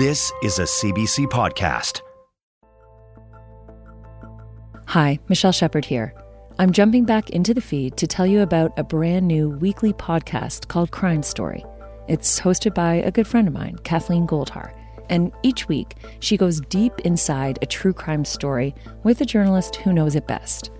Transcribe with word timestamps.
This 0.00 0.32
is 0.42 0.58
a 0.58 0.62
CBC 0.62 1.26
podcast. 1.26 2.00
Hi, 4.86 5.18
Michelle 5.28 5.52
Shephard 5.52 5.84
here. 5.84 6.14
I'm 6.58 6.72
jumping 6.72 7.04
back 7.04 7.28
into 7.28 7.52
the 7.52 7.60
feed 7.60 7.98
to 7.98 8.06
tell 8.06 8.26
you 8.26 8.40
about 8.40 8.72
a 8.78 8.82
brand 8.82 9.28
new 9.28 9.50
weekly 9.50 9.92
podcast 9.92 10.68
called 10.68 10.90
Crime 10.90 11.22
Story. 11.22 11.66
It's 12.08 12.40
hosted 12.40 12.72
by 12.72 12.94
a 12.94 13.10
good 13.10 13.26
friend 13.26 13.46
of 13.46 13.52
mine, 13.52 13.76
Kathleen 13.84 14.26
Goldhar. 14.26 14.72
And 15.10 15.32
each 15.42 15.68
week, 15.68 15.96
she 16.20 16.38
goes 16.38 16.62
deep 16.62 16.98
inside 17.00 17.58
a 17.60 17.66
true 17.66 17.92
crime 17.92 18.24
story 18.24 18.74
with 19.04 19.20
a 19.20 19.26
journalist 19.26 19.76
who 19.76 19.92
knows 19.92 20.16
it 20.16 20.26
best. 20.26 20.70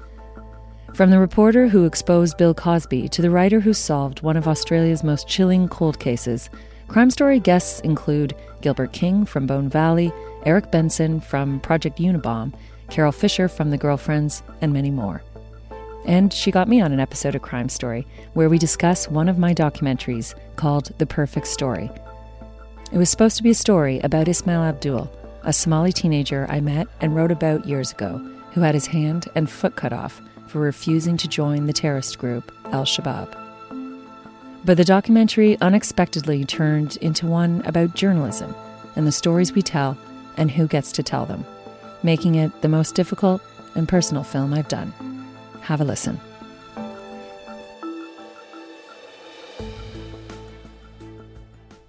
From 0.94 1.10
the 1.10 1.18
reporter 1.18 1.68
who 1.68 1.84
exposed 1.84 2.38
Bill 2.38 2.54
Cosby 2.54 3.10
to 3.10 3.20
the 3.20 3.30
writer 3.30 3.60
who 3.60 3.74
solved 3.74 4.22
one 4.22 4.38
of 4.38 4.48
Australia's 4.48 5.04
most 5.04 5.28
chilling 5.28 5.68
cold 5.68 5.98
cases, 6.00 6.48
Crime 6.90 7.10
Story 7.12 7.38
guests 7.38 7.78
include 7.82 8.34
Gilbert 8.62 8.92
King 8.92 9.24
from 9.24 9.46
Bone 9.46 9.68
Valley, 9.68 10.12
Eric 10.44 10.72
Benson 10.72 11.20
from 11.20 11.60
Project 11.60 12.00
Unabomb, 12.00 12.52
Carole 12.90 13.12
Fisher 13.12 13.46
from 13.46 13.70
The 13.70 13.78
Girlfriends, 13.78 14.42
and 14.60 14.72
many 14.72 14.90
more. 14.90 15.22
And 16.04 16.32
she 16.32 16.50
got 16.50 16.66
me 16.66 16.80
on 16.80 16.90
an 16.90 16.98
episode 16.98 17.36
of 17.36 17.42
Crime 17.42 17.68
Story 17.68 18.08
where 18.34 18.48
we 18.48 18.58
discuss 18.58 19.06
one 19.06 19.28
of 19.28 19.38
my 19.38 19.54
documentaries 19.54 20.34
called 20.56 20.90
The 20.98 21.06
Perfect 21.06 21.46
Story. 21.46 21.88
It 22.90 22.98
was 22.98 23.08
supposed 23.08 23.36
to 23.36 23.44
be 23.44 23.50
a 23.50 23.54
story 23.54 24.00
about 24.00 24.26
Ismail 24.26 24.62
Abdul, 24.62 25.08
a 25.44 25.52
Somali 25.52 25.92
teenager 25.92 26.44
I 26.50 26.58
met 26.58 26.88
and 27.00 27.14
wrote 27.14 27.30
about 27.30 27.66
years 27.66 27.92
ago, 27.92 28.18
who 28.50 28.62
had 28.62 28.74
his 28.74 28.88
hand 28.88 29.28
and 29.36 29.48
foot 29.48 29.76
cut 29.76 29.92
off 29.92 30.20
for 30.48 30.58
refusing 30.58 31.16
to 31.18 31.28
join 31.28 31.66
the 31.66 31.72
terrorist 31.72 32.18
group 32.18 32.50
Al 32.72 32.82
Shabaab. 32.82 33.49
But 34.64 34.76
the 34.76 34.84
documentary 34.84 35.58
unexpectedly 35.60 36.44
turned 36.44 36.96
into 36.98 37.26
one 37.26 37.62
about 37.64 37.94
journalism 37.94 38.54
and 38.94 39.06
the 39.06 39.12
stories 39.12 39.52
we 39.54 39.62
tell 39.62 39.96
and 40.36 40.50
who 40.50 40.66
gets 40.66 40.92
to 40.92 41.02
tell 41.02 41.24
them, 41.24 41.46
making 42.02 42.34
it 42.34 42.60
the 42.60 42.68
most 42.68 42.94
difficult 42.94 43.40
and 43.74 43.88
personal 43.88 44.22
film 44.22 44.52
I've 44.52 44.68
done. 44.68 44.92
Have 45.62 45.80
a 45.80 45.84
listen. 45.84 46.20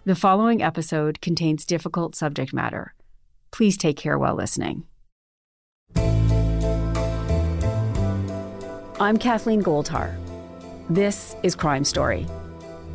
The 0.05 0.15
following 0.15 0.63
episode 0.63 1.21
contains 1.21 1.65
difficult 1.65 2.15
subject 2.15 2.53
matter. 2.53 2.93
Please 3.51 3.77
take 3.77 3.97
care 3.97 4.17
while 4.17 4.35
listening. 4.35 4.85
I'm 8.99 9.17
Kathleen 9.17 9.61
Goldhar. 9.61 10.15
This 10.89 11.35
is 11.43 11.55
Crime 11.55 11.83
Story. 11.83 12.25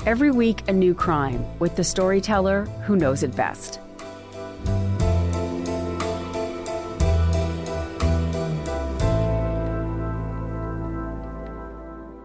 Every 0.07 0.31
week, 0.31 0.63
a 0.69 0.73
new 0.73 0.95
crime 0.95 1.45
with 1.59 1.75
the 1.75 1.83
storyteller 1.83 2.67
who 2.85 2.95
knows 2.95 3.25
it 3.25 3.35
best. 3.35 3.81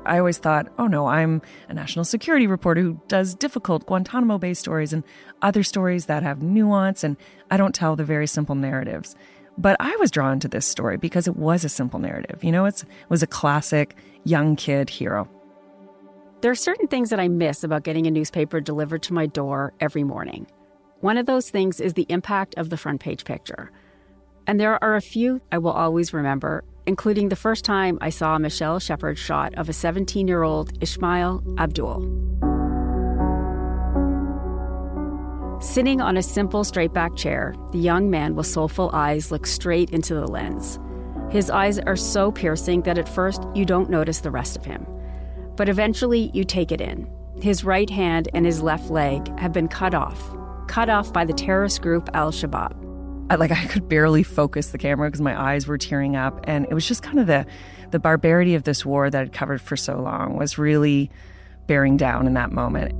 I 0.05 0.19
always 0.19 0.37
thought, 0.37 0.67
oh 0.77 0.85
no, 0.85 1.07
I'm 1.07 1.41
a 1.69 1.73
national 1.73 2.05
security 2.05 2.45
reporter 2.45 2.81
who 2.81 3.01
does 3.07 3.33
difficult 3.33 3.87
Guantanamo 3.87 4.37
Bay 4.37 4.53
stories 4.53 4.93
and 4.93 5.03
other 5.41 5.63
stories 5.63 6.05
that 6.05 6.21
have 6.21 6.43
nuance, 6.43 7.03
and 7.03 7.17
I 7.49 7.57
don't 7.57 7.73
tell 7.73 7.95
the 7.95 8.03
very 8.03 8.27
simple 8.27 8.53
narratives. 8.53 9.15
But 9.57 9.75
I 9.79 9.95
was 9.95 10.11
drawn 10.11 10.39
to 10.41 10.47
this 10.47 10.67
story 10.67 10.97
because 10.97 11.27
it 11.27 11.35
was 11.35 11.63
a 11.63 11.69
simple 11.69 11.97
narrative. 11.97 12.43
You 12.43 12.51
know, 12.51 12.65
it 12.65 12.83
was 13.09 13.23
a 13.23 13.27
classic 13.27 13.95
young 14.23 14.55
kid 14.55 14.87
hero. 14.87 15.27
There 16.41 16.49
are 16.49 16.55
certain 16.55 16.87
things 16.87 17.11
that 17.11 17.19
I 17.19 17.27
miss 17.27 17.63
about 17.63 17.83
getting 17.83 18.07
a 18.07 18.11
newspaper 18.11 18.59
delivered 18.59 19.03
to 19.03 19.13
my 19.13 19.27
door 19.27 19.73
every 19.79 20.03
morning. 20.03 20.47
One 21.01 21.17
of 21.17 21.27
those 21.27 21.51
things 21.51 21.79
is 21.79 21.93
the 21.93 22.07
impact 22.09 22.55
of 22.57 22.71
the 22.71 22.77
front 22.77 22.99
page 22.99 23.25
picture. 23.25 23.71
And 24.47 24.59
there 24.59 24.83
are 24.83 24.95
a 24.95 25.01
few 25.01 25.39
I 25.51 25.59
will 25.59 25.71
always 25.71 26.13
remember, 26.13 26.63
including 26.87 27.29
the 27.29 27.35
first 27.35 27.63
time 27.63 27.99
I 28.01 28.09
saw 28.09 28.39
Michelle 28.39 28.79
Shephard's 28.79 29.19
shot 29.19 29.53
of 29.53 29.69
a 29.69 29.73
17 29.73 30.27
year 30.27 30.41
old 30.41 30.81
Ismail 30.81 31.43
Abdul. 31.59 31.99
Sitting 35.61 36.01
on 36.01 36.17
a 36.17 36.23
simple 36.23 36.63
straight 36.63 36.91
back 36.91 37.15
chair, 37.15 37.53
the 37.71 37.77
young 37.77 38.09
man 38.09 38.35
with 38.35 38.47
soulful 38.47 38.89
eyes 38.93 39.31
looks 39.31 39.51
straight 39.51 39.91
into 39.91 40.15
the 40.15 40.25
lens. 40.25 40.79
His 41.29 41.51
eyes 41.51 41.77
are 41.77 41.95
so 41.95 42.31
piercing 42.31 42.81
that 42.81 42.97
at 42.97 43.07
first 43.07 43.43
you 43.53 43.63
don't 43.63 43.91
notice 43.91 44.21
the 44.21 44.31
rest 44.31 44.57
of 44.57 44.65
him. 44.65 44.87
But 45.55 45.69
eventually 45.69 46.31
you 46.33 46.43
take 46.43 46.71
it 46.71 46.81
in. 46.81 47.09
His 47.41 47.63
right 47.63 47.89
hand 47.89 48.29
and 48.33 48.45
his 48.45 48.61
left 48.61 48.89
leg 48.89 49.37
have 49.39 49.53
been 49.53 49.67
cut 49.67 49.93
off, 49.93 50.21
cut 50.67 50.89
off 50.89 51.11
by 51.11 51.25
the 51.25 51.33
terrorist 51.33 51.81
group 51.81 52.09
Al 52.13 52.31
Shabaab. 52.31 52.77
I, 53.29 53.35
like 53.35 53.51
I 53.51 53.65
could 53.65 53.87
barely 53.87 54.23
focus 54.23 54.71
the 54.71 54.77
camera 54.77 55.07
because 55.07 55.21
my 55.21 55.39
eyes 55.39 55.65
were 55.65 55.77
tearing 55.77 56.15
up, 56.17 56.41
and 56.43 56.65
it 56.69 56.73
was 56.73 56.87
just 56.87 57.01
kind 57.01 57.19
of 57.19 57.27
the 57.27 57.45
the 57.91 57.99
barbarity 57.99 58.55
of 58.55 58.63
this 58.63 58.85
war 58.85 59.09
that 59.09 59.21
I'd 59.21 59.33
covered 59.33 59.61
for 59.61 59.75
so 59.77 59.99
long 60.01 60.37
was 60.37 60.57
really 60.57 61.11
bearing 61.67 61.97
down 61.97 62.27
in 62.27 62.33
that 62.33 62.51
moment. 62.51 62.93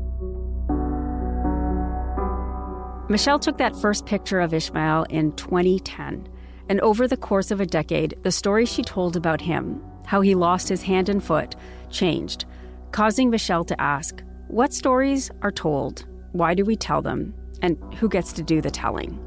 Michelle 3.09 3.40
took 3.40 3.57
that 3.57 3.75
first 3.75 4.06
picture 4.06 4.40
of 4.40 4.53
Ismail 4.53 5.06
in 5.09 5.34
2010. 5.34 6.29
And 6.69 6.79
over 6.79 7.07
the 7.09 7.17
course 7.17 7.51
of 7.51 7.59
a 7.59 7.66
decade, 7.66 8.16
the 8.23 8.31
story 8.31 8.66
she 8.66 8.84
told 8.84 9.17
about 9.17 9.41
him, 9.41 9.84
how 10.06 10.22
he 10.22 10.35
lost 10.35 10.69
his 10.69 10.81
hand 10.81 11.09
and 11.09 11.22
foot, 11.22 11.57
changed, 11.91 12.46
causing 12.91 13.29
Michelle 13.29 13.66
to 13.66 13.79
ask 13.79 14.24
what 14.47 14.74
stories 14.74 15.31
are 15.41 15.52
told, 15.52 16.06
why 16.31 16.53
do 16.53 16.66
we 16.66 16.75
tell 16.75 17.02
them, 17.02 17.34
and 17.62 17.78
who 17.96 18.09
gets 18.09 18.34
to 18.34 18.44
do 18.44 18.62
the 18.62 18.72
telling? 18.72 19.19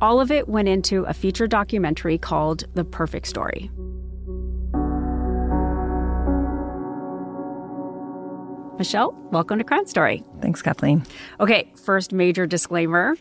All 0.00 0.20
of 0.20 0.30
it 0.30 0.48
went 0.48 0.68
into 0.68 1.04
a 1.04 1.14
feature 1.14 1.46
documentary 1.46 2.18
called 2.18 2.64
The 2.74 2.84
Perfect 2.84 3.26
Story. 3.26 3.70
Michelle, 8.78 9.14
welcome 9.30 9.58
to 9.58 9.64
Crime 9.64 9.86
Story. 9.86 10.24
Thanks, 10.40 10.60
Kathleen. 10.60 11.04
Okay, 11.40 11.72
first 11.84 12.12
major 12.12 12.46
disclaimer. 12.46 13.16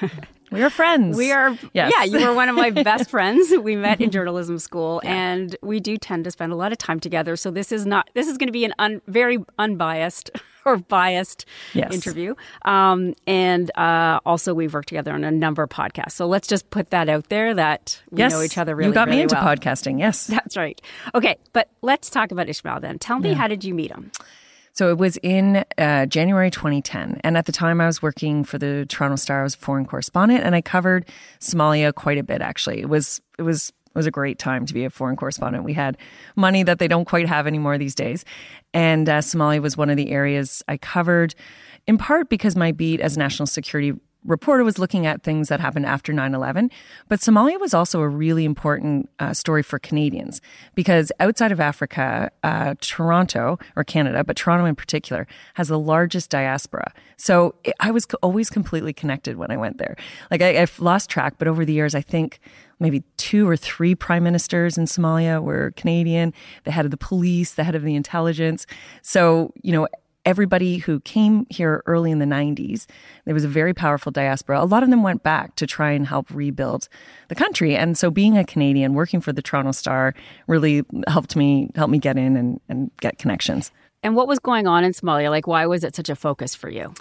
We 0.54 0.62
are 0.62 0.70
friends. 0.70 1.16
We 1.16 1.32
are, 1.32 1.58
yes. 1.72 1.92
yeah, 1.94 2.04
you 2.04 2.24
were 2.26 2.32
one 2.34 2.48
of 2.48 2.54
my 2.54 2.70
best 2.82 3.10
friends. 3.10 3.52
We 3.60 3.74
met 3.74 4.00
in 4.00 4.10
journalism 4.10 4.58
school, 4.60 5.00
yeah. 5.04 5.14
and 5.14 5.56
we 5.62 5.80
do 5.80 5.96
tend 5.96 6.24
to 6.24 6.30
spend 6.30 6.52
a 6.52 6.56
lot 6.56 6.70
of 6.70 6.78
time 6.78 7.00
together. 7.00 7.34
So 7.34 7.50
this 7.50 7.72
is 7.72 7.84
not, 7.84 8.08
this 8.14 8.28
is 8.28 8.38
going 8.38 8.46
to 8.46 8.52
be 8.52 8.64
an 8.64 8.72
un, 8.78 9.02
very 9.08 9.38
unbiased 9.58 10.30
or 10.64 10.76
biased 10.76 11.44
yes. 11.72 11.92
interview. 11.92 12.36
Um, 12.64 13.14
and 13.26 13.76
uh, 13.76 14.20
also, 14.24 14.54
we've 14.54 14.72
worked 14.72 14.88
together 14.88 15.12
on 15.12 15.24
a 15.24 15.30
number 15.32 15.64
of 15.64 15.70
podcasts. 15.70 16.12
So 16.12 16.26
let's 16.26 16.46
just 16.46 16.70
put 16.70 16.90
that 16.90 17.08
out 17.08 17.28
there 17.30 17.52
that 17.54 18.00
we 18.10 18.18
yes. 18.18 18.32
know 18.32 18.40
each 18.40 18.56
other 18.56 18.76
really 18.76 18.90
well. 18.90 18.90
You 18.90 18.94
got 18.94 19.06
really 19.08 19.16
me 19.16 19.22
into 19.24 19.34
well. 19.34 19.56
podcasting, 19.56 19.98
yes. 19.98 20.28
That's 20.28 20.56
right. 20.56 20.80
Okay, 21.16 21.36
but 21.52 21.68
let's 21.82 22.10
talk 22.10 22.30
about 22.30 22.48
Ishmael 22.48 22.78
then. 22.80 22.98
Tell 23.00 23.18
me, 23.18 23.30
yeah. 23.30 23.34
how 23.34 23.48
did 23.48 23.64
you 23.64 23.74
meet 23.74 23.90
him? 23.90 24.12
So 24.74 24.90
it 24.90 24.98
was 24.98 25.16
in 25.22 25.64
uh, 25.78 26.06
January 26.06 26.50
2010. 26.50 27.20
And 27.22 27.38
at 27.38 27.46
the 27.46 27.52
time, 27.52 27.80
I 27.80 27.86
was 27.86 28.02
working 28.02 28.42
for 28.42 28.58
the 28.58 28.84
Toronto 28.88 29.14
Star. 29.16 29.40
I 29.40 29.42
was 29.44 29.54
a 29.54 29.58
foreign 29.58 29.86
correspondent 29.86 30.42
and 30.42 30.54
I 30.54 30.60
covered 30.60 31.08
Somalia 31.40 31.94
quite 31.94 32.18
a 32.18 32.24
bit, 32.24 32.42
actually. 32.42 32.80
It 32.80 32.88
was, 32.88 33.20
it 33.38 33.42
was, 33.42 33.68
it 33.68 33.94
was 33.94 34.06
a 34.06 34.10
great 34.10 34.40
time 34.40 34.66
to 34.66 34.74
be 34.74 34.84
a 34.84 34.90
foreign 34.90 35.14
correspondent. 35.14 35.62
We 35.62 35.74
had 35.74 35.96
money 36.34 36.64
that 36.64 36.80
they 36.80 36.88
don't 36.88 37.04
quite 37.04 37.28
have 37.28 37.46
anymore 37.46 37.78
these 37.78 37.94
days. 37.94 38.24
And 38.72 39.08
uh, 39.08 39.18
Somalia 39.18 39.62
was 39.62 39.76
one 39.76 39.90
of 39.90 39.96
the 39.96 40.10
areas 40.10 40.64
I 40.66 40.76
covered, 40.76 41.36
in 41.86 41.96
part 41.96 42.28
because 42.28 42.56
my 42.56 42.72
beat 42.72 43.00
as 43.00 43.16
national 43.16 43.46
security 43.46 43.92
reporter 44.24 44.64
was 44.64 44.78
looking 44.78 45.06
at 45.06 45.22
things 45.22 45.48
that 45.48 45.60
happened 45.60 45.86
after 45.86 46.12
9 46.12 46.34
11. 46.34 46.70
But 47.08 47.20
Somalia 47.20 47.60
was 47.60 47.74
also 47.74 48.00
a 48.00 48.08
really 48.08 48.44
important 48.44 49.10
uh, 49.18 49.34
story 49.34 49.62
for 49.62 49.78
Canadians 49.78 50.40
because 50.74 51.12
outside 51.20 51.52
of 51.52 51.60
Africa, 51.60 52.30
uh, 52.42 52.74
Toronto, 52.80 53.58
or 53.76 53.84
Canada, 53.84 54.24
but 54.24 54.36
Toronto 54.36 54.64
in 54.64 54.74
particular, 54.74 55.26
has 55.54 55.68
the 55.68 55.78
largest 55.78 56.30
diaspora. 56.30 56.92
So 57.16 57.54
it, 57.64 57.74
I 57.80 57.90
was 57.90 58.06
always 58.22 58.50
completely 58.50 58.92
connected 58.92 59.36
when 59.36 59.50
I 59.50 59.56
went 59.56 59.78
there. 59.78 59.96
Like 60.30 60.42
I, 60.42 60.62
I've 60.62 60.78
lost 60.80 61.10
track, 61.10 61.34
but 61.38 61.48
over 61.48 61.64
the 61.64 61.72
years, 61.72 61.94
I 61.94 62.00
think 62.00 62.40
maybe 62.80 63.02
two 63.16 63.48
or 63.48 63.56
three 63.56 63.94
prime 63.94 64.24
ministers 64.24 64.76
in 64.76 64.84
Somalia 64.84 65.42
were 65.42 65.72
Canadian, 65.76 66.32
the 66.64 66.70
head 66.70 66.84
of 66.84 66.90
the 66.90 66.96
police, 66.96 67.52
the 67.52 67.64
head 67.64 67.74
of 67.74 67.82
the 67.82 67.94
intelligence. 67.94 68.66
So, 69.02 69.52
you 69.62 69.72
know, 69.72 69.88
everybody 70.24 70.78
who 70.78 71.00
came 71.00 71.46
here 71.50 71.82
early 71.86 72.10
in 72.10 72.18
the 72.18 72.24
90s, 72.24 72.86
there 73.24 73.34
was 73.34 73.44
a 73.44 73.48
very 73.48 73.74
powerful 73.74 74.10
diaspora. 74.10 74.62
A 74.62 74.64
lot 74.64 74.82
of 74.82 74.90
them 74.90 75.02
went 75.02 75.22
back 75.22 75.54
to 75.56 75.66
try 75.66 75.90
and 75.90 76.06
help 76.06 76.30
rebuild 76.30 76.88
the 77.28 77.34
country. 77.34 77.76
And 77.76 77.96
so 77.96 78.10
being 78.10 78.38
a 78.38 78.44
Canadian, 78.44 78.94
working 78.94 79.20
for 79.20 79.32
the 79.32 79.42
Toronto 79.42 79.72
Star 79.72 80.14
really 80.46 80.82
helped 81.06 81.36
me 81.36 81.70
help 81.74 81.90
me 81.90 81.98
get 81.98 82.16
in 82.16 82.36
and, 82.36 82.60
and 82.68 82.90
get 83.00 83.18
connections. 83.18 83.70
And 84.04 84.14
what 84.14 84.28
was 84.28 84.38
going 84.38 84.66
on 84.66 84.84
in 84.84 84.92
Somalia? 84.92 85.30
Like, 85.30 85.46
why 85.46 85.64
was 85.64 85.82
it 85.82 85.96
such 85.96 86.10
a 86.10 86.14
focus 86.14 86.54
for 86.54 86.68
you? 86.68 86.92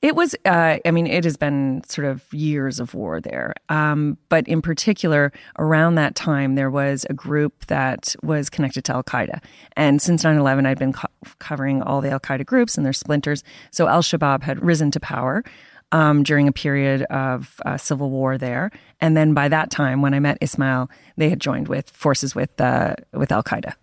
It 0.00 0.14
was, 0.14 0.36
uh, 0.44 0.78
I 0.86 0.90
mean, 0.92 1.08
it 1.08 1.24
has 1.24 1.36
been 1.36 1.82
sort 1.88 2.06
of 2.06 2.24
years 2.32 2.78
of 2.78 2.94
war 2.94 3.20
there. 3.20 3.54
Um, 3.68 4.16
but 4.28 4.46
in 4.46 4.62
particular, 4.62 5.32
around 5.58 5.96
that 5.96 6.14
time, 6.14 6.54
there 6.54 6.70
was 6.70 7.04
a 7.10 7.14
group 7.14 7.66
that 7.66 8.14
was 8.22 8.48
connected 8.48 8.84
to 8.84 8.92
Al 8.92 9.02
Qaeda. 9.02 9.42
And 9.76 10.00
since 10.00 10.22
9 10.22 10.36
11, 10.36 10.64
I'd 10.64 10.78
been 10.78 10.92
co- 10.92 11.08
covering 11.40 11.82
all 11.82 12.00
the 12.00 12.10
Al 12.10 12.20
Qaeda 12.20 12.46
groups 12.46 12.76
and 12.76 12.86
their 12.86 12.92
splinters. 12.92 13.42
So 13.72 13.88
Al 13.88 14.02
Shabaab 14.02 14.44
had 14.44 14.64
risen 14.64 14.92
to 14.92 15.00
power. 15.00 15.42
Um, 15.90 16.22
during 16.22 16.48
a 16.48 16.52
period 16.52 17.02
of 17.10 17.60
uh, 17.66 17.76
civil 17.76 18.08
war 18.08 18.38
there, 18.38 18.70
and 18.98 19.14
then 19.14 19.34
by 19.34 19.48
that 19.48 19.70
time, 19.70 20.00
when 20.00 20.14
I 20.14 20.20
met 20.20 20.38
Ismail, 20.40 20.88
they 21.18 21.28
had 21.28 21.38
joined 21.38 21.68
with 21.68 21.90
forces 21.90 22.34
with 22.34 22.58
uh, 22.58 22.94
with 23.12 23.30
Al 23.30 23.42
Qaeda. 23.42 23.74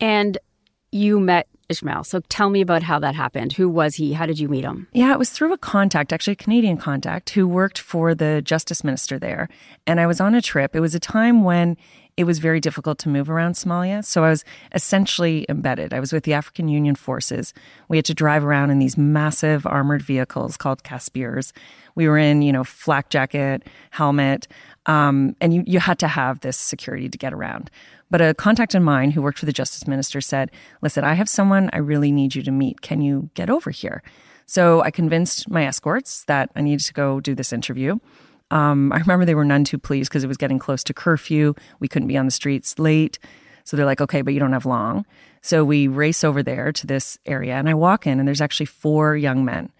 And 0.00 0.36
you 0.92 1.18
met 1.18 1.48
Ishmael. 1.68 2.04
So 2.04 2.20
tell 2.28 2.50
me 2.50 2.60
about 2.60 2.82
how 2.82 2.98
that 2.98 3.14
happened. 3.14 3.54
Who 3.54 3.68
was 3.68 3.94
he? 3.96 4.12
How 4.12 4.26
did 4.26 4.38
you 4.38 4.48
meet 4.48 4.64
him? 4.64 4.88
Yeah, 4.92 5.12
it 5.12 5.18
was 5.18 5.30
through 5.30 5.52
a 5.52 5.58
contact, 5.58 6.12
actually 6.12 6.34
a 6.34 6.36
Canadian 6.36 6.76
contact, 6.76 7.30
who 7.30 7.48
worked 7.48 7.78
for 7.78 8.14
the 8.14 8.42
justice 8.42 8.84
minister 8.84 9.18
there. 9.18 9.48
And 9.86 9.98
I 9.98 10.06
was 10.06 10.20
on 10.20 10.34
a 10.34 10.42
trip. 10.42 10.76
It 10.76 10.80
was 10.80 10.94
a 10.94 11.00
time 11.00 11.42
when 11.44 11.76
it 12.16 12.24
was 12.24 12.38
very 12.38 12.60
difficult 12.60 12.98
to 12.98 13.08
move 13.08 13.30
around 13.30 13.54
Somalia. 13.54 14.04
So 14.04 14.22
I 14.24 14.30
was 14.30 14.44
essentially 14.74 15.46
embedded. 15.48 15.94
I 15.94 16.00
was 16.00 16.12
with 16.12 16.24
the 16.24 16.34
African 16.34 16.68
Union 16.68 16.94
forces. 16.94 17.54
We 17.88 17.96
had 17.96 18.04
to 18.06 18.14
drive 18.14 18.44
around 18.44 18.70
in 18.70 18.78
these 18.78 18.98
massive 18.98 19.66
armored 19.66 20.02
vehicles 20.02 20.56
called 20.56 20.82
Casspirs. 20.82 21.52
We 21.94 22.08
were 22.08 22.18
in, 22.18 22.42
you 22.42 22.52
know, 22.52 22.64
flak 22.64 23.08
jacket, 23.08 23.66
helmet, 23.90 24.46
um, 24.86 25.36
and 25.40 25.54
you, 25.54 25.64
you 25.66 25.78
had 25.78 25.98
to 26.00 26.08
have 26.08 26.40
this 26.40 26.56
security 26.56 27.08
to 27.08 27.18
get 27.18 27.32
around. 27.32 27.70
But 28.10 28.20
a 28.20 28.34
contact 28.34 28.74
of 28.74 28.82
mine 28.82 29.10
who 29.10 29.22
worked 29.22 29.38
for 29.38 29.46
the 29.46 29.52
justice 29.52 29.86
minister 29.86 30.20
said, 30.20 30.50
Listen, 30.82 31.04
I 31.04 31.14
have 31.14 31.30
someone 31.30 31.70
I 31.72 31.78
really 31.78 32.12
need 32.12 32.34
you 32.34 32.42
to 32.42 32.50
meet. 32.50 32.82
Can 32.82 33.00
you 33.00 33.30
get 33.32 33.48
over 33.48 33.70
here? 33.70 34.02
So 34.44 34.82
I 34.82 34.90
convinced 34.90 35.48
my 35.48 35.64
escorts 35.64 36.24
that 36.24 36.50
I 36.54 36.60
needed 36.60 36.84
to 36.84 36.92
go 36.92 37.20
do 37.20 37.34
this 37.34 37.54
interview. 37.54 37.98
Um, 38.52 38.92
I 38.92 38.98
remember 38.98 39.24
they 39.24 39.34
were 39.34 39.44
none 39.44 39.64
too 39.64 39.78
pleased 39.78 40.10
because 40.10 40.22
it 40.22 40.28
was 40.28 40.36
getting 40.36 40.58
close 40.58 40.84
to 40.84 40.94
curfew. 40.94 41.54
We 41.80 41.88
couldn't 41.88 42.08
be 42.08 42.18
on 42.18 42.26
the 42.26 42.30
streets 42.30 42.78
late. 42.78 43.18
So 43.64 43.76
they're 43.76 43.86
like, 43.86 44.00
okay, 44.00 44.22
but 44.22 44.34
you 44.34 44.40
don't 44.40 44.52
have 44.52 44.66
long. 44.66 45.06
So 45.40 45.64
we 45.64 45.88
race 45.88 46.22
over 46.22 46.42
there 46.42 46.70
to 46.72 46.86
this 46.86 47.18
area 47.24 47.54
and 47.54 47.68
I 47.68 47.74
walk 47.74 48.06
in 48.06 48.18
and 48.18 48.28
there's 48.28 48.40
actually 48.40 48.66
four 48.66 49.16
young 49.16 49.44
men. 49.44 49.72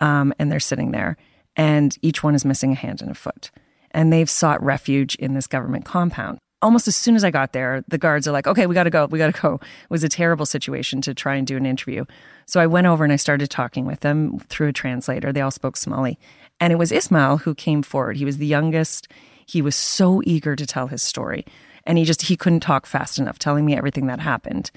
Um, 0.00 0.32
and 0.38 0.52
they're 0.52 0.60
sitting 0.60 0.92
there 0.92 1.16
and 1.56 1.96
each 2.02 2.22
one 2.22 2.34
is 2.34 2.44
missing 2.44 2.72
a 2.72 2.76
hand 2.76 3.00
and 3.00 3.10
a 3.10 3.14
foot. 3.14 3.50
And 3.90 4.12
they've 4.12 4.30
sought 4.30 4.62
refuge 4.62 5.14
in 5.16 5.34
this 5.34 5.46
government 5.46 5.86
compound 5.86 6.38
almost 6.62 6.88
as 6.88 6.96
soon 6.96 7.14
as 7.16 7.24
I 7.24 7.30
got 7.30 7.52
there, 7.52 7.84
the 7.88 7.98
guards 7.98 8.26
are 8.26 8.32
like, 8.32 8.46
okay, 8.46 8.66
we 8.66 8.74
got 8.74 8.84
to 8.84 8.90
go. 8.90 9.06
We 9.06 9.18
got 9.18 9.34
to 9.34 9.40
go. 9.40 9.54
It 9.54 9.90
was 9.90 10.04
a 10.04 10.08
terrible 10.08 10.46
situation 10.46 11.00
to 11.02 11.14
try 11.14 11.36
and 11.36 11.46
do 11.46 11.56
an 11.56 11.66
interview. 11.66 12.04
So 12.46 12.60
I 12.60 12.66
went 12.66 12.86
over 12.86 13.04
and 13.04 13.12
I 13.12 13.16
started 13.16 13.50
talking 13.50 13.84
with 13.86 14.00
them 14.00 14.38
through 14.48 14.68
a 14.68 14.72
translator. 14.72 15.32
They 15.32 15.40
all 15.40 15.50
spoke 15.50 15.76
Somali. 15.76 16.18
And 16.60 16.72
it 16.72 16.76
was 16.76 16.90
Ismail 16.90 17.38
who 17.38 17.54
came 17.54 17.82
forward. 17.82 18.16
He 18.16 18.24
was 18.24 18.38
the 18.38 18.46
youngest. 18.46 19.08
He 19.46 19.62
was 19.62 19.76
so 19.76 20.20
eager 20.24 20.56
to 20.56 20.66
tell 20.66 20.88
his 20.88 21.02
story. 21.02 21.46
And 21.84 21.96
he 21.96 22.04
just, 22.04 22.22
he 22.22 22.36
couldn't 22.36 22.60
talk 22.60 22.86
fast 22.86 23.18
enough, 23.18 23.38
telling 23.38 23.64
me 23.64 23.76
everything 23.76 24.08
that 24.08 24.20
happened. 24.20 24.70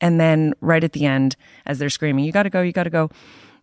And 0.00 0.20
then 0.20 0.52
right 0.60 0.84
at 0.84 0.92
the 0.92 1.06
end, 1.06 1.36
as 1.64 1.78
they're 1.78 1.90
screaming, 1.90 2.24
you 2.24 2.32
got 2.32 2.42
to 2.42 2.50
go, 2.50 2.60
you 2.60 2.72
got 2.72 2.84
to 2.84 2.90
go. 2.90 3.10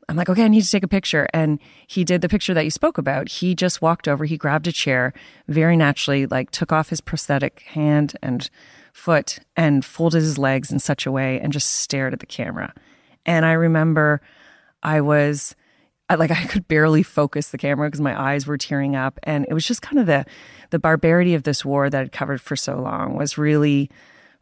I'm 0.09 0.15
like, 0.15 0.27
okay, 0.27 0.44
I 0.44 0.47
need 0.47 0.63
to 0.63 0.71
take 0.71 0.83
a 0.83 0.88
picture. 0.88 1.27
And 1.33 1.59
he 1.85 2.03
did 2.03 2.21
the 2.21 2.29
picture 2.29 2.56
that 2.56 2.63
you 2.63 2.71
spoke 2.71 2.97
about. 2.97 3.29
He 3.29 3.53
just 3.53 3.81
walked 3.81 4.07
over, 4.07 4.25
he 4.25 4.38
grabbed 4.38 4.67
a 4.67 4.71
chair, 4.71 5.13
very 5.47 5.77
naturally, 5.77 6.25
like 6.25 6.50
took 6.50 6.71
off 6.71 6.89
his 6.89 7.00
prosthetic 7.00 7.61
hand 7.61 8.15
and 8.21 8.50
foot 8.91 9.39
and 9.56 9.85
folded 9.85 10.21
his 10.21 10.39
legs 10.39 10.71
in 10.71 10.79
such 10.79 11.06
a 11.06 11.11
way 11.11 11.39
and 11.39 11.53
just 11.53 11.69
stared 11.69 12.11
at 12.11 12.19
the 12.19 12.25
camera. 12.25 12.73
And 13.25 13.45
I 13.45 13.51
remember 13.51 14.21
I 14.81 15.01
was 15.01 15.56
like 16.09 16.31
I 16.31 16.45
could 16.45 16.67
barely 16.67 17.03
focus 17.03 17.50
the 17.50 17.59
camera 17.59 17.88
because 17.88 18.01
my 18.01 18.19
eyes 18.19 18.47
were 18.47 18.57
tearing 18.57 18.95
up 18.95 19.19
and 19.23 19.45
it 19.47 19.53
was 19.53 19.65
just 19.65 19.83
kind 19.83 20.00
of 20.00 20.07
the 20.07 20.25
the 20.71 20.79
barbarity 20.79 21.35
of 21.35 21.44
this 21.44 21.63
war 21.63 21.88
that 21.88 22.01
I'd 22.01 22.11
covered 22.11 22.41
for 22.41 22.56
so 22.56 22.79
long 22.79 23.15
was 23.15 23.38
really 23.38 23.91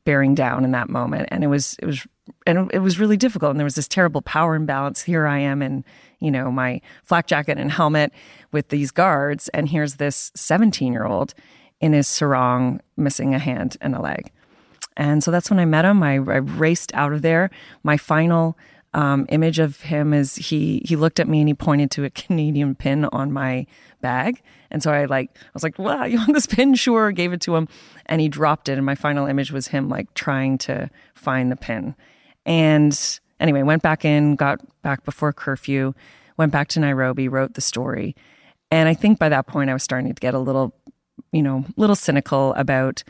bearing 0.05 0.33
down 0.33 0.63
in 0.63 0.71
that 0.71 0.89
moment 0.89 1.27
and 1.29 1.43
it 1.43 1.47
was 1.47 1.75
it 1.81 1.85
was 1.85 2.07
and 2.45 2.71
it 2.73 2.79
was 2.79 2.99
really 2.99 3.17
difficult 3.17 3.51
and 3.51 3.59
there 3.59 3.65
was 3.65 3.75
this 3.75 3.87
terrible 3.87 4.21
power 4.21 4.55
imbalance. 4.55 5.01
Here 5.03 5.27
i 5.27 5.39
am 5.39 5.61
in 5.61 5.83
you 6.19 6.31
know 6.31 6.51
my 6.51 6.81
flak 7.03 7.27
jacket 7.27 7.57
and 7.57 7.71
helmet 7.71 8.11
with 8.51 8.69
these 8.69 8.91
guards 8.91 9.49
and 9.49 9.69
here's 9.69 9.95
this 9.95 10.31
17 10.35 10.91
year 10.93 11.05
old 11.05 11.33
in 11.79 11.93
his 11.93 12.07
sarong 12.07 12.81
missing 12.95 13.35
a 13.35 13.39
hand 13.39 13.77
and 13.81 13.95
a 13.95 14.01
leg. 14.01 14.31
And 14.95 15.23
so 15.23 15.29
that's 15.29 15.49
when 15.49 15.59
i 15.59 15.65
met 15.65 15.85
him. 15.85 16.01
I, 16.03 16.13
I 16.13 16.37
raced 16.37 16.93
out 16.93 17.13
of 17.13 17.21
there. 17.21 17.49
My 17.83 17.97
final 17.97 18.57
um, 18.93 19.25
image 19.29 19.59
of 19.59 19.81
him 19.81 20.13
is 20.13 20.35
he 20.35 20.81
he 20.85 20.95
looked 20.95 21.19
at 21.19 21.27
me 21.27 21.39
and 21.39 21.47
he 21.47 21.53
pointed 21.53 21.91
to 21.91 22.03
a 22.03 22.09
Canadian 22.09 22.75
pin 22.75 23.05
on 23.05 23.31
my 23.31 23.67
bag, 24.01 24.41
and 24.71 24.81
so 24.81 24.91
I 24.91 25.05
like 25.05 25.29
I 25.35 25.49
was 25.53 25.63
like, 25.63 25.77
"Wow, 25.77 26.05
you 26.05 26.17
want 26.17 26.33
this 26.33 26.47
pin?" 26.47 26.73
Sure, 26.73 27.11
gave 27.11 27.33
it 27.33 27.41
to 27.41 27.55
him, 27.55 27.67
and 28.07 28.21
he 28.21 28.27
dropped 28.27 28.69
it. 28.69 28.77
And 28.77 28.85
my 28.85 28.95
final 28.95 29.27
image 29.27 29.51
was 29.51 29.67
him 29.67 29.89
like 29.89 30.13
trying 30.13 30.57
to 30.59 30.89
find 31.13 31.51
the 31.51 31.55
pin, 31.55 31.95
and 32.47 33.19
anyway, 33.39 33.61
went 33.61 33.83
back 33.83 34.03
in, 34.03 34.35
got 34.35 34.59
back 34.81 35.05
before 35.05 35.31
curfew, 35.33 35.93
went 36.37 36.51
back 36.51 36.69
to 36.69 36.79
Nairobi, 36.79 37.27
wrote 37.27 37.53
the 37.53 37.61
story, 37.61 38.15
and 38.71 38.89
I 38.89 38.95
think 38.95 39.19
by 39.19 39.29
that 39.29 39.45
point 39.45 39.69
I 39.69 39.73
was 39.73 39.83
starting 39.83 40.13
to 40.13 40.19
get 40.19 40.33
a 40.33 40.39
little, 40.39 40.73
you 41.31 41.43
know, 41.43 41.63
little 41.75 41.95
cynical 41.95 42.53
about 42.55 43.03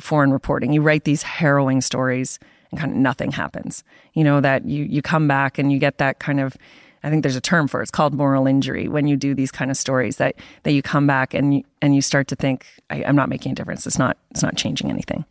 foreign 0.00 0.32
reporting. 0.32 0.72
You 0.72 0.82
write 0.82 1.04
these 1.04 1.22
harrowing 1.22 1.80
stories 1.80 2.38
and 2.70 2.78
kind 2.78 2.92
of 2.92 2.98
nothing 2.98 3.32
happens. 3.32 3.84
You 4.12 4.24
know, 4.24 4.40
that 4.40 4.66
you, 4.66 4.84
you 4.84 5.02
come 5.02 5.28
back 5.28 5.58
and 5.58 5.72
you 5.72 5.78
get 5.78 5.98
that 5.98 6.18
kind 6.18 6.40
of, 6.40 6.56
I 7.02 7.10
think 7.10 7.22
there's 7.22 7.36
a 7.36 7.40
term 7.40 7.68
for 7.68 7.80
it. 7.80 7.84
It's 7.84 7.90
called 7.90 8.12
moral 8.12 8.46
injury 8.46 8.88
when 8.88 9.06
you 9.06 9.16
do 9.16 9.34
these 9.34 9.50
kind 9.50 9.70
of 9.70 9.76
stories 9.76 10.16
that, 10.16 10.34
that 10.64 10.72
you 10.72 10.82
come 10.82 11.06
back 11.06 11.32
and 11.32 11.54
you, 11.54 11.62
and 11.80 11.94
you 11.94 12.02
start 12.02 12.28
to 12.28 12.36
think, 12.36 12.66
I, 12.90 13.04
I'm 13.04 13.16
not 13.16 13.28
making 13.28 13.52
a 13.52 13.54
difference. 13.54 13.86
It's 13.86 13.98
not, 13.98 14.18
it's 14.30 14.42
not 14.42 14.56
changing 14.56 14.90
anything. 14.90 15.24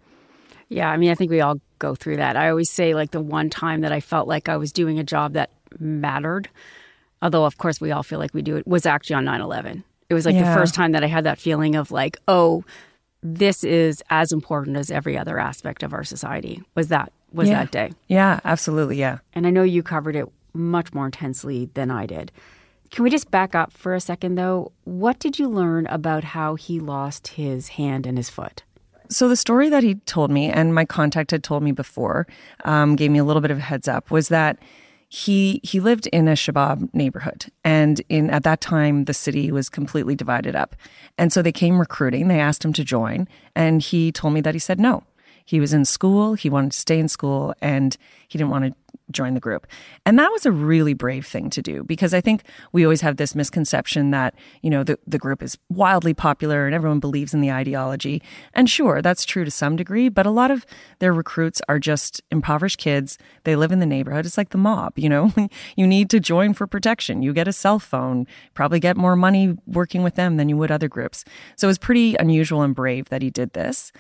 Yeah. 0.70 0.90
I 0.90 0.98
mean, 0.98 1.12
I 1.12 1.16
think 1.16 1.30
we 1.30 1.42
all 1.42 1.60
go 1.80 1.96
through 1.96 2.18
that. 2.18 2.36
I 2.36 2.50
always 2.50 2.70
say 2.70 2.94
like 2.94 3.12
the 3.12 3.22
one 3.22 3.50
time 3.50 3.82
that 3.82 3.92
I 3.92 4.00
felt 4.00 4.28
like 4.28 4.50
I 4.50 4.58
was 4.58 4.72
doing 4.72 5.00
a 5.00 5.04
job 5.04 5.34
that 5.34 5.52
mattered, 5.80 6.50
although 7.22 7.46
of 7.46 7.58
course 7.58 7.82
we 7.82 7.92
all 7.92 8.04
feel 8.04 8.20
like 8.20 8.34
we 8.34 8.42
do 8.42 8.58
it, 8.58 8.68
was 8.68 8.86
actually 8.86 9.16
on 9.16 9.26
9 9.26 9.42
11. 9.42 9.84
It 10.10 10.14
was 10.14 10.26
like 10.26 10.36
yeah. 10.36 10.50
the 10.50 10.60
first 10.60 10.74
time 10.74 10.94
that 10.94 11.04
I 11.04 11.08
had 11.08 11.26
that 11.26 11.40
feeling 11.40 11.76
of 11.76 11.92
like, 11.92 12.18
oh, 12.28 12.64
this 13.22 13.64
is 13.64 14.04
as 14.10 14.32
important 14.32 14.78
as 14.78 14.92
every 14.92 15.18
other 15.18 15.38
aspect 15.40 15.84
of 15.84 15.94
our 15.94 16.04
society. 16.04 16.64
Was 16.76 16.90
that 16.90 17.12
was 17.34 17.50
yeah. 17.50 17.64
that 17.64 17.72
day. 17.72 17.92
Yeah, 18.08 18.40
absolutely. 18.46 18.98
Yeah. 18.98 19.20
And 19.34 19.46
I 19.46 19.50
know 19.50 19.64
you 19.64 19.84
covered 19.84 20.16
it 20.16 20.28
much 20.54 20.94
more 20.94 21.06
intensely 21.06 21.70
than 21.74 21.92
I 21.92 22.06
did. 22.06 22.32
Can 22.90 23.04
we 23.04 23.10
just 23.10 23.32
back 23.32 23.54
up 23.54 23.74
for 23.74 23.94
a 23.94 24.00
second, 24.00 24.36
though? 24.36 24.72
What 24.86 25.20
did 25.20 25.40
you 25.40 25.50
learn 25.50 25.88
about 25.88 26.24
how 26.24 26.56
he 26.56 26.80
lost 26.80 27.30
his 27.30 27.70
hand 27.70 28.06
and 28.06 28.18
his 28.18 28.30
foot? 28.30 28.64
So, 29.10 29.30
the 29.30 29.36
story 29.36 29.70
that 29.70 29.84
he 29.84 29.96
told 29.96 30.32
me, 30.32 30.50
and 30.50 30.76
my 30.76 30.86
contact 30.86 31.32
had 31.32 31.44
told 31.44 31.64
me 31.64 31.72
before, 31.72 32.28
um, 32.66 32.96
gave 32.96 33.12
me 33.12 33.20
a 33.20 33.24
little 33.24 33.42
bit 33.42 33.52
of 33.52 33.58
a 33.58 33.62
heads 33.62 33.88
up, 33.88 34.12
was 34.12 34.30
that 34.30 34.58
he 35.10 35.62
he 35.64 35.80
lived 35.80 36.08
in 36.08 36.28
a 36.28 36.34
Shabab 36.34 36.94
neighborhood, 36.94 37.46
and 37.64 38.02
in 38.10 38.30
at 38.30 38.44
that 38.44 38.60
time 38.60 39.06
the 39.06 39.14
city 39.14 39.52
was 39.52 39.70
completely 39.70 40.16
divided 40.16 40.56
up, 40.56 40.76
and 41.18 41.32
so 41.32 41.42
they 41.42 41.52
came 41.52 41.80
recruiting. 41.80 42.28
They 42.28 42.40
asked 42.40 42.66
him 42.66 42.74
to 42.74 42.84
join, 42.84 43.28
and 43.56 43.82
he 43.82 44.12
told 44.12 44.34
me 44.34 44.42
that 44.42 44.56
he 44.56 44.60
said 44.60 44.80
no. 44.80 45.04
He 45.46 45.62
was 45.62 45.74
in 45.74 45.86
school, 45.86 46.34
he 46.34 46.50
wanted 46.50 46.74
to 46.74 46.80
stay 46.80 47.00
in 47.00 47.08
school, 47.08 47.54
and 47.62 47.96
he 48.28 48.38
didn't 48.38 48.52
want 48.52 48.66
to 48.66 48.76
join 49.12 49.34
the 49.34 49.40
group. 49.40 49.68
And 50.06 50.20
that 50.20 50.32
was 50.32 50.46
a 50.46 50.52
really 50.52 50.94
brave 50.94 51.26
thing 51.26 51.50
to 51.52 51.62
do 51.62 51.84
because 51.84 52.14
I 52.14 52.22
think 52.22 52.44
we 52.72 52.84
always 52.84 53.02
have 53.02 53.18
this 53.18 53.36
misconception 53.36 54.12
that, 54.12 54.36
you 54.62 54.70
know, 54.70 54.84
the, 54.84 55.00
the 55.08 55.18
group 55.18 55.42
is 55.42 55.58
wildly 55.70 56.14
popular 56.14 56.66
and 56.66 56.76
everyone 56.76 57.00
believes 57.00 57.34
in 57.34 57.42
the 57.42 57.52
ideology. 57.52 58.22
And 58.54 58.70
sure, 58.70 59.02
that's 59.02 59.26
true 59.26 59.46
to 59.46 59.52
some 59.52 59.76
degree, 59.76 60.10
but 60.10 60.26
a 60.26 60.32
lot 60.32 60.52
of 60.52 60.66
their 61.00 61.14
recruits 61.14 61.62
are 61.70 61.80
just 61.80 62.22
impoverished 62.32 62.80
kids. 62.80 63.18
They 63.44 63.56
live 63.56 63.72
in 63.72 63.80
the 63.80 63.86
neighborhood. 63.86 64.26
It's 64.26 64.38
like 64.38 64.50
the 64.50 64.58
mob, 64.58 64.98
you 64.98 65.10
know, 65.10 65.34
you 65.76 65.88
need 65.88 66.10
to 66.10 66.20
join 66.20 66.54
for 66.54 66.68
protection. 66.68 67.22
You 67.22 67.34
get 67.34 67.48
a 67.48 67.54
cell 67.54 67.80
phone, 67.80 68.28
probably 68.54 68.80
get 68.80 68.98
more 68.98 69.16
money 69.16 69.58
working 69.66 70.04
with 70.04 70.16
them 70.16 70.38
than 70.38 70.50
you 70.50 70.58
would 70.58 70.72
other 70.72 70.90
groups. 70.90 71.24
So 71.56 71.68
it 71.68 71.70
was 71.70 71.78
pretty 71.78 72.16
unusual 72.16 72.62
and 72.62 72.76
brave 72.76 73.10
that 73.10 73.22
he 73.22 73.30
did 73.30 73.54
this. 73.54 73.92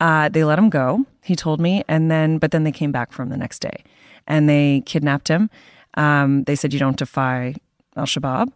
Uh, 0.00 0.28
they 0.28 0.42
let 0.42 0.58
him 0.58 0.68
go, 0.68 1.06
he 1.22 1.36
told 1.36 1.60
me, 1.60 1.84
and 1.86 2.10
then, 2.10 2.38
but 2.38 2.50
then 2.50 2.64
they 2.64 2.72
came 2.72 2.90
back 2.90 3.12
for 3.12 3.22
him 3.22 3.28
the 3.28 3.36
next 3.36 3.60
day 3.60 3.84
and 4.32 4.48
they 4.48 4.82
kidnapped 4.86 5.28
him. 5.28 5.50
Um, 5.94 6.44
they 6.44 6.56
said, 6.56 6.72
You 6.72 6.78
don't 6.78 6.96
defy 6.96 7.54
Al 7.96 8.06
Shabaab. 8.06 8.50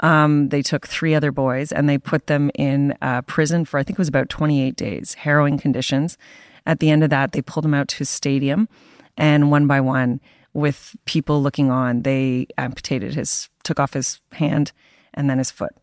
Um, 0.00 0.48
they 0.48 0.60
took 0.60 0.88
three 0.88 1.14
other 1.14 1.30
boys 1.30 1.70
and 1.70 1.88
they 1.88 1.98
put 1.98 2.26
them 2.26 2.50
in 2.56 2.96
uh, 3.00 3.22
prison 3.22 3.64
for, 3.64 3.78
I 3.78 3.84
think 3.84 3.96
it 3.96 4.00
was 4.00 4.08
about 4.08 4.28
28 4.28 4.74
days, 4.74 5.14
harrowing 5.14 5.58
conditions. 5.58 6.18
At 6.66 6.80
the 6.80 6.90
end 6.90 7.04
of 7.04 7.10
that, 7.10 7.30
they 7.30 7.42
pulled 7.42 7.64
them 7.64 7.74
out 7.74 7.86
to 7.88 8.02
a 8.02 8.06
stadium 8.06 8.68
and 9.16 9.50
one 9.50 9.66
by 9.66 9.80
one, 9.80 10.20
with 10.52 10.96
people 11.04 11.40
looking 11.40 11.70
on. 11.70 12.02
They 12.02 12.48
amputated 12.58 13.14
his, 13.14 13.48
took 13.62 13.78
off 13.78 13.92
his 13.92 14.20
hand 14.32 14.72
and 15.14 15.30
then 15.30 15.38
his 15.38 15.50
foot, 15.52 15.76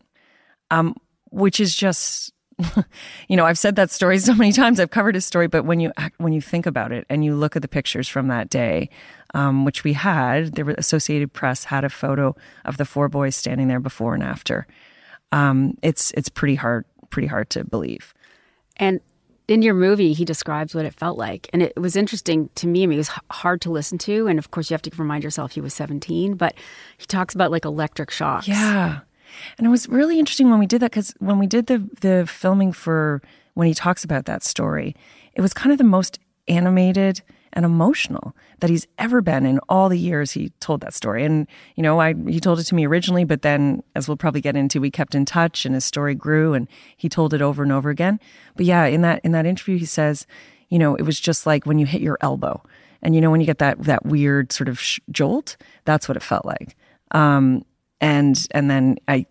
um, 0.70 0.94
which 1.30 1.58
is 1.58 1.74
just, 1.74 2.32
you 3.28 3.36
know, 3.36 3.46
I've 3.46 3.58
said 3.58 3.76
that 3.76 3.90
story 3.90 4.18
so 4.18 4.34
many 4.34 4.52
times. 4.62 4.80
I've 4.80 4.90
covered 4.90 5.14
his 5.14 5.24
story, 5.24 5.46
but 5.46 5.64
when 5.64 5.80
you 5.80 5.92
when 6.18 6.32
you 6.32 6.40
think 6.40 6.66
about 6.66 6.92
it 6.92 7.06
and 7.08 7.24
you 7.24 7.34
look 7.34 7.56
at 7.56 7.62
the 7.62 7.68
pictures 7.68 8.08
from 8.08 8.28
that 8.28 8.50
day, 8.50 8.90
um, 9.34 9.64
which 9.64 9.84
we 9.84 9.92
had, 9.92 10.54
the 10.54 10.74
Associated 10.78 11.32
Press 11.32 11.64
had 11.64 11.84
a 11.84 11.90
photo 11.90 12.34
of 12.64 12.76
the 12.76 12.84
four 12.84 13.08
boys 13.08 13.36
standing 13.36 13.68
there 13.68 13.80
before 13.80 14.14
and 14.14 14.22
after. 14.22 14.66
Um, 15.32 15.76
it's 15.82 16.10
it's 16.12 16.28
pretty 16.28 16.54
hard 16.54 16.84
pretty 17.10 17.28
hard 17.28 17.50
to 17.50 17.64
believe. 17.64 18.14
And 18.76 19.00
in 19.46 19.62
your 19.62 19.74
movie, 19.74 20.12
he 20.12 20.24
describes 20.24 20.74
what 20.74 20.84
it 20.84 20.94
felt 20.94 21.16
like. 21.16 21.48
And 21.52 21.62
it 21.62 21.76
was 21.76 21.96
interesting 21.96 22.50
to 22.56 22.66
me. 22.66 22.82
I 22.82 22.86
mean, 22.86 22.96
it 22.96 23.00
was 23.00 23.10
hard 23.30 23.62
to 23.62 23.70
listen 23.70 23.96
to. 23.98 24.26
And 24.26 24.38
of 24.38 24.50
course, 24.50 24.70
you 24.70 24.74
have 24.74 24.82
to 24.82 24.90
remind 24.96 25.24
yourself 25.24 25.52
he 25.52 25.62
was 25.62 25.72
17, 25.72 26.34
but 26.34 26.54
he 26.98 27.06
talks 27.06 27.34
about 27.34 27.50
like 27.50 27.64
electric 27.64 28.10
shocks. 28.10 28.46
Yeah. 28.46 29.00
And 29.56 29.66
it 29.66 29.70
was 29.70 29.88
really 29.88 30.18
interesting 30.18 30.50
when 30.50 30.58
we 30.58 30.66
did 30.66 30.80
that 30.82 30.90
because 30.90 31.14
when 31.18 31.38
we 31.38 31.46
did 31.46 31.66
the, 31.66 31.78
the 32.00 32.26
filming 32.26 32.72
for 32.72 33.22
when 33.54 33.66
he 33.66 33.74
talks 33.74 34.04
about 34.04 34.26
that 34.26 34.42
story, 34.42 34.94
it 35.32 35.40
was 35.40 35.54
kind 35.54 35.72
of 35.72 35.78
the 35.78 35.84
most 35.84 36.18
animated 36.46 37.22
and 37.52 37.64
emotional 37.64 38.34
that 38.60 38.70
he's 38.70 38.86
ever 38.98 39.20
been 39.20 39.46
in 39.46 39.58
all 39.68 39.88
the 39.88 39.98
years 39.98 40.32
he 40.32 40.50
told 40.60 40.80
that 40.80 40.94
story. 40.94 41.24
And, 41.24 41.46
you 41.76 41.82
know, 41.82 42.00
I, 42.00 42.14
he 42.26 42.40
told 42.40 42.58
it 42.58 42.64
to 42.64 42.74
me 42.74 42.86
originally, 42.86 43.24
but 43.24 43.42
then, 43.42 43.82
as 43.94 44.08
we'll 44.08 44.16
probably 44.16 44.40
get 44.40 44.56
into, 44.56 44.80
we 44.80 44.90
kept 44.90 45.14
in 45.14 45.24
touch 45.24 45.64
and 45.64 45.74
his 45.74 45.84
story 45.84 46.14
grew 46.14 46.54
and 46.54 46.68
he 46.96 47.08
told 47.08 47.34
it 47.34 47.42
over 47.42 47.62
and 47.62 47.72
over 47.72 47.90
again. 47.90 48.20
But 48.56 48.66
yeah, 48.66 48.84
in 48.84 49.02
that, 49.02 49.20
in 49.24 49.32
that 49.32 49.46
interview, 49.46 49.78
he 49.78 49.86
says, 49.86 50.26
you 50.68 50.78
know, 50.78 50.94
it 50.94 51.02
was 51.02 51.18
just 51.18 51.46
like 51.46 51.64
when 51.66 51.78
you 51.78 51.86
hit 51.86 52.02
your 52.02 52.18
elbow 52.20 52.62
and, 53.02 53.14
you 53.14 53.20
know, 53.20 53.30
when 53.30 53.40
you 53.40 53.46
get 53.46 53.58
that, 53.58 53.82
that 53.84 54.04
weird 54.04 54.52
sort 54.52 54.68
of 54.68 54.78
sh- 54.78 55.00
jolt, 55.10 55.56
that's 55.84 56.08
what 56.08 56.16
it 56.16 56.22
felt 56.22 56.44
like. 56.44 56.76
Um, 57.12 57.64
and, 58.00 58.46
and 58.50 58.70
then 58.70 58.98
I, 59.08 59.26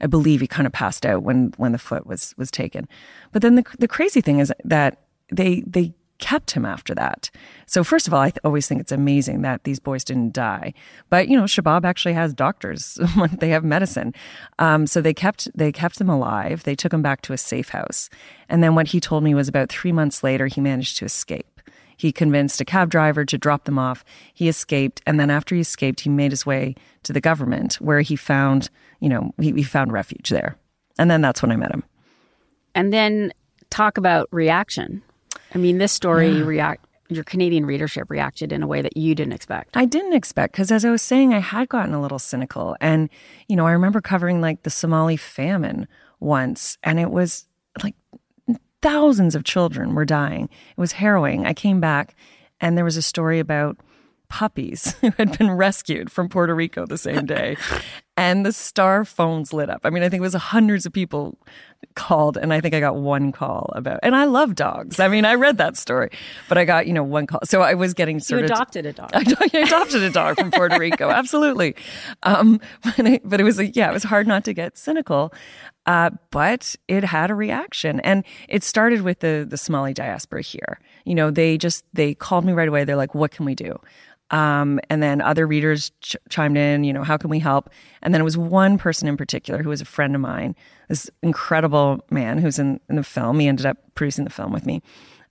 I 0.00 0.06
believe 0.06 0.40
he 0.42 0.46
kind 0.46 0.66
of 0.66 0.72
passed 0.72 1.06
out 1.06 1.22
when, 1.22 1.54
when 1.56 1.72
the 1.72 1.78
foot 1.78 2.06
was, 2.06 2.34
was 2.36 2.50
taken. 2.50 2.86
But 3.32 3.40
then 3.40 3.54
the, 3.54 3.64
the 3.78 3.88
crazy 3.88 4.20
thing 4.20 4.40
is 4.40 4.52
that 4.64 5.00
they, 5.32 5.62
they 5.66 5.94
kept 6.18 6.52
him 6.52 6.64
after 6.64 6.94
that. 6.94 7.30
So 7.66 7.84
first 7.84 8.06
of 8.06 8.14
all, 8.14 8.20
I 8.20 8.30
th- 8.30 8.40
always 8.44 8.66
think 8.66 8.80
it's 8.80 8.92
amazing 8.92 9.42
that 9.42 9.64
these 9.64 9.78
boys 9.78 10.04
didn't 10.04 10.32
die. 10.32 10.72
But 11.10 11.28
you 11.28 11.36
know, 11.36 11.44
Shabab 11.44 11.84
actually 11.84 12.14
has 12.14 12.34
doctors; 12.34 12.98
they 13.38 13.48
have 13.50 13.64
medicine. 13.64 14.14
Um, 14.58 14.86
so 14.86 15.00
they 15.00 15.14
kept 15.14 15.48
they 15.56 15.72
kept 15.72 15.98
them 15.98 16.08
alive. 16.08 16.64
They 16.64 16.74
took 16.74 16.92
him 16.92 17.02
back 17.02 17.22
to 17.22 17.32
a 17.32 17.38
safe 17.38 17.70
house, 17.70 18.08
and 18.48 18.62
then 18.62 18.74
what 18.74 18.88
he 18.88 19.00
told 19.00 19.24
me 19.24 19.34
was 19.34 19.48
about 19.48 19.68
three 19.68 19.92
months 19.92 20.22
later, 20.22 20.46
he 20.46 20.60
managed 20.60 20.98
to 20.98 21.04
escape. 21.04 21.60
He 21.98 22.12
convinced 22.12 22.60
a 22.60 22.64
cab 22.64 22.90
driver 22.90 23.24
to 23.24 23.38
drop 23.38 23.64
them 23.64 23.78
off. 23.78 24.04
He 24.34 24.48
escaped, 24.48 25.00
and 25.06 25.18
then 25.18 25.30
after 25.30 25.54
he 25.54 25.62
escaped, 25.62 26.00
he 26.00 26.10
made 26.10 26.30
his 26.30 26.44
way 26.44 26.74
to 27.04 27.12
the 27.12 27.20
government, 27.20 27.74
where 27.74 28.00
he 28.00 28.16
found 28.16 28.70
you 29.00 29.08
know 29.08 29.32
he, 29.40 29.52
he 29.52 29.62
found 29.62 29.92
refuge 29.92 30.30
there, 30.30 30.56
and 30.98 31.10
then 31.10 31.20
that's 31.20 31.42
when 31.42 31.52
I 31.52 31.56
met 31.56 31.72
him. 31.72 31.84
And 32.74 32.92
then 32.92 33.32
talk 33.70 33.96
about 33.96 34.28
reaction 34.30 35.02
I 35.56 35.58
mean, 35.58 35.78
this 35.78 35.92
story 35.92 36.28
yeah. 36.28 36.44
react 36.44 36.86
your 37.08 37.24
Canadian 37.24 37.64
readership 37.64 38.10
reacted 38.10 38.52
in 38.52 38.62
a 38.62 38.66
way 38.66 38.82
that 38.82 38.94
you 38.94 39.14
didn't 39.14 39.32
expect. 39.32 39.74
I 39.74 39.86
didn't 39.86 40.12
expect 40.12 40.52
because 40.52 40.70
as 40.70 40.84
I 40.84 40.90
was 40.90 41.00
saying, 41.02 41.32
I 41.32 41.38
had 41.38 41.68
gotten 41.68 41.94
a 41.94 42.02
little 42.02 42.18
cynical. 42.18 42.76
And, 42.80 43.08
you 43.48 43.56
know, 43.56 43.66
I 43.66 43.72
remember 43.72 44.00
covering 44.00 44.40
like 44.40 44.64
the 44.64 44.70
Somali 44.70 45.16
famine 45.16 45.88
once, 46.20 46.76
and 46.82 46.98
it 46.98 47.10
was 47.10 47.46
like 47.82 47.94
thousands 48.82 49.34
of 49.34 49.44
children 49.44 49.94
were 49.94 50.04
dying. 50.04 50.50
It 50.76 50.80
was 50.80 50.92
harrowing. 50.92 51.46
I 51.46 51.54
came 51.54 51.80
back 51.80 52.14
and 52.60 52.76
there 52.76 52.84
was 52.84 52.96
a 52.96 53.02
story 53.02 53.38
about 53.38 53.78
puppies 54.28 54.94
who 55.00 55.10
had 55.16 55.38
been 55.38 55.52
rescued 55.52 56.10
from 56.10 56.28
Puerto 56.28 56.54
Rico 56.54 56.86
the 56.86 56.98
same 56.98 57.24
day. 57.24 57.56
and 58.16 58.46
the 58.46 58.52
star 58.52 59.04
phones 59.04 59.52
lit 59.52 59.68
up. 59.68 59.80
I 59.84 59.90
mean, 59.90 60.02
I 60.02 60.08
think 60.08 60.20
it 60.20 60.22
was 60.22 60.34
hundreds 60.34 60.86
of 60.86 60.92
people 60.92 61.38
called 61.94 62.36
and 62.36 62.52
I 62.52 62.60
think 62.60 62.74
I 62.74 62.80
got 62.80 62.96
one 62.96 63.32
call 63.32 63.70
about 63.74 64.00
and 64.02 64.16
I 64.16 64.24
love 64.24 64.54
dogs. 64.54 64.98
I 64.98 65.08
mean, 65.08 65.24
I 65.24 65.34
read 65.34 65.58
that 65.58 65.76
story, 65.76 66.10
but 66.48 66.56
I 66.56 66.64
got, 66.64 66.86
you 66.86 66.92
know, 66.92 67.02
one 67.02 67.26
call. 67.26 67.40
So 67.44 67.60
I 67.60 67.74
was 67.74 67.92
getting 67.94 68.18
sort 68.20 68.40
you 68.40 68.44
of 68.46 68.50
adopted 68.50 68.86
a 68.86 68.92
dog. 68.92 69.10
I, 69.14 69.24
I 69.52 69.58
adopted 69.58 70.02
a 70.02 70.10
dog 70.10 70.36
from 70.36 70.50
Puerto 70.50 70.78
Rico. 70.78 71.10
Absolutely. 71.10 71.76
Um, 72.22 72.60
but, 72.82 73.06
it, 73.06 73.28
but 73.28 73.40
it 73.40 73.44
was 73.44 73.58
a, 73.58 73.66
yeah, 73.66 73.90
it 73.90 73.92
was 73.92 74.04
hard 74.04 74.26
not 74.26 74.44
to 74.44 74.54
get 74.54 74.78
cynical. 74.78 75.32
Uh, 75.84 76.10
but 76.30 76.74
it 76.88 77.04
had 77.04 77.30
a 77.30 77.34
reaction 77.34 78.00
and 78.00 78.24
it 78.48 78.64
started 78.64 79.02
with 79.02 79.20
the 79.20 79.46
the 79.48 79.56
Somali 79.56 79.94
diaspora 79.94 80.42
here. 80.42 80.80
You 81.04 81.14
know, 81.14 81.30
they 81.30 81.56
just 81.56 81.84
they 81.92 82.12
called 82.14 82.44
me 82.44 82.52
right 82.52 82.66
away. 82.66 82.82
They're 82.82 82.96
like, 82.96 83.14
"What 83.14 83.30
can 83.30 83.46
we 83.46 83.54
do?" 83.54 83.78
Um, 84.30 84.80
and 84.90 85.02
then 85.02 85.20
other 85.20 85.46
readers 85.46 85.92
ch- 86.00 86.16
chimed 86.28 86.56
in, 86.56 86.82
you 86.82 86.92
know, 86.92 87.04
how 87.04 87.16
can 87.16 87.30
we 87.30 87.38
help? 87.38 87.70
And 88.02 88.12
then 88.12 88.20
it 88.20 88.24
was 88.24 88.36
one 88.36 88.76
person 88.76 89.06
in 89.06 89.16
particular 89.16 89.62
who 89.62 89.68
was 89.68 89.80
a 89.80 89.84
friend 89.84 90.14
of 90.14 90.20
mine, 90.20 90.56
this 90.88 91.08
incredible 91.22 92.04
man 92.10 92.38
who's 92.38 92.58
in, 92.58 92.80
in 92.88 92.96
the 92.96 93.04
film. 93.04 93.38
He 93.38 93.46
ended 93.46 93.66
up 93.66 93.78
producing 93.94 94.24
the 94.24 94.30
film 94.30 94.52
with 94.52 94.66
me. 94.66 94.82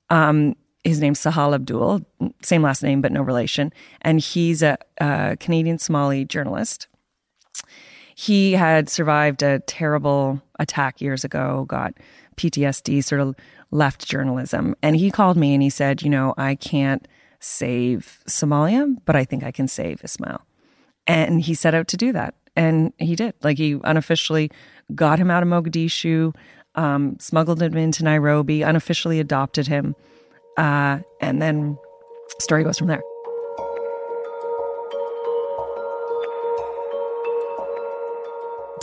Um, 0.09 0.55
his 0.85 1.01
name's 1.01 1.19
Sahal 1.19 1.53
Abdul, 1.53 2.05
same 2.41 2.61
last 2.61 2.83
name, 2.83 3.01
but 3.01 3.11
no 3.11 3.21
relation. 3.21 3.73
And 4.01 4.19
he's 4.19 4.61
a, 4.61 4.77
a 4.99 5.35
Canadian 5.39 5.79
Somali 5.79 6.25
journalist. 6.25 6.87
He 8.13 8.53
had 8.53 8.87
survived 8.87 9.43
a 9.43 9.59
terrible 9.59 10.41
attack 10.59 11.01
years 11.01 11.25
ago, 11.25 11.65
got 11.67 11.95
PTSD, 12.37 13.03
sort 13.03 13.19
of 13.19 13.35
left 13.71 14.07
journalism. 14.07 14.75
And 14.81 14.95
he 14.95 15.11
called 15.11 15.37
me 15.37 15.53
and 15.53 15.61
he 15.61 15.69
said, 15.69 16.01
you 16.01 16.09
know, 16.09 16.33
I 16.37 16.55
can't 16.55 17.05
save 17.45 18.19
Somalia, 18.27 18.97
but 19.05 19.15
I 19.15 19.23
think 19.23 19.43
I 19.43 19.51
can 19.51 19.67
save 19.67 20.03
Ismail. 20.03 20.41
And 21.05 21.41
he 21.41 21.53
set 21.53 21.75
out 21.75 21.87
to 21.89 21.97
do 21.97 22.11
that. 22.11 22.33
And 22.55 22.91
he 22.97 23.15
did. 23.15 23.35
Like 23.43 23.57
he 23.57 23.79
unofficially 23.83 24.49
got 24.95 25.19
him 25.19 25.29
out 25.29 25.43
of 25.43 25.49
Mogadishu, 25.49 26.35
um, 26.73 27.17
smuggled 27.19 27.61
him 27.61 27.77
into 27.77 28.03
Nairobi, 28.03 28.63
unofficially 28.63 29.19
adopted 29.19 29.67
him. 29.67 29.95
Uh, 30.57 30.99
and 31.21 31.41
then 31.41 31.77
story 32.39 32.63
goes 32.63 32.79
from 32.79 32.87
there. 32.87 33.03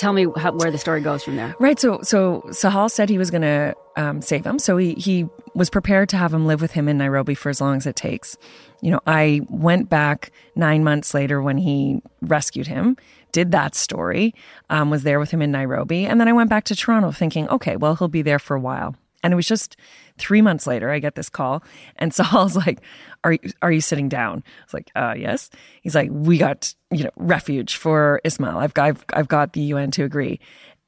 Tell 0.03 0.13
me 0.13 0.27
how, 0.37 0.51
where 0.51 0.73
the 0.73 0.79
story 0.79 1.01
goes 1.01 1.23
from 1.23 1.37
there. 1.37 1.55
Right. 1.61 1.79
So, 1.79 2.01
so 2.03 2.43
Sahal 2.49 2.91
said 2.91 3.09
he 3.09 3.19
was 3.19 3.31
going 3.31 3.43
to 3.43 3.73
um, 3.95 4.21
save 4.21 4.45
him. 4.45 4.59
So 4.59 4.77
he 4.77 4.95
he 4.95 5.29
was 5.55 5.71
prepared 5.71 6.09
to 6.09 6.17
have 6.17 6.35
him 6.35 6.45
live 6.45 6.61
with 6.61 6.73
him 6.73 6.89
in 6.89 6.99
Nairobi 6.99 7.37
for 7.37 7.51
as 7.51 7.61
long 7.61 7.77
as 7.77 7.87
it 7.87 7.95
takes. 7.95 8.37
You 8.81 8.91
know, 8.91 8.99
I 9.07 9.43
went 9.49 9.89
back 9.89 10.33
nine 10.57 10.83
months 10.83 11.15
later 11.15 11.41
when 11.41 11.57
he 11.57 12.03
rescued 12.21 12.67
him, 12.67 12.97
did 13.31 13.53
that 13.53 13.77
story, 13.77 14.35
um, 14.71 14.91
was 14.91 15.05
there 15.05 15.21
with 15.21 15.31
him 15.31 15.41
in 15.41 15.53
Nairobi, 15.53 16.05
and 16.05 16.21
then 16.21 16.27
I 16.27 16.33
went 16.33 16.51
back 16.51 16.65
to 16.65 16.75
Toronto 16.75 17.13
thinking, 17.13 17.49
okay, 17.49 17.77
well 17.77 17.95
he'll 17.95 18.09
be 18.09 18.23
there 18.23 18.41
for 18.41 18.57
a 18.57 18.61
while. 18.61 18.97
And 19.23 19.33
it 19.33 19.37
was 19.37 19.47
just 19.47 19.77
three 20.19 20.43
months 20.43 20.67
later, 20.67 20.91
I 20.91 20.99
get 20.99 21.15
this 21.15 21.29
call, 21.29 21.63
and 21.97 22.13
Sahal's 22.15 22.57
like, 22.57 22.81
"Are 23.25 23.33
you, 23.33 23.39
are 23.63 23.73
you 23.73 23.81
sitting 23.81 24.09
down?" 24.09 24.43
I 24.47 24.65
was 24.65 24.75
like, 24.75 24.91
uh, 24.95 25.15
"Yes." 25.17 25.51
He's 25.83 25.95
like, 25.95 26.11
"We 26.13 26.39
got 26.39 26.75
you 26.91 27.05
know 27.05 27.11
refuge 27.17 27.77
for 27.77 28.21
Ismail. 28.25 28.59
I've 28.59 28.75
got 28.75 28.89
I've, 28.89 29.05
I've 29.13 29.29
got 29.29 29.53
the 29.53 29.61
UN 29.61 29.91
to 29.93 30.05
agree, 30.05 30.41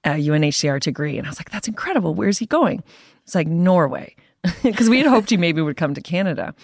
uh, 0.04 0.14
UNHCR 0.14 0.80
to 0.82 0.90
agree." 0.90 1.18
And 1.18 1.26
I 1.26 1.30
was 1.30 1.38
like, 1.38 1.50
"That's 1.50 1.68
incredible. 1.68 2.14
Where's 2.14 2.38
he 2.38 2.46
going?" 2.46 2.82
It's 3.24 3.34
like 3.34 3.46
Norway, 3.46 4.16
because 4.62 4.90
we 4.90 4.98
had 4.98 5.06
hoped 5.06 5.30
he 5.30 5.36
maybe 5.36 5.62
would 5.62 5.76
come 5.76 5.94
to 5.94 6.00
Canada. 6.00 6.54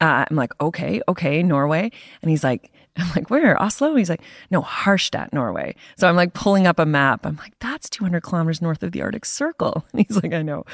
Uh, 0.00 0.24
I'm 0.30 0.36
like, 0.36 0.52
okay, 0.60 1.02
okay, 1.08 1.42
Norway. 1.42 1.90
And 2.22 2.30
he's 2.30 2.42
like, 2.42 2.72
I'm 2.96 3.08
like, 3.14 3.30
where? 3.30 3.60
Oslo? 3.60 3.94
He's 3.94 4.10
like, 4.10 4.22
no, 4.50 4.62
Harstad, 4.62 5.32
Norway. 5.32 5.74
So 5.96 6.08
I'm 6.08 6.16
like 6.16 6.34
pulling 6.34 6.66
up 6.66 6.78
a 6.78 6.86
map. 6.86 7.24
I'm 7.24 7.36
like, 7.36 7.54
that's 7.60 7.88
200 7.88 8.22
kilometers 8.22 8.60
north 8.60 8.82
of 8.82 8.92
the 8.92 9.02
Arctic 9.02 9.24
Circle. 9.24 9.84
And 9.92 10.06
he's 10.08 10.22
like, 10.22 10.32
I 10.32 10.42
know. 10.42 10.64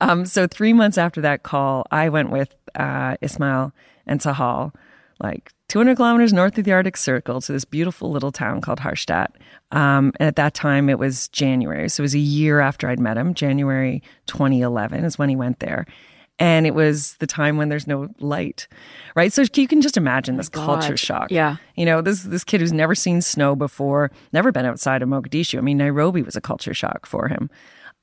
Um, 0.00 0.24
so 0.26 0.46
three 0.46 0.72
months 0.72 0.98
after 0.98 1.20
that 1.22 1.42
call, 1.42 1.86
I 1.90 2.08
went 2.08 2.30
with 2.30 2.54
uh, 2.74 3.16
Ismail 3.20 3.72
and 4.06 4.20
Sahal, 4.20 4.72
like 5.18 5.52
200 5.68 5.96
kilometers 5.96 6.32
north 6.32 6.56
of 6.58 6.64
the 6.64 6.72
Arctic 6.72 6.96
Circle 6.96 7.40
to 7.40 7.52
this 7.52 7.64
beautiful 7.64 8.10
little 8.10 8.32
town 8.32 8.60
called 8.60 8.78
Harstad. 8.78 9.28
Um, 9.72 10.12
and 10.20 10.28
at 10.28 10.36
that 10.36 10.54
time, 10.54 10.88
it 10.88 10.98
was 10.98 11.28
January. 11.28 11.88
So 11.88 12.02
it 12.02 12.04
was 12.04 12.14
a 12.14 12.20
year 12.20 12.60
after 12.60 12.88
I'd 12.88 13.00
met 13.00 13.16
him. 13.16 13.34
January 13.34 14.02
2011 14.26 15.04
is 15.04 15.18
when 15.18 15.28
he 15.28 15.36
went 15.36 15.58
there 15.58 15.86
and 16.38 16.66
it 16.66 16.74
was 16.74 17.14
the 17.16 17.26
time 17.26 17.56
when 17.56 17.68
there's 17.68 17.86
no 17.86 18.08
light 18.20 18.68
right? 19.16 19.32
So 19.32 19.42
you 19.54 19.66
can 19.66 19.80
just 19.80 19.96
imagine 19.96 20.36
this 20.36 20.50
oh 20.54 20.64
culture 20.64 20.96
shock. 20.96 21.30
Yeah. 21.30 21.56
You 21.74 21.84
know 21.86 22.02
this 22.02 22.22
this 22.22 22.44
kid 22.44 22.60
who's 22.60 22.72
never 22.72 22.94
seen 22.94 23.20
snow 23.22 23.56
before 23.56 24.12
never 24.32 24.52
been 24.52 24.66
outside 24.66 25.02
of 25.02 25.08
mogadishu. 25.08 25.58
I 25.58 25.62
mean 25.62 25.78
nairobi 25.78 26.22
was 26.22 26.36
a 26.36 26.40
culture 26.40 26.74
shock 26.74 27.06
for 27.06 27.26
him 27.28 27.50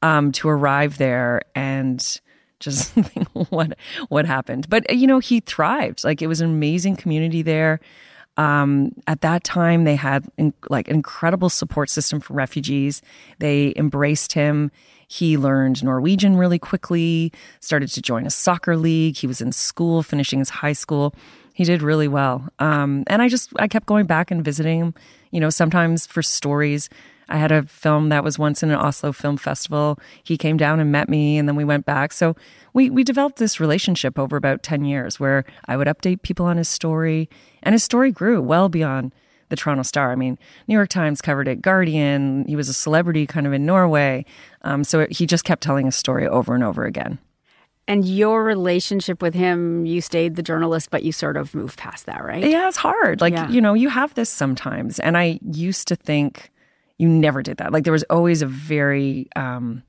um, 0.01 0.31
to 0.33 0.49
arrive 0.49 0.97
there 0.97 1.41
and 1.55 2.19
just 2.59 2.89
think 2.93 3.27
what 3.49 3.77
what 4.09 4.25
happened. 4.25 4.67
But 4.69 4.93
you 4.93 5.07
know 5.07 5.19
he 5.19 5.39
thrived. 5.39 6.03
Like 6.03 6.21
it 6.21 6.27
was 6.27 6.41
an 6.41 6.49
amazing 6.49 6.97
community 6.97 7.41
there 7.41 7.79
um, 8.37 8.91
at 9.07 9.21
that 9.21 9.43
time 9.43 9.83
they 9.83 9.95
had 9.95 10.25
in, 10.37 10.53
like 10.69 10.87
an 10.87 10.95
incredible 10.95 11.49
support 11.49 11.89
system 11.89 12.19
for 12.19 12.33
refugees 12.33 13.01
they 13.39 13.73
embraced 13.75 14.33
him 14.33 14.71
he 15.13 15.37
learned 15.37 15.83
Norwegian 15.83 16.37
really 16.37 16.57
quickly, 16.57 17.31
started 17.59 17.89
to 17.89 18.01
join 18.01 18.25
a 18.25 18.31
soccer 18.31 18.75
league. 18.75 19.15
He 19.15 19.27
was 19.27 19.41
in 19.41 19.51
school, 19.51 20.01
finishing 20.01 20.39
his 20.39 20.49
high 20.49 20.73
school. 20.73 21.13
He 21.53 21.63
did 21.63 21.83
really 21.83 22.07
well. 22.07 22.49
Um, 22.57 23.03
and 23.05 23.21
I 23.21 23.29
just, 23.29 23.51
I 23.57 23.67
kept 23.67 23.85
going 23.85 24.07
back 24.07 24.31
and 24.31 24.43
visiting 24.43 24.79
him, 24.79 24.93
you 25.29 25.39
know, 25.39 25.51
sometimes 25.51 26.07
for 26.07 26.23
stories. 26.23 26.89
I 27.33 27.37
had 27.37 27.51
a 27.51 27.63
film 27.63 28.09
that 28.09 28.23
was 28.23 28.37
once 28.37 28.61
in 28.61 28.69
an 28.69 28.75
Oslo 28.77 29.11
Film 29.11 29.37
Festival. 29.37 29.99
He 30.23 30.37
came 30.37 30.55
down 30.55 30.79
and 30.79 30.91
met 30.91 31.09
me, 31.09 31.37
and 31.37 31.47
then 31.49 31.55
we 31.55 31.65
went 31.65 31.83
back. 31.85 32.13
So 32.13 32.35
we 32.73 32.89
we 32.91 33.03
developed 33.03 33.37
this 33.37 33.59
relationship 33.59 34.19
over 34.19 34.37
about 34.37 34.61
ten 34.61 34.85
years, 34.85 35.19
where 35.19 35.43
I 35.67 35.75
would 35.75 35.87
update 35.87 36.21
people 36.21 36.45
on 36.45 36.57
his 36.57 36.69
story, 36.69 37.27
and 37.63 37.73
his 37.73 37.83
story 37.83 38.11
grew 38.11 38.39
well 38.39 38.69
beyond 38.69 39.11
the 39.49 39.55
Toronto 39.55 39.83
Star. 39.83 40.11
I 40.11 40.15
mean, 40.15 40.37
New 40.67 40.75
York 40.75 40.89
Times 40.89 41.21
covered 41.21 41.47
it, 41.47 41.61
Guardian. 41.61 42.45
He 42.47 42.55
was 42.55 42.69
a 42.69 42.73
celebrity 42.73 43.25
kind 43.25 43.45
of 43.47 43.53
in 43.53 43.65
Norway, 43.65 44.25
um, 44.61 44.83
so 44.83 45.01
it, 45.01 45.11
he 45.11 45.25
just 45.25 45.43
kept 45.43 45.63
telling 45.63 45.85
his 45.87 45.95
story 45.95 46.27
over 46.27 46.53
and 46.55 46.63
over 46.63 46.85
again. 46.85 47.17
And 47.87 48.05
your 48.05 48.45
relationship 48.45 49.21
with 49.21 49.33
him, 49.33 49.85
you 49.85 49.99
stayed 49.99 50.37
the 50.37 50.43
journalist, 50.43 50.89
but 50.89 51.03
you 51.03 51.11
sort 51.11 51.35
of 51.35 51.53
moved 51.53 51.77
past 51.77 52.05
that, 52.05 52.23
right? 52.23 52.41
Yeah, 52.41 52.69
it's 52.69 52.77
hard. 52.77 53.19
Like, 53.19 53.33
Yeah. 53.33 53.49
you 53.49 53.59
know, 53.59 53.73
you 53.73 53.89
have 53.89 54.13
this 54.13 54.29
sometimes. 54.29 54.99
And 54.99 55.17
I 55.17 55.37
used 55.51 55.89
to 55.89 55.97
think 55.97 56.49
you 57.03 57.09
never 57.09 57.43
did 57.43 57.57
that. 57.57 57.71
Like, 57.73 57.83
there 57.83 57.93
was 57.93 58.03
always 58.09 58.41
a 58.41 58.47
very 58.47 59.27
um, 59.35 59.83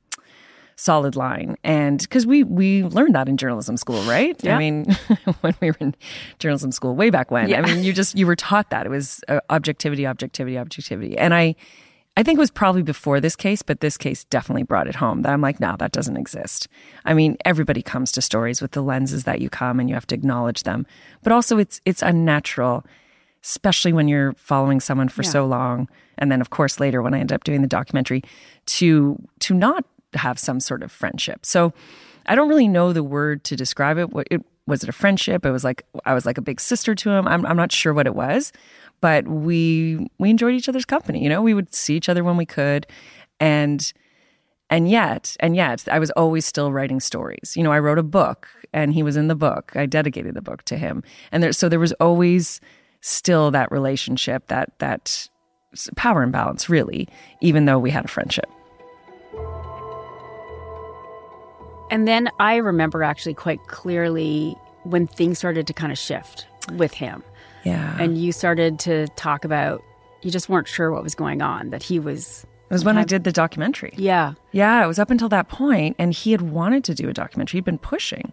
solid 0.76 1.16
line. 1.16 1.56
And 1.62 2.00
because 2.00 2.26
we, 2.26 2.42
we 2.42 2.83
learned 2.83 3.14
that 3.14 3.28
in 3.28 3.37
journalism 3.37 3.76
school, 3.76 4.02
right? 4.02 4.37
Yeah. 4.42 4.56
I 4.56 4.59
mean, 4.59 4.85
when 5.40 5.54
we 5.61 5.71
were 5.71 5.76
in 5.80 5.94
journalism 6.38 6.73
school 6.73 6.94
way 6.94 7.11
back 7.11 7.30
when, 7.30 7.52
I 7.54 7.61
mean, 7.61 7.85
you 7.85 7.92
just, 7.92 8.16
you 8.16 8.26
were 8.26 8.37
taught 8.37 8.71
that. 8.71 8.87
It 8.87 8.90
was 8.90 9.23
uh, 9.28 9.40
objectivity, 9.50 10.06
objectivity, 10.06 10.59
objectivity. 10.59 11.16
And 11.16 11.33
I, 11.33 11.54
I 12.16 12.23
think 12.23 12.38
it 12.38 12.40
was 12.40 12.50
probably 12.50 12.83
before 12.83 13.21
this 13.21 13.35
case, 13.35 13.62
but 13.62 13.80
this 13.80 13.97
case 13.97 14.25
definitely 14.25 14.62
brought 14.62 14.87
it 14.87 14.94
home 14.94 15.23
that 15.23 15.33
I'm 15.33 15.40
like, 15.40 15.59
no, 15.59 15.76
that 15.78 15.92
doesn't 15.92 16.16
exist. 16.16 16.68
I 17.04 17.14
mean, 17.14 17.37
everybody 17.44 17.83
comes 17.83 18.12
to 18.12 18.23
stories 18.23 18.62
with 18.62 18.73
the 18.73 18.83
lenses 18.83 19.25
that 19.25 19.40
you 19.40 19.50
come 19.50 19.80
and 19.80 19.88
you 19.88 19.94
have 19.94 20.06
to 20.09 20.14
acknowledge 20.14 20.62
them. 20.62 20.87
But 21.23 21.33
also 21.33 21.59
it's 21.59 21.80
it's 21.85 22.02
unnatural, 22.02 22.85
especially 23.44 23.92
when 23.92 24.08
you're 24.08 24.32
following 24.34 24.80
someone 24.80 25.08
for 25.08 25.22
so 25.22 25.46
long. 25.46 25.88
And 26.18 26.32
then 26.32 26.40
of 26.40 26.50
course 26.50 26.80
later 26.80 27.02
when 27.02 27.14
I 27.14 27.20
end 27.20 27.32
up 27.32 27.44
doing 27.44 27.62
the 27.62 27.68
documentary, 27.68 28.22
to 28.66 29.20
to 29.40 29.54
not 29.54 29.84
have 30.14 30.38
some 30.38 30.60
sort 30.60 30.82
of 30.82 30.90
friendship. 30.90 31.44
So 31.44 31.72
I 32.26 32.34
don't 32.34 32.48
really 32.48 32.68
know 32.68 32.92
the 32.92 33.02
word 33.02 33.44
to 33.44 33.56
describe 33.56 33.98
it. 33.98 34.12
What 34.12 34.26
it 34.30 34.42
was 34.66 34.82
it 34.82 34.88
a 34.88 34.92
friendship? 34.92 35.44
It 35.44 35.50
was 35.50 35.64
like 35.64 35.84
I 36.04 36.14
was 36.14 36.24
like 36.24 36.38
a 36.38 36.42
big 36.42 36.60
sister 36.60 36.94
to 36.94 37.10
him. 37.10 37.28
I'm 37.28 37.44
I'm 37.44 37.56
not 37.56 37.72
sure 37.72 37.92
what 37.92 38.06
it 38.06 38.14
was, 38.14 38.52
but 39.00 39.28
we 39.28 40.08
we 40.18 40.30
enjoyed 40.30 40.54
each 40.54 40.68
other's 40.68 40.86
company. 40.86 41.22
You 41.22 41.28
know, 41.28 41.42
we 41.42 41.54
would 41.54 41.74
see 41.74 41.96
each 41.96 42.08
other 42.08 42.24
when 42.24 42.36
we 42.36 42.46
could, 42.46 42.86
and 43.40 43.92
and 44.70 44.88
yet 44.88 45.36
and 45.40 45.54
yet 45.54 45.86
I 45.90 45.98
was 45.98 46.10
always 46.12 46.46
still 46.46 46.72
writing 46.72 47.00
stories. 47.00 47.54
You 47.56 47.62
know, 47.62 47.72
I 47.72 47.78
wrote 47.78 47.98
a 47.98 48.02
book, 48.02 48.48
and 48.72 48.94
he 48.94 49.02
was 49.02 49.16
in 49.16 49.28
the 49.28 49.34
book. 49.34 49.72
I 49.74 49.84
dedicated 49.84 50.34
the 50.34 50.42
book 50.42 50.62
to 50.64 50.78
him, 50.78 51.02
and 51.30 51.42
there 51.42 51.52
so 51.52 51.68
there 51.68 51.80
was 51.80 51.92
always 51.94 52.60
still 53.06 53.50
that 53.50 53.70
relationship, 53.70 54.46
that 54.49 54.70
that 54.78 55.28
power 55.94 56.23
imbalance, 56.23 56.70
really, 56.70 57.06
even 57.42 57.66
though 57.66 57.78
we 57.78 57.90
had 57.90 58.04
a 58.06 58.08
friendship. 58.08 58.46
And 61.90 62.08
then 62.08 62.30
I 62.40 62.56
remember 62.56 63.02
actually 63.02 63.34
quite 63.34 63.61
clearly 63.66 64.56
when 64.84 65.06
things 65.06 65.38
started 65.38 65.66
to 65.66 65.75
kind 65.75 65.92
of 65.92 65.99
shift 65.99 66.46
with 66.73 66.94
him. 66.94 67.23
Yeah, 67.64 67.96
And 67.99 68.18
you 68.18 68.32
started 68.32 68.78
to 68.80 69.06
talk 69.16 69.44
about, 69.44 69.82
you 70.23 70.30
just 70.30 70.49
weren't 70.49 70.68
sure 70.68 70.90
what 70.90 71.02
was 71.02 71.14
going 71.14 71.42
on, 71.42 71.70
that 71.70 71.82
he 71.82 71.99
was, 71.99 72.46
it 72.70 72.73
was 72.73 72.84
when 72.84 72.96
I 72.99 73.04
did 73.04 73.25
the 73.25 73.32
documentary. 73.32 73.92
yeah. 73.96 74.34
Yeah, 74.52 74.82
it 74.82 74.87
was 74.87 74.99
up 74.99 75.11
until 75.11 75.28
that 75.30 75.49
point, 75.49 75.96
and 75.99 76.12
he 76.12 76.32
had 76.32 76.42
wanted 76.42 76.84
to 76.84 76.94
do 76.94 77.08
a 77.08 77.12
documentary. 77.12 77.58
He'd 77.58 77.64
been 77.64 77.78
pushing, 77.78 78.32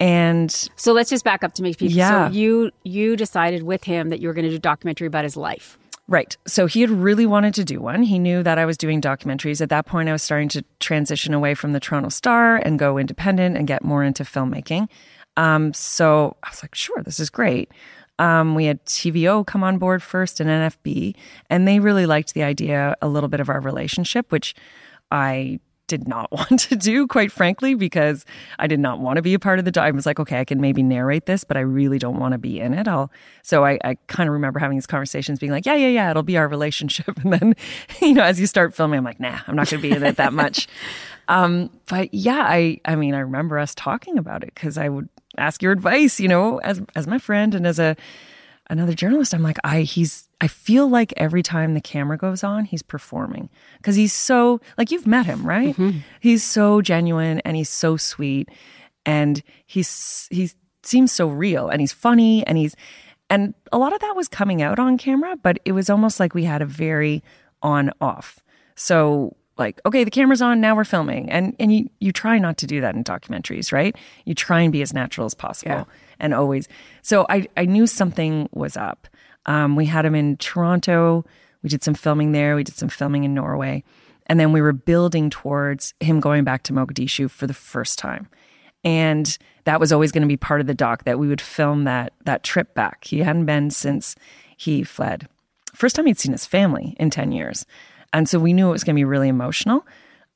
and 0.00 0.50
So 0.76 0.92
let's 0.92 1.10
just 1.10 1.24
back 1.24 1.44
up 1.44 1.52
to 1.54 1.62
make 1.62 1.78
people. 1.78 1.94
Yeah. 1.94 2.28
So 2.28 2.34
you 2.34 2.70
you 2.82 3.16
decided 3.16 3.62
with 3.62 3.84
him 3.84 4.08
that 4.08 4.20
you 4.20 4.28
were 4.28 4.34
going 4.34 4.46
to 4.46 4.50
do 4.50 4.56
a 4.56 4.58
documentary 4.58 5.06
about 5.06 5.24
his 5.24 5.36
life. 5.36 5.78
Right. 6.08 6.36
So 6.44 6.66
he 6.66 6.80
had 6.80 6.90
really 6.90 7.26
wanted 7.26 7.54
to 7.54 7.64
do 7.64 7.80
one. 7.80 8.02
He 8.02 8.18
knew 8.18 8.42
that 8.42 8.58
I 8.58 8.64
was 8.64 8.76
doing 8.76 9.00
documentaries. 9.00 9.60
At 9.60 9.68
that 9.68 9.86
point, 9.86 10.08
I 10.08 10.12
was 10.12 10.22
starting 10.22 10.48
to 10.48 10.64
transition 10.80 11.34
away 11.34 11.54
from 11.54 11.72
the 11.72 11.78
Toronto 11.78 12.08
Star 12.08 12.56
and 12.56 12.80
go 12.80 12.98
independent 12.98 13.56
and 13.56 13.68
get 13.68 13.84
more 13.84 14.02
into 14.02 14.24
filmmaking. 14.24 14.88
Um, 15.36 15.72
so 15.72 16.36
I 16.42 16.50
was 16.50 16.64
like, 16.64 16.74
sure, 16.74 17.00
this 17.04 17.20
is 17.20 17.30
great. 17.30 17.70
Um, 18.18 18.56
we 18.56 18.64
had 18.64 18.84
TVO 18.86 19.46
come 19.46 19.62
on 19.62 19.78
board 19.78 20.02
first 20.02 20.40
and 20.40 20.50
NFB, 20.50 21.14
and 21.48 21.66
they 21.66 21.78
really 21.78 22.06
liked 22.06 22.34
the 22.34 22.42
idea, 22.42 22.96
a 23.00 23.08
little 23.08 23.28
bit 23.28 23.40
of 23.40 23.48
our 23.48 23.60
relationship, 23.60 24.32
which 24.32 24.54
I 25.12 25.60
did 25.90 26.08
not 26.08 26.30
want 26.32 26.60
to 26.60 26.76
do, 26.76 27.06
quite 27.06 27.30
frankly, 27.30 27.74
because 27.74 28.24
I 28.58 28.66
did 28.66 28.80
not 28.80 29.00
want 29.00 29.16
to 29.16 29.22
be 29.22 29.34
a 29.34 29.38
part 29.38 29.58
of 29.58 29.66
the. 29.66 29.80
I 29.80 29.90
was 29.90 30.06
like, 30.06 30.18
okay, 30.18 30.40
I 30.40 30.44
can 30.44 30.60
maybe 30.60 30.82
narrate 30.82 31.26
this, 31.26 31.44
but 31.44 31.56
I 31.56 31.60
really 31.60 31.98
don't 31.98 32.18
want 32.18 32.32
to 32.32 32.38
be 32.38 32.60
in 32.60 32.72
it. 32.72 32.88
I'll. 32.88 33.10
So 33.42 33.64
I, 33.64 33.78
I 33.84 33.96
kind 34.06 34.28
of 34.28 34.32
remember 34.32 34.58
having 34.58 34.76
these 34.76 34.86
conversations, 34.86 35.38
being 35.38 35.52
like, 35.52 35.66
yeah, 35.66 35.74
yeah, 35.74 35.88
yeah, 35.88 36.10
it'll 36.10 36.22
be 36.22 36.38
our 36.38 36.48
relationship, 36.48 37.18
and 37.24 37.32
then, 37.32 37.54
you 38.00 38.14
know, 38.14 38.22
as 38.22 38.40
you 38.40 38.46
start 38.46 38.74
filming, 38.74 38.98
I'm 38.98 39.04
like, 39.04 39.20
nah, 39.20 39.40
I'm 39.46 39.56
not 39.56 39.68
going 39.68 39.82
to 39.82 39.88
be 39.88 39.94
in 39.94 40.02
it 40.02 40.16
that 40.16 40.32
much. 40.32 40.66
um, 41.28 41.70
but 41.88 42.14
yeah, 42.14 42.44
I, 42.46 42.80
I 42.84 42.94
mean, 42.94 43.14
I 43.14 43.20
remember 43.20 43.58
us 43.58 43.74
talking 43.74 44.16
about 44.16 44.42
it 44.42 44.54
because 44.54 44.78
I 44.78 44.88
would 44.88 45.08
ask 45.36 45.62
your 45.62 45.72
advice, 45.72 46.20
you 46.20 46.28
know, 46.28 46.58
as 46.58 46.80
as 46.94 47.06
my 47.06 47.18
friend 47.18 47.54
and 47.54 47.66
as 47.66 47.78
a 47.78 47.96
another 48.70 48.94
journalist. 48.94 49.34
I'm 49.34 49.42
like 49.42 49.58
i 49.64 49.82
he's 49.82 50.28
i 50.40 50.46
feel 50.46 50.88
like 50.88 51.12
every 51.16 51.42
time 51.42 51.74
the 51.74 51.80
camera 51.80 52.16
goes 52.16 52.42
on 52.42 52.64
he's 52.64 52.82
performing. 52.82 53.50
Because 53.78 53.96
he's 53.96 54.12
so 54.12 54.60
like 54.78 54.90
you've 54.90 55.06
met 55.06 55.26
him 55.26 55.46
right? 55.46 55.76
Mm-hmm. 55.76 55.98
He's 56.20 56.42
so 56.42 56.80
genuine 56.80 57.40
and 57.40 57.56
he's 57.56 57.68
so 57.68 57.96
sweet 57.96 58.48
and 59.04 59.42
he's 59.66 60.28
he 60.30 60.50
seems 60.82 61.12
so 61.12 61.28
real 61.28 61.68
and 61.68 61.80
he's 61.80 61.92
funny 61.92 62.46
and 62.46 62.56
he's 62.56 62.74
and 63.28 63.54
a 63.70 63.78
lot 63.78 63.92
of 63.92 64.00
that 64.00 64.16
was 64.16 64.28
coming 64.28 64.62
out 64.62 64.78
on 64.78 64.96
camera 64.96 65.36
but 65.36 65.58
it 65.64 65.72
was 65.72 65.90
almost 65.90 66.18
like 66.18 66.34
we 66.34 66.44
had 66.44 66.62
a 66.62 66.66
very 66.66 67.22
on 67.62 67.90
off 68.00 68.40
so 68.76 69.36
like 69.60 69.80
okay 69.86 70.02
the 70.02 70.10
camera's 70.10 70.42
on 70.42 70.60
now 70.60 70.74
we're 70.74 70.84
filming. 70.84 71.30
And 71.30 71.54
and 71.60 71.72
you 71.72 71.88
you 72.00 72.10
try 72.10 72.38
not 72.38 72.56
to 72.58 72.66
do 72.66 72.80
that 72.80 72.94
in 72.96 73.04
documentaries 73.04 73.72
right? 73.72 73.94
You 74.24 74.34
try 74.34 74.60
and 74.62 74.72
be 74.72 74.82
as 74.82 74.92
natural 74.92 75.24
as 75.26 75.34
possible 75.34 75.70
Yeah. 75.72 75.84
and 76.18 76.34
always. 76.34 76.66
So 77.02 77.26
i 77.28 77.46
i 77.56 77.64
knew 77.64 77.86
something 77.86 78.48
was 78.52 78.76
up. 78.76 79.06
Um, 79.46 79.76
we 79.76 79.86
had 79.86 80.04
him 80.04 80.14
in 80.16 80.36
toronto. 80.38 81.24
We 81.62 81.68
did 81.68 81.84
some 81.84 81.94
filming 81.94 82.32
there. 82.32 82.56
We 82.56 82.64
did 82.64 82.76
some 82.76 82.88
filming 82.88 83.24
in 83.24 83.34
norway. 83.34 83.84
And 84.26 84.38
then 84.40 84.52
we 84.52 84.60
were 84.62 84.72
building 84.72 85.28
towards 85.30 85.92
him 86.00 86.20
going 86.20 86.44
back 86.44 86.62
to 86.64 86.72
mogadishu 86.72 87.30
for 87.30 87.46
the 87.46 87.54
first 87.54 87.98
time. 87.98 88.28
And 88.84 89.36
that 89.64 89.80
was 89.80 89.92
always 89.92 90.12
going 90.12 90.22
to 90.22 90.28
be 90.28 90.36
part 90.36 90.60
of 90.60 90.66
the 90.66 90.74
doc 90.74 91.04
that 91.04 91.18
we 91.18 91.28
would 91.28 91.40
film 91.40 91.84
that 91.84 92.12
that 92.24 92.42
trip 92.44 92.74
back. 92.74 93.04
He 93.04 93.18
hadn't 93.18 93.46
been 93.46 93.70
since 93.70 94.14
he 94.56 94.82
fled. 94.84 95.28
First 95.74 95.96
time 95.96 96.06
he'd 96.06 96.18
seen 96.18 96.32
his 96.32 96.46
family 96.46 96.96
in 96.98 97.10
10 97.10 97.32
years 97.32 97.66
and 98.12 98.28
so 98.28 98.38
we 98.38 98.52
knew 98.52 98.68
it 98.68 98.72
was 98.72 98.84
going 98.84 98.94
to 98.94 99.00
be 99.00 99.04
really 99.04 99.28
emotional 99.28 99.86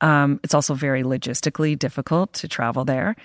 um, 0.01 0.39
it's 0.43 0.53
also 0.53 0.73
very 0.73 1.03
logistically 1.03 1.77
difficult 1.77 2.33
to 2.33 2.47
travel 2.47 2.85
there 2.85 3.15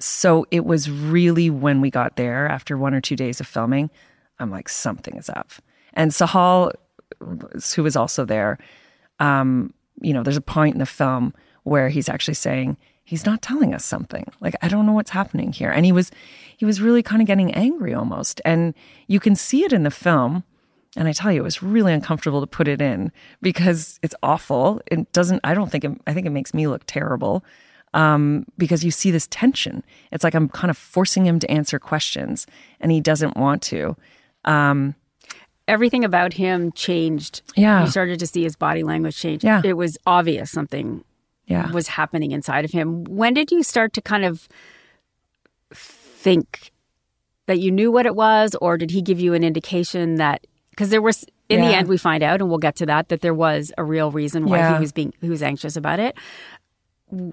so 0.00 0.46
it 0.50 0.64
was 0.64 0.90
really 0.90 1.50
when 1.50 1.80
we 1.80 1.90
got 1.90 2.16
there 2.16 2.48
after 2.48 2.76
one 2.76 2.94
or 2.94 3.00
two 3.00 3.16
days 3.16 3.40
of 3.40 3.46
filming 3.46 3.90
i'm 4.38 4.50
like 4.50 4.68
something 4.68 5.16
is 5.16 5.28
up 5.30 5.52
and 5.94 6.10
sahal 6.10 6.72
who 7.74 7.82
was 7.82 7.96
also 7.96 8.24
there 8.24 8.58
um, 9.20 9.74
you 10.00 10.12
know, 10.12 10.22
there's 10.22 10.36
a 10.36 10.42
point 10.42 10.74
in 10.74 10.80
the 10.80 10.86
film 10.86 11.34
where 11.62 11.88
he's 11.88 12.08
actually 12.08 12.34
saying 12.34 12.76
he's 13.04 13.26
not 13.26 13.42
telling 13.42 13.74
us 13.74 13.84
something. 13.84 14.24
Like 14.40 14.56
I 14.62 14.68
don't 14.68 14.86
know 14.86 14.92
what's 14.92 15.10
happening 15.10 15.52
here. 15.52 15.70
And 15.70 15.84
he 15.84 15.92
was 15.92 16.10
he 16.56 16.64
was 16.64 16.80
really 16.80 17.02
kind 17.02 17.22
of 17.22 17.26
getting 17.26 17.52
angry 17.54 17.94
almost. 17.94 18.40
And 18.44 18.74
you 19.06 19.20
can 19.20 19.36
see 19.36 19.64
it 19.64 19.72
in 19.72 19.84
the 19.84 19.90
film. 19.90 20.42
And 20.96 21.06
I 21.06 21.12
tell 21.12 21.30
you, 21.30 21.40
it 21.40 21.44
was 21.44 21.62
really 21.62 21.92
uncomfortable 21.92 22.40
to 22.40 22.46
put 22.46 22.66
it 22.66 22.82
in 22.82 23.12
because 23.40 24.00
it's 24.02 24.14
awful. 24.22 24.80
It 24.86 25.12
doesn't. 25.12 25.40
I 25.44 25.54
don't 25.54 25.70
think. 25.70 25.84
It, 25.84 25.92
I 26.06 26.12
think 26.12 26.26
it 26.26 26.30
makes 26.30 26.52
me 26.52 26.66
look 26.66 26.82
terrible 26.86 27.44
um, 27.94 28.44
because 28.58 28.84
you 28.84 28.90
see 28.90 29.10
this 29.10 29.28
tension. 29.28 29.84
It's 30.10 30.24
like 30.24 30.34
I'm 30.34 30.48
kind 30.48 30.70
of 30.70 30.76
forcing 30.76 31.24
him 31.24 31.38
to 31.38 31.50
answer 31.50 31.78
questions, 31.78 32.46
and 32.80 32.90
he 32.90 33.00
doesn't 33.00 33.36
want 33.36 33.62
to. 33.62 33.96
Um, 34.44 34.94
Everything 35.68 36.04
about 36.04 36.32
him 36.32 36.72
changed. 36.72 37.42
Yeah. 37.54 37.84
You 37.84 37.90
started 37.90 38.18
to 38.18 38.26
see 38.26 38.42
his 38.42 38.56
body 38.56 38.82
language 38.82 39.16
change. 39.16 39.44
Yeah. 39.44 39.62
It 39.64 39.74
was 39.74 39.96
obvious 40.04 40.50
something 40.50 41.04
yeah. 41.46 41.70
was 41.70 41.86
happening 41.86 42.32
inside 42.32 42.64
of 42.64 42.72
him. 42.72 43.04
When 43.04 43.34
did 43.34 43.52
you 43.52 43.62
start 43.62 43.92
to 43.92 44.00
kind 44.00 44.24
of 44.24 44.48
think 45.72 46.72
that 47.46 47.60
you 47.60 47.70
knew 47.70 47.92
what 47.92 48.06
it 48.06 48.16
was, 48.16 48.56
or 48.60 48.76
did 48.76 48.90
he 48.90 49.02
give 49.02 49.20
you 49.20 49.34
an 49.34 49.44
indication 49.44 50.16
that 50.16 50.46
because 50.80 50.88
there 50.88 51.02
was 51.02 51.26
in 51.50 51.60
the 51.60 51.66
end 51.66 51.88
we 51.88 51.98
find 51.98 52.22
out, 52.22 52.40
and 52.40 52.48
we'll 52.48 52.56
get 52.58 52.74
to 52.76 52.86
that, 52.86 53.10
that 53.10 53.20
there 53.20 53.34
was 53.34 53.70
a 53.76 53.84
real 53.84 54.10
reason 54.10 54.46
why 54.46 54.56
Yeah. 54.60 54.74
he 54.76 54.80
was 54.80 54.92
being 54.92 55.12
he 55.20 55.28
was 55.28 55.42
anxious 55.42 55.76
about 55.76 56.00
it. 56.00 56.16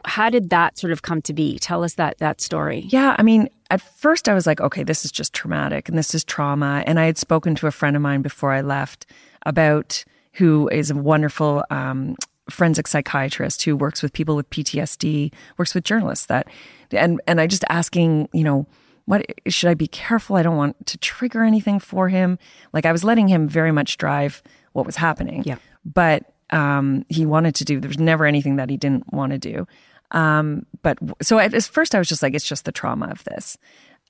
How 0.04 0.30
did 0.30 0.50
that 0.50 0.78
sort 0.78 0.92
of 0.92 1.02
come 1.02 1.22
to 1.22 1.34
be? 1.34 1.58
Tell 1.58 1.82
us 1.82 1.94
that 1.94 2.18
that 2.18 2.42
story. 2.42 2.88
Yeah, 2.90 3.16
I 3.18 3.24
mean, 3.24 3.48
at 3.72 3.80
first 3.80 4.28
I 4.28 4.34
was 4.34 4.46
like, 4.46 4.60
okay, 4.60 4.84
this 4.84 5.06
is 5.06 5.14
just 5.14 5.32
traumatic 5.34 5.88
and 5.88 5.98
this 5.98 6.14
is 6.14 6.26
trauma. 6.26 6.84
And 6.86 7.00
I 7.00 7.06
had 7.06 7.18
spoken 7.18 7.56
to 7.56 7.68
a 7.68 7.72
friend 7.72 7.96
of 7.96 8.02
mine 8.02 8.22
before 8.22 8.52
I 8.52 8.60
left 8.60 9.06
about 9.46 10.04
who 10.34 10.68
is 10.68 10.92
a 10.92 10.96
wonderful 10.96 11.64
um, 11.70 12.18
forensic 12.50 12.86
psychiatrist 12.86 13.64
who 13.64 13.78
works 13.78 14.04
with 14.04 14.12
people 14.12 14.36
with 14.36 14.50
PTSD, 14.50 15.32
works 15.58 15.74
with 15.74 15.86
journalists 15.86 16.26
that, 16.26 16.48
and 16.92 17.22
and 17.28 17.40
I 17.40 17.48
just 17.48 17.64
asking, 17.70 18.28
you 18.34 18.44
know, 18.44 18.68
what 19.08 19.26
should 19.48 19.70
I 19.70 19.74
be 19.74 19.88
careful? 19.88 20.36
I 20.36 20.44
don't 20.44 20.58
want 20.58 20.86
to 20.88 20.98
trigger 20.98 21.42
anything 21.42 21.80
for 21.80 22.10
him. 22.10 22.38
Like 22.74 22.86
I 22.86 22.92
was 22.92 23.06
letting 23.06 23.30
him 23.30 23.48
very 23.48 23.72
much 23.72 23.98
drive 23.98 24.44
what 24.74 24.86
was 24.86 24.98
happening. 24.98 25.44
Yeah. 25.46 25.56
But 25.86 26.34
um, 26.50 27.06
he 27.08 27.26
wanted 27.26 27.56
to 27.56 27.66
do. 27.66 27.80
There 27.80 27.88
was 27.88 28.00
never 28.00 28.26
anything 28.26 28.58
that 28.58 28.70
he 28.70 28.76
didn't 28.76 29.12
want 29.14 29.32
to 29.32 29.38
do. 29.38 29.66
Um, 30.12 30.66
but 30.82 30.98
so 31.22 31.40
at 31.40 31.52
first 31.64 31.96
I 31.96 32.00
was 32.00 32.10
just 32.10 32.22
like, 32.22 32.34
it's 32.34 32.48
just 32.48 32.66
the 32.66 32.74
trauma 32.74 33.08
of 33.08 33.24
this. 33.24 33.58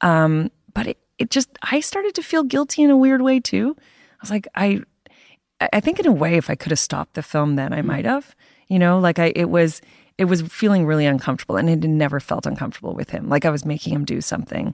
Um, 0.01 0.49
but 0.73 0.88
it, 0.88 0.97
it 1.19 1.29
just 1.29 1.49
I 1.62 1.79
started 1.79 2.15
to 2.15 2.23
feel 2.23 2.43
guilty 2.43 2.81
in 2.81 2.89
a 2.89 2.97
weird 2.97 3.21
way 3.21 3.39
too. 3.39 3.75
I 3.79 4.21
was 4.21 4.31
like, 4.31 4.47
I 4.55 4.81
I 5.60 5.79
think 5.79 5.99
in 5.99 6.07
a 6.07 6.12
way, 6.12 6.38
if 6.38 6.49
I 6.49 6.55
could 6.55 6.71
have 6.71 6.79
stopped 6.79 7.13
the 7.13 7.23
film 7.23 7.55
then, 7.55 7.71
I 7.71 7.83
might 7.83 8.05
have. 8.05 8.36
You 8.67 8.79
know, 8.79 8.97
like 8.97 9.19
I 9.19 9.31
it 9.36 9.49
was 9.49 9.79
it 10.17 10.25
was 10.25 10.41
feeling 10.43 10.86
really 10.86 11.06
uncomfortable 11.06 11.58
and 11.58 11.69
it 11.69 11.84
had 11.84 11.89
never 11.89 12.19
felt 12.19 12.45
uncomfortable 12.45 12.93
with 12.93 13.10
him. 13.10 13.30
Like 13.30 13.45
I 13.45 13.49
was 13.49 13.65
making 13.65 13.93
him 13.93 14.06
do 14.06 14.21
something 14.21 14.73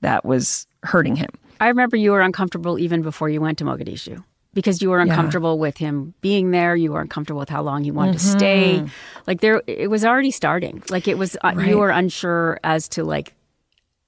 that 0.00 0.24
was 0.24 0.66
hurting 0.82 1.16
him. 1.16 1.30
I 1.60 1.68
remember 1.68 1.96
you 1.96 2.12
were 2.12 2.22
uncomfortable 2.22 2.78
even 2.78 3.02
before 3.02 3.28
you 3.28 3.40
went 3.40 3.58
to 3.58 3.64
Mogadishu 3.64 4.24
because 4.54 4.82
you 4.82 4.90
were 4.90 4.98
uncomfortable 4.98 5.54
yeah. 5.54 5.60
with 5.60 5.76
him 5.76 6.14
being 6.22 6.50
there. 6.50 6.74
You 6.74 6.92
were 6.92 7.00
uncomfortable 7.00 7.38
with 7.38 7.50
how 7.50 7.62
long 7.62 7.84
he 7.84 7.90
wanted 7.90 8.16
mm-hmm. 8.16 8.32
to 8.32 8.38
stay. 8.38 8.84
Like 9.26 9.40
there, 9.40 9.62
it 9.66 9.90
was 9.90 10.04
already 10.04 10.30
starting. 10.30 10.82
Like 10.88 11.06
it 11.06 11.18
was, 11.18 11.36
uh, 11.36 11.52
right. 11.54 11.68
you 11.68 11.78
were 11.78 11.90
unsure 11.90 12.58
as 12.64 12.88
to 12.90 13.04
like 13.04 13.34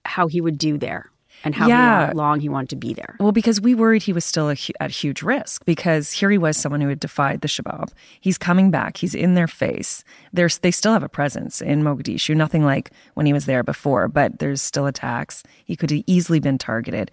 how 0.05 0.27
he 0.27 0.41
would 0.41 0.59
do 0.59 0.79
there 0.79 1.12
and 1.45 1.55
how 1.55 1.67
yeah. 1.67 2.13
long 2.15 2.41
he 2.41 2.49
wanted 2.49 2.71
to 2.71 2.77
be 2.77 2.95
there. 2.95 3.17
Well, 3.19 3.33
because 3.33 3.61
we 3.61 3.75
worried 3.75 4.03
he 4.03 4.13
was 4.13 4.25
still 4.25 4.51
a, 4.51 4.57
at 4.81 4.91
huge 4.91 5.23
risk 5.23 5.65
because 5.65 6.13
here 6.13 6.31
he 6.31 6.39
was 6.39 6.57
someone 6.57 6.81
who 6.81 6.89
had 6.89 7.01
defied 7.01 7.41
the 7.41 7.49
Shabab. 7.49 7.91
He's 8.21 8.39
coming 8.39 8.71
back. 8.71 8.97
He's 8.97 9.15
in 9.15 9.35
their 9.35 9.49
face. 9.49 10.05
There's, 10.33 10.59
they 10.59 10.71
still 10.71 10.93
have 10.93 11.03
a 11.03 11.09
presence 11.09 11.61
in 11.61 11.83
Mogadishu, 11.83 12.37
nothing 12.37 12.65
like 12.65 12.91
when 13.15 13.27
he 13.27 13.33
was 13.33 13.47
there 13.47 13.63
before, 13.63 14.09
but 14.09 14.39
there's 14.39 14.63
still 14.63 14.87
attacks. 14.87 15.43
He 15.65 15.77
could 15.77 15.91
have 15.91 16.05
easily 16.07 16.41
been 16.41 16.59
targeted. 16.59 17.11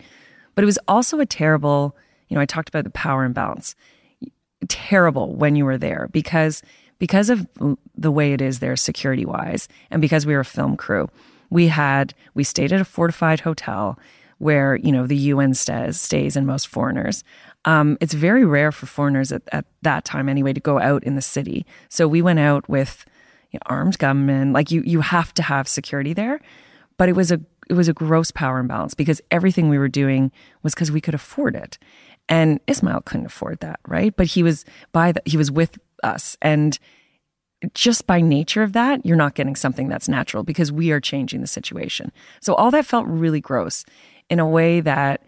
But 0.56 0.64
it 0.64 0.66
was 0.66 0.80
also 0.88 1.20
a 1.20 1.26
terrible, 1.26 1.96
you 2.28 2.36
know, 2.36 2.42
I 2.42 2.46
talked 2.46 2.70
about 2.70 2.84
the 2.84 2.90
power 2.92 3.24
imbalance. 3.24 3.76
Terrible 4.68 5.36
when 5.36 5.56
you 5.56 5.66
were 5.66 5.78
there 5.78 6.10
because 6.12 6.62
because 7.00 7.30
of 7.30 7.48
the 7.96 8.12
way 8.12 8.34
it 8.34 8.42
is 8.42 8.60
there 8.60 8.76
security 8.76 9.26
wise 9.26 9.70
and 9.90 10.02
because 10.02 10.26
we 10.26 10.34
were 10.34 10.42
a 10.42 10.46
film 10.46 10.76
crew 10.76 11.10
we 11.50 11.68
had 11.68 12.14
we 12.34 12.44
stayed 12.44 12.72
at 12.72 12.82
a 12.82 12.86
fortified 12.86 13.42
hotel 13.42 13.98
where 14.40 14.76
you 14.78 14.92
know 14.92 15.06
the 15.06 15.16
UN 15.16 15.54
stays 15.54 16.02
stays 16.02 16.36
and 16.36 16.48
most 16.48 16.68
foreigners. 16.68 17.24
Um, 17.66 17.98
it's 18.02 18.14
very 18.14 18.46
rare 18.46 18.72
for 18.72 18.86
foreigners 18.86 19.32
at, 19.32 19.44
at, 19.52 19.66
that 19.82 20.06
time 20.06 20.30
anyway 20.30 20.54
to 20.54 20.62
go 20.62 20.80
out 20.80 21.04
in 21.04 21.16
the 21.16 21.22
city. 21.22 21.66
So 21.90 22.08
we 22.08 22.22
went 22.22 22.40
out 22.40 22.68
with 22.70 23.06
you 23.52 23.58
know, 23.58 23.64
armed 23.66 23.98
gunmen. 23.98 24.54
Like 24.54 24.72
you, 24.72 24.82
you 24.86 25.02
have 25.02 25.34
to 25.34 25.44
have 25.44 25.68
security 25.68 26.14
there. 26.14 26.40
But 26.98 27.10
it 27.10 27.16
was 27.16 27.32
a 27.32 27.42
it 27.70 27.74
was 27.74 27.88
a 27.88 27.94
gross 27.94 28.32
power 28.32 28.60
imbalance 28.60 28.94
because 28.96 29.22
everything 29.30 29.70
we 29.70 29.78
were 29.78 29.88
doing 29.88 30.32
was 30.64 30.74
because 30.74 30.92
we 30.92 31.02
could 31.02 31.14
afford 31.14 31.56
it, 31.56 31.78
and 32.28 32.60
Ismail 32.68 33.02
couldn't 33.02 33.28
afford 33.28 33.60
that, 33.60 33.80
right? 33.88 34.16
But 34.16 34.28
he 34.28 34.44
was 34.44 34.66
by 34.92 35.12
the, 35.12 35.22
he 35.26 35.38
was 35.38 35.52
with 35.52 35.78
us, 36.04 36.36
and 36.42 36.78
just 37.74 38.08
by 38.08 38.22
nature 38.22 38.64
of 38.64 38.74
that, 38.74 39.06
you're 39.06 39.18
not 39.18 39.36
getting 39.36 39.56
something 39.56 39.88
that's 39.88 40.10
natural 40.10 40.44
because 40.44 40.72
we 40.72 40.92
are 40.92 41.00
changing 41.00 41.42
the 41.42 41.48
situation. 41.48 42.12
So 42.42 42.56
all 42.56 42.72
that 42.72 42.86
felt 42.86 43.06
really 43.08 43.42
gross 43.42 43.86
in 44.30 44.40
a 44.40 44.48
way 44.48 44.82
that 44.82 45.22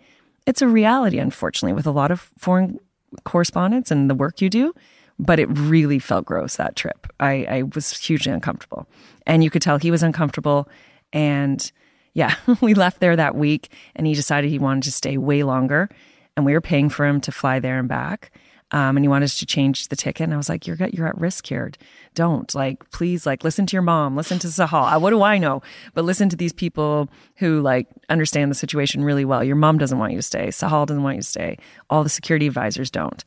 it's 0.45 0.61
a 0.61 0.67
reality, 0.67 1.19
unfortunately, 1.19 1.73
with 1.73 1.85
a 1.85 1.91
lot 1.91 2.11
of 2.11 2.29
foreign 2.37 2.79
correspondence 3.23 3.91
and 3.91 4.09
the 4.09 4.15
work 4.15 4.41
you 4.41 4.49
do. 4.49 4.73
But 5.19 5.39
it 5.39 5.47
really 5.47 5.99
felt 5.99 6.25
gross 6.25 6.55
that 6.55 6.75
trip. 6.75 7.07
I, 7.19 7.45
I 7.49 7.63
was 7.75 7.91
hugely 7.91 8.31
uncomfortable. 8.31 8.87
And 9.27 9.43
you 9.43 9.49
could 9.51 9.61
tell 9.61 9.77
he 9.77 9.91
was 9.91 10.01
uncomfortable. 10.01 10.67
And 11.13 11.71
yeah, 12.13 12.35
we 12.61 12.73
left 12.73 12.99
there 12.99 13.15
that 13.15 13.35
week 13.35 13.71
and 13.95 14.07
he 14.07 14.13
decided 14.13 14.49
he 14.49 14.59
wanted 14.59 14.83
to 14.83 14.91
stay 14.91 15.17
way 15.17 15.43
longer. 15.43 15.89
And 16.35 16.45
we 16.45 16.53
were 16.53 16.61
paying 16.61 16.89
for 16.89 17.05
him 17.05 17.21
to 17.21 17.31
fly 17.31 17.59
there 17.59 17.77
and 17.77 17.87
back 17.87 18.31
um, 18.71 18.95
and 18.95 19.03
he 19.03 19.07
wanted 19.07 19.25
us 19.25 19.39
to 19.39 19.45
change 19.45 19.89
the 19.89 19.95
ticket. 19.95 20.23
And 20.23 20.33
I 20.33 20.37
was 20.37 20.49
like, 20.49 20.65
"You're 20.65 20.77
you're 20.91 21.07
at 21.07 21.17
risk 21.17 21.47
here. 21.47 21.71
Don't 22.15 22.53
like, 22.55 22.89
please, 22.91 23.25
like, 23.25 23.43
listen 23.43 23.65
to 23.65 23.75
your 23.75 23.81
mom, 23.81 24.15
listen 24.15 24.39
to 24.39 24.47
Sahal. 24.47 24.99
What 24.99 25.09
do 25.11 25.21
I 25.21 25.37
know? 25.37 25.61
But 25.93 26.05
listen 26.05 26.29
to 26.29 26.35
these 26.35 26.53
people 26.53 27.09
who 27.37 27.61
like 27.61 27.87
understand 28.09 28.49
the 28.49 28.55
situation 28.55 29.03
really 29.03 29.25
well. 29.25 29.43
Your 29.43 29.55
mom 29.55 29.77
doesn't 29.77 29.97
want 29.97 30.13
you 30.13 30.17
to 30.19 30.23
stay. 30.23 30.47
Sahal 30.47 30.85
doesn't 30.85 31.03
want 31.03 31.17
you 31.17 31.21
to 31.21 31.27
stay. 31.27 31.57
All 31.89 32.03
the 32.03 32.09
security 32.09 32.47
advisors 32.47 32.89
don't. 32.89 33.23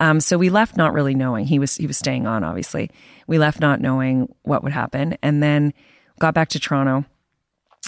Um, 0.00 0.20
so 0.20 0.36
we 0.36 0.50
left 0.50 0.76
not 0.76 0.92
really 0.92 1.14
knowing. 1.14 1.46
He 1.46 1.58
was 1.58 1.76
he 1.76 1.86
was 1.86 1.96
staying 1.96 2.26
on. 2.26 2.44
Obviously, 2.44 2.90
we 3.26 3.38
left 3.38 3.60
not 3.60 3.80
knowing 3.80 4.34
what 4.42 4.62
would 4.62 4.72
happen, 4.72 5.16
and 5.22 5.42
then 5.42 5.72
got 6.18 6.34
back 6.34 6.48
to 6.50 6.60
Toronto, 6.60 7.04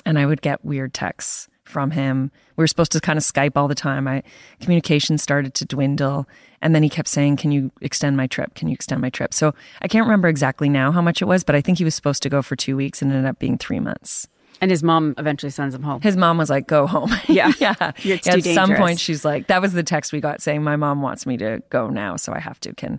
and 0.04 0.18
I 0.18 0.26
would 0.26 0.42
get 0.42 0.64
weird 0.64 0.94
texts 0.94 1.48
from 1.68 1.90
him. 1.92 2.30
We 2.56 2.62
were 2.62 2.66
supposed 2.66 2.92
to 2.92 3.00
kind 3.00 3.16
of 3.16 3.22
Skype 3.22 3.52
all 3.56 3.68
the 3.68 3.74
time. 3.74 4.04
My 4.04 4.22
communication 4.60 5.18
started 5.18 5.54
to 5.54 5.64
dwindle. 5.64 6.26
And 6.60 6.74
then 6.74 6.82
he 6.82 6.88
kept 6.88 7.08
saying, 7.08 7.36
Can 7.36 7.52
you 7.52 7.70
extend 7.80 8.16
my 8.16 8.26
trip? 8.26 8.54
Can 8.54 8.68
you 8.68 8.74
extend 8.74 9.00
my 9.00 9.10
trip? 9.10 9.32
So 9.32 9.54
I 9.80 9.88
can't 9.88 10.04
remember 10.06 10.28
exactly 10.28 10.68
now 10.68 10.90
how 10.90 11.00
much 11.00 11.22
it 11.22 11.26
was, 11.26 11.44
but 11.44 11.54
I 11.54 11.60
think 11.60 11.78
he 11.78 11.84
was 11.84 11.94
supposed 11.94 12.22
to 12.24 12.28
go 12.28 12.42
for 12.42 12.56
two 12.56 12.76
weeks 12.76 13.00
and 13.00 13.12
ended 13.12 13.28
up 13.28 13.38
being 13.38 13.58
three 13.58 13.80
months. 13.80 14.26
And 14.60 14.70
his 14.70 14.82
mom 14.82 15.14
eventually 15.18 15.50
sends 15.50 15.74
him 15.74 15.82
home. 15.82 16.00
His 16.00 16.16
mom 16.16 16.36
was 16.36 16.50
like, 16.50 16.66
"Go 16.66 16.86
home." 16.86 17.12
Yeah, 17.28 17.52
yeah. 17.60 17.92
Yeah 18.02 18.16
at 18.16 18.22
dangerous. 18.22 18.54
some 18.54 18.74
point, 18.74 18.98
she's 18.98 19.24
like, 19.24 19.46
"That 19.46 19.62
was 19.62 19.72
the 19.72 19.84
text 19.84 20.12
we 20.12 20.20
got 20.20 20.42
saying 20.42 20.64
my 20.64 20.74
mom 20.74 21.00
wants 21.00 21.26
me 21.26 21.36
to 21.36 21.62
go 21.70 21.88
now, 21.88 22.16
so 22.16 22.32
I 22.32 22.40
have 22.40 22.58
to. 22.60 22.74
Can, 22.74 22.98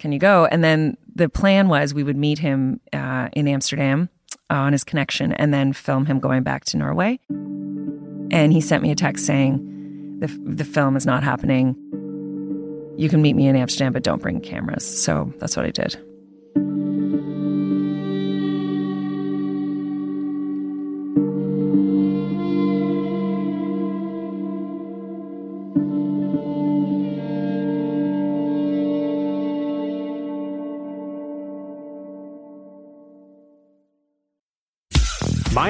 can 0.00 0.10
you 0.10 0.18
go?" 0.18 0.46
And 0.46 0.64
then 0.64 0.96
the 1.14 1.28
plan 1.28 1.68
was 1.68 1.94
we 1.94 2.02
would 2.02 2.16
meet 2.16 2.40
him 2.40 2.80
uh, 2.92 3.28
in 3.32 3.46
Amsterdam 3.46 4.08
uh, 4.50 4.54
on 4.54 4.72
his 4.72 4.82
connection, 4.82 5.32
and 5.34 5.54
then 5.54 5.72
film 5.72 6.06
him 6.06 6.18
going 6.18 6.42
back 6.42 6.64
to 6.66 6.76
Norway. 6.76 7.20
And 8.30 8.52
he 8.52 8.60
sent 8.60 8.82
me 8.82 8.90
a 8.90 8.94
text 8.94 9.26
saying, 9.26 10.18
"the 10.20 10.26
The 10.26 10.64
film 10.64 10.96
is 10.96 11.06
not 11.06 11.22
happening 11.22 11.76
you 12.98 13.08
can 13.08 13.22
meet 13.22 13.36
me 13.36 13.46
in 13.46 13.54
Amsterdam, 13.54 13.92
but 13.92 14.02
don't 14.02 14.20
bring 14.20 14.40
cameras. 14.40 14.84
So 14.84 15.32
that's 15.38 15.56
what 15.56 15.64
I 15.64 15.70
did. 15.70 15.96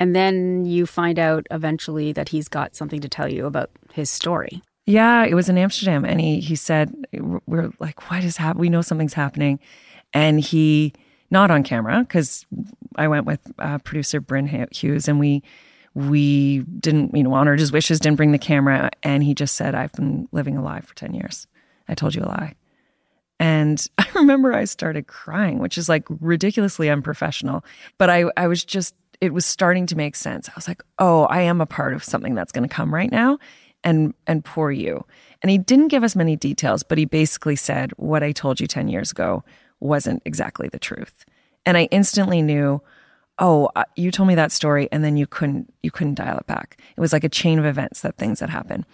And 0.00 0.16
then 0.16 0.64
you 0.64 0.86
find 0.86 1.18
out 1.18 1.46
eventually 1.50 2.12
that 2.12 2.30
he's 2.30 2.48
got 2.48 2.74
something 2.74 3.00
to 3.00 3.08
tell 3.08 3.28
you 3.28 3.44
about 3.44 3.70
his 3.92 4.08
story. 4.10 4.62
Yeah, 4.86 5.24
it 5.24 5.34
was 5.34 5.50
in 5.50 5.58
Amsterdam. 5.58 6.06
And 6.06 6.20
he, 6.20 6.40
he 6.40 6.56
said, 6.56 6.92
We're 7.12 7.70
like, 7.78 8.10
what 8.10 8.24
is 8.24 8.38
happening? 8.38 8.62
We 8.62 8.68
know 8.70 8.80
something's 8.80 9.12
happening. 9.12 9.60
And 10.14 10.40
he, 10.40 10.94
not 11.30 11.50
on 11.50 11.62
camera, 11.62 12.00
because 12.00 12.46
I 12.96 13.08
went 13.08 13.26
with 13.26 13.40
uh, 13.58 13.78
producer 13.78 14.20
Bryn 14.20 14.68
Hughes 14.72 15.06
and 15.06 15.20
we, 15.20 15.42
we 15.94 16.60
didn't, 16.60 17.14
you 17.14 17.22
know, 17.22 17.34
honored 17.34 17.60
his 17.60 17.70
wishes, 17.70 18.00
didn't 18.00 18.16
bring 18.16 18.32
the 18.32 18.38
camera. 18.38 18.90
And 19.02 19.22
he 19.22 19.34
just 19.34 19.54
said, 19.54 19.74
I've 19.74 19.92
been 19.92 20.28
living 20.32 20.56
a 20.56 20.62
lie 20.62 20.80
for 20.80 20.94
10 20.94 21.12
years. 21.12 21.46
I 21.88 21.94
told 21.94 22.14
you 22.14 22.22
a 22.22 22.24
lie. 22.24 22.54
And 23.38 23.86
I 23.98 24.06
remember 24.14 24.54
I 24.54 24.64
started 24.64 25.06
crying, 25.06 25.58
which 25.58 25.76
is 25.76 25.90
like 25.90 26.06
ridiculously 26.08 26.88
unprofessional. 26.88 27.64
But 27.98 28.08
I, 28.08 28.24
I 28.36 28.48
was 28.48 28.64
just 28.64 28.94
it 29.20 29.34
was 29.34 29.44
starting 29.44 29.86
to 29.86 29.96
make 29.96 30.16
sense. 30.16 30.48
I 30.48 30.52
was 30.56 30.66
like, 30.66 30.82
oh, 30.98 31.24
I 31.24 31.42
am 31.42 31.60
a 31.60 31.66
part 31.66 31.94
of 31.94 32.02
something 32.02 32.34
that's 32.34 32.52
going 32.52 32.68
to 32.68 32.74
come 32.74 32.92
right 32.92 33.10
now 33.10 33.38
and 33.84 34.14
and 34.26 34.44
poor 34.44 34.70
you. 34.70 35.04
And 35.42 35.50
he 35.50 35.58
didn't 35.58 35.88
give 35.88 36.04
us 36.04 36.16
many 36.16 36.36
details, 36.36 36.82
but 36.82 36.98
he 36.98 37.04
basically 37.04 37.56
said 37.56 37.92
what 37.96 38.22
I 38.22 38.32
told 38.32 38.60
you 38.60 38.66
10 38.66 38.88
years 38.88 39.10
ago 39.10 39.42
wasn't 39.80 40.22
exactly 40.24 40.68
the 40.68 40.78
truth. 40.78 41.24
And 41.64 41.76
I 41.76 41.84
instantly 41.84 42.42
knew, 42.42 42.82
oh, 43.38 43.70
you 43.96 44.10
told 44.10 44.28
me 44.28 44.34
that 44.34 44.52
story 44.52 44.88
and 44.92 45.02
then 45.02 45.16
you 45.16 45.26
couldn't 45.26 45.72
you 45.82 45.90
couldn't 45.90 46.14
dial 46.14 46.38
it 46.38 46.46
back. 46.46 46.78
It 46.96 47.00
was 47.00 47.12
like 47.12 47.24
a 47.24 47.28
chain 47.28 47.58
of 47.58 47.64
events 47.64 48.02
that 48.02 48.16
things 48.16 48.40
that 48.40 48.50
happened. 48.50 48.84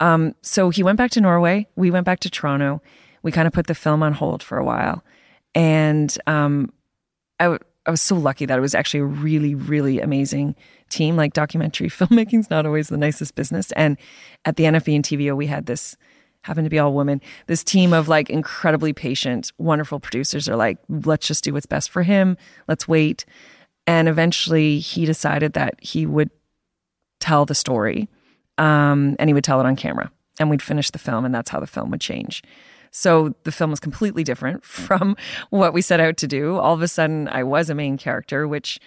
Um, 0.00 0.34
so 0.42 0.70
he 0.70 0.82
went 0.82 0.98
back 0.98 1.10
to 1.12 1.20
Norway. 1.20 1.68
We 1.76 1.90
went 1.90 2.06
back 2.06 2.20
to 2.20 2.30
Toronto. 2.30 2.82
We 3.22 3.30
kind 3.30 3.46
of 3.46 3.52
put 3.52 3.68
the 3.68 3.74
film 3.74 4.02
on 4.02 4.14
hold 4.14 4.42
for 4.42 4.58
a 4.58 4.64
while. 4.64 5.04
And 5.54 6.16
um, 6.26 6.72
I 7.38 7.58
I 7.86 7.90
was 7.90 8.02
so 8.02 8.16
lucky 8.16 8.46
that 8.46 8.58
it 8.58 8.60
was 8.60 8.74
actually 8.74 9.00
a 9.00 9.04
really, 9.04 9.54
really 9.54 10.00
amazing 10.00 10.54
team. 10.88 11.16
Like 11.16 11.32
documentary 11.32 11.88
filmmaking's 11.90 12.50
not 12.50 12.66
always 12.66 12.88
the 12.88 12.96
nicest 12.96 13.34
business. 13.34 13.72
And 13.72 13.96
at 14.44 14.56
the 14.56 14.64
NFB 14.64 14.94
and 14.94 15.04
TVO, 15.04 15.36
we 15.36 15.46
had 15.46 15.66
this 15.66 15.96
happened 16.42 16.66
to 16.66 16.70
be 16.70 16.78
all 16.78 16.92
women. 16.92 17.20
This 17.46 17.62
team 17.62 17.92
of 17.92 18.08
like 18.08 18.28
incredibly 18.28 18.92
patient, 18.92 19.52
wonderful 19.58 20.00
producers 20.00 20.48
are 20.48 20.56
like, 20.56 20.78
let's 20.88 21.26
just 21.26 21.44
do 21.44 21.52
what's 21.52 21.66
best 21.66 21.90
for 21.90 22.02
him. 22.02 22.36
Let's 22.68 22.88
wait. 22.88 23.24
And 23.86 24.08
eventually 24.08 24.78
he 24.78 25.04
decided 25.04 25.54
that 25.54 25.74
he 25.80 26.06
would 26.06 26.30
tell 27.20 27.46
the 27.46 27.54
story 27.54 28.08
um, 28.58 29.16
and 29.18 29.28
he 29.28 29.34
would 29.34 29.44
tell 29.44 29.60
it 29.60 29.66
on 29.66 29.76
camera 29.76 30.10
and 30.38 30.50
we'd 30.50 30.62
finish 30.62 30.90
the 30.90 30.98
film 30.98 31.24
and 31.24 31.34
that's 31.34 31.50
how 31.50 31.60
the 31.60 31.66
film 31.66 31.90
would 31.90 32.00
change. 32.00 32.42
So 32.92 33.34
the 33.42 33.50
film 33.50 33.70
was 33.70 33.80
completely 33.80 34.22
different 34.22 34.64
from 34.64 35.16
what 35.50 35.72
we 35.72 35.82
set 35.82 35.98
out 35.98 36.16
to 36.18 36.28
do. 36.28 36.58
All 36.58 36.74
of 36.74 36.82
a 36.82 36.88
sudden, 36.88 37.26
I 37.28 37.42
was 37.42 37.68
a 37.68 37.74
main 37.74 37.98
character, 37.98 38.46
which 38.46 38.78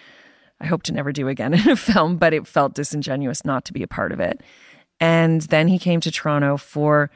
I 0.60 0.66
hope 0.66 0.82
to 0.84 0.92
never 0.92 1.12
do 1.12 1.28
again 1.28 1.52
in 1.58 1.68
a 1.68 1.76
film, 1.76 2.16
but 2.16 2.32
it 2.32 2.46
felt 2.46 2.74
disingenuous 2.74 3.44
not 3.44 3.66
to 3.66 3.74
be 3.74 3.82
a 3.82 3.88
part 3.88 4.12
of 4.12 4.20
it. 4.20 4.40
And 4.98 5.42
then 5.42 5.68
he 5.68 5.78
came 5.78 6.00
to 6.00 6.10
Toronto 6.10 6.56
for 6.56 7.10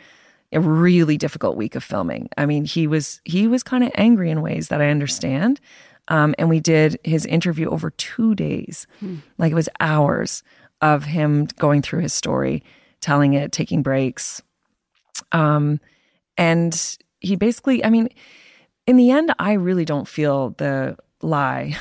a 0.52 0.60
really 0.60 1.16
difficult 1.16 1.56
week 1.56 1.74
of 1.74 1.84
filming. 1.84 2.28
I 2.36 2.44
mean, 2.44 2.64
he 2.64 2.86
was 2.86 3.20
he 3.24 3.46
was 3.46 3.62
kind 3.62 3.84
of 3.84 3.92
angry 3.94 4.30
in 4.30 4.42
ways 4.42 4.68
that 4.68 4.82
I 4.82 4.90
understand. 4.90 5.60
Um, 6.08 6.34
and 6.38 6.48
we 6.48 6.58
did 6.58 6.98
his 7.04 7.24
interview 7.24 7.70
over 7.70 7.90
two 7.90 8.34
days, 8.34 8.88
hmm. 8.98 9.18
like 9.38 9.52
it 9.52 9.54
was 9.54 9.68
hours 9.78 10.42
of 10.80 11.04
him 11.04 11.46
going 11.56 11.82
through 11.82 12.00
his 12.00 12.12
story, 12.12 12.64
telling 13.00 13.34
it, 13.34 13.52
taking 13.52 13.82
breaks. 13.82 14.42
Um, 15.30 15.78
and 16.40 16.96
he 17.20 17.36
basically, 17.36 17.84
I 17.84 17.90
mean, 17.90 18.08
in 18.86 18.96
the 18.96 19.10
end, 19.10 19.32
I 19.38 19.52
really 19.52 19.84
don't 19.84 20.08
feel 20.08 20.50
the 20.56 20.96
lie 21.20 21.76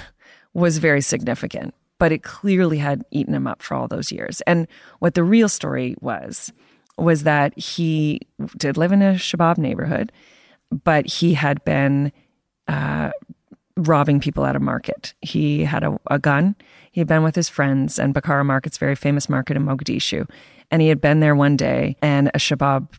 was 0.53 0.79
very 0.79 0.99
significant, 0.99 1.73
but 1.97 2.11
it 2.11 2.23
clearly 2.23 2.77
had 2.77 3.05
eaten 3.09 3.33
him 3.33 3.47
up 3.47 3.61
for 3.61 3.75
all 3.75 3.87
those 3.87 4.11
years. 4.11 4.41
And 4.41 4.67
what 4.99 5.13
the 5.13 5.23
real 5.23 5.47
story 5.47 5.95
was 6.01 6.51
was 6.97 7.23
that 7.23 7.57
he 7.57 8.19
did 8.57 8.75
live 8.75 8.91
in 8.91 9.01
a 9.01 9.13
Shabab 9.13 9.57
neighborhood, 9.57 10.11
but 10.83 11.05
he 11.05 11.33
had 11.35 11.63
been 11.63 12.11
uh, 12.67 13.11
robbing 13.77 14.19
people 14.19 14.45
at 14.45 14.57
a 14.57 14.59
market. 14.59 15.13
He 15.21 15.63
had 15.63 15.85
a, 15.85 15.97
a, 16.11 16.19
gun. 16.19 16.57
He 16.91 16.99
had 16.99 17.07
been 17.07 17.23
with 17.23 17.35
his 17.35 17.47
friends, 17.47 17.97
and 17.97 18.13
Bakara 18.13 18.45
Market's 18.45 18.77
very 18.77 18.95
famous 18.95 19.29
market 19.29 19.55
in 19.55 19.65
Mogadishu. 19.65 20.29
And 20.69 20.81
he 20.81 20.89
had 20.89 20.99
been 20.99 21.21
there 21.21 21.35
one 21.35 21.55
day, 21.55 21.95
and 22.01 22.27
a 22.33 22.37
Shabab 22.37 22.89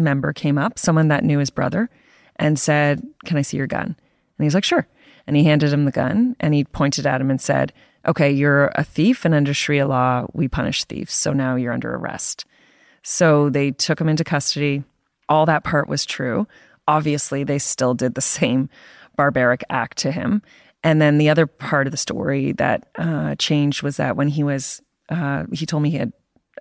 member 0.00 0.32
came 0.32 0.58
up, 0.58 0.78
someone 0.78 1.08
that 1.08 1.24
knew 1.24 1.38
his 1.38 1.50
brother, 1.50 1.88
and 2.36 2.58
said, 2.58 3.02
Can 3.24 3.36
I 3.36 3.42
see 3.42 3.56
your 3.56 3.66
gun? 3.66 3.96
And 4.38 4.44
he's 4.44 4.54
like, 4.54 4.64
Sure. 4.64 4.86
And 5.26 5.36
he 5.36 5.44
handed 5.44 5.72
him 5.72 5.84
the 5.84 5.92
gun 5.92 6.34
and 6.40 6.54
he 6.54 6.64
pointed 6.64 7.06
at 7.06 7.20
him 7.20 7.30
and 7.30 7.40
said, 7.40 7.72
Okay, 8.06 8.30
you're 8.30 8.72
a 8.74 8.82
thief, 8.82 9.24
and 9.24 9.34
under 9.34 9.52
Sharia 9.52 9.86
law, 9.86 10.26
we 10.32 10.48
punish 10.48 10.84
thieves. 10.84 11.12
So 11.12 11.32
now 11.32 11.56
you're 11.56 11.72
under 11.72 11.94
arrest. 11.94 12.46
So 13.02 13.50
they 13.50 13.72
took 13.72 14.00
him 14.00 14.08
into 14.08 14.24
custody. 14.24 14.84
All 15.28 15.46
that 15.46 15.64
part 15.64 15.88
was 15.88 16.06
true. 16.06 16.46
Obviously, 16.88 17.44
they 17.44 17.58
still 17.58 17.94
did 17.94 18.14
the 18.14 18.20
same 18.38 18.70
barbaric 19.16 19.62
act 19.68 19.98
to 19.98 20.12
him. 20.12 20.42
And 20.82 21.00
then 21.00 21.18
the 21.18 21.28
other 21.28 21.46
part 21.46 21.86
of 21.86 21.90
the 21.90 21.98
story 21.98 22.52
that 22.52 22.88
uh, 22.96 23.34
changed 23.34 23.82
was 23.82 23.98
that 23.98 24.16
when 24.16 24.28
he 24.28 24.42
was, 24.42 24.80
uh, 25.10 25.44
he 25.52 25.66
told 25.66 25.82
me 25.82 25.90
he 25.90 25.98
had 25.98 26.12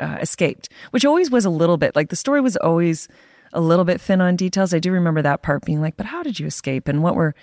uh, 0.01 0.17
escaped, 0.21 0.69
which 0.91 1.05
always 1.05 1.31
was 1.31 1.45
a 1.45 1.49
little 1.49 1.77
bit 1.77 1.95
like 1.95 2.09
the 2.09 2.15
story 2.17 2.41
was 2.41 2.57
always 2.57 3.07
a 3.53 3.61
little 3.61 3.85
bit 3.85 4.01
thin 4.01 4.21
on 4.21 4.35
details. 4.35 4.73
I 4.73 4.79
do 4.79 4.91
remember 4.91 5.21
that 5.21 5.41
part 5.41 5.65
being 5.65 5.81
like, 5.81 5.97
but 5.97 6.05
how 6.05 6.23
did 6.23 6.39
you 6.39 6.47
escape 6.47 6.87
and 6.87 7.03
what 7.03 7.15
were, 7.15 7.35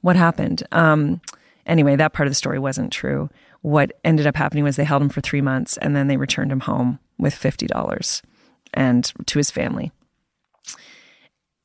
what 0.00 0.16
happened? 0.16 0.62
Um, 0.72 1.20
anyway, 1.66 1.96
that 1.96 2.12
part 2.12 2.26
of 2.26 2.30
the 2.30 2.36
story 2.36 2.58
wasn't 2.58 2.92
true. 2.92 3.28
What 3.62 3.92
ended 4.04 4.26
up 4.26 4.36
happening 4.36 4.64
was 4.64 4.76
they 4.76 4.84
held 4.84 5.02
him 5.02 5.08
for 5.08 5.20
three 5.20 5.40
months 5.40 5.76
and 5.78 5.96
then 5.96 6.08
they 6.08 6.16
returned 6.16 6.52
him 6.52 6.60
home 6.60 6.98
with 7.18 7.34
$50 7.34 8.22
and 8.74 9.12
to 9.26 9.38
his 9.38 9.50
family. 9.50 9.92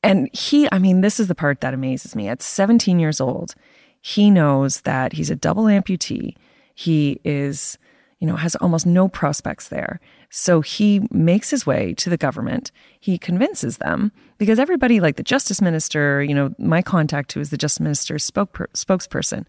And 0.02 0.28
he, 0.34 0.68
I 0.70 0.78
mean, 0.78 1.00
this 1.00 1.18
is 1.18 1.28
the 1.28 1.34
part 1.34 1.62
that 1.62 1.72
amazes 1.72 2.14
me. 2.14 2.28
At 2.28 2.42
17 2.42 2.98
years 2.98 3.20
old, 3.20 3.54
he 4.02 4.30
knows 4.30 4.82
that 4.82 5.14
he's 5.14 5.30
a 5.30 5.36
double 5.36 5.64
amputee. 5.64 6.36
He 6.74 7.20
is, 7.24 7.78
you 8.18 8.26
know, 8.26 8.36
has 8.36 8.54
almost 8.56 8.84
no 8.84 9.08
prospects 9.08 9.68
there. 9.68 10.00
So 10.36 10.62
he 10.62 11.06
makes 11.12 11.50
his 11.50 11.64
way 11.64 11.94
to 11.94 12.10
the 12.10 12.16
government. 12.16 12.72
He 12.98 13.18
convinces 13.18 13.76
them 13.76 14.10
because 14.36 14.58
everybody, 14.58 14.98
like 14.98 15.14
the 15.14 15.22
justice 15.22 15.62
minister, 15.62 16.24
you 16.24 16.34
know, 16.34 16.52
my 16.58 16.82
contact 16.82 17.32
who 17.32 17.38
is 17.38 17.50
the 17.50 17.56
justice 17.56 17.78
minister's 17.78 18.28
spokesperson, 18.28 19.44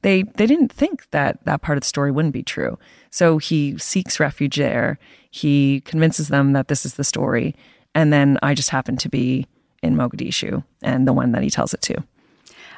they 0.00 0.22
they 0.22 0.46
didn't 0.46 0.72
think 0.72 1.10
that 1.10 1.44
that 1.44 1.60
part 1.60 1.76
of 1.76 1.82
the 1.82 1.88
story 1.88 2.10
wouldn't 2.10 2.32
be 2.32 2.42
true. 2.42 2.78
So 3.10 3.36
he 3.36 3.76
seeks 3.76 4.18
refuge 4.18 4.56
there. 4.56 4.98
He 5.30 5.82
convinces 5.82 6.28
them 6.28 6.54
that 6.54 6.68
this 6.68 6.86
is 6.86 6.94
the 6.94 7.04
story, 7.04 7.54
and 7.94 8.10
then 8.10 8.38
I 8.42 8.54
just 8.54 8.70
happen 8.70 8.96
to 8.96 9.10
be 9.10 9.46
in 9.82 9.94
Mogadishu 9.94 10.64
and 10.80 11.06
the 11.06 11.12
one 11.12 11.32
that 11.32 11.42
he 11.42 11.50
tells 11.50 11.74
it 11.74 11.82
to. 11.82 12.02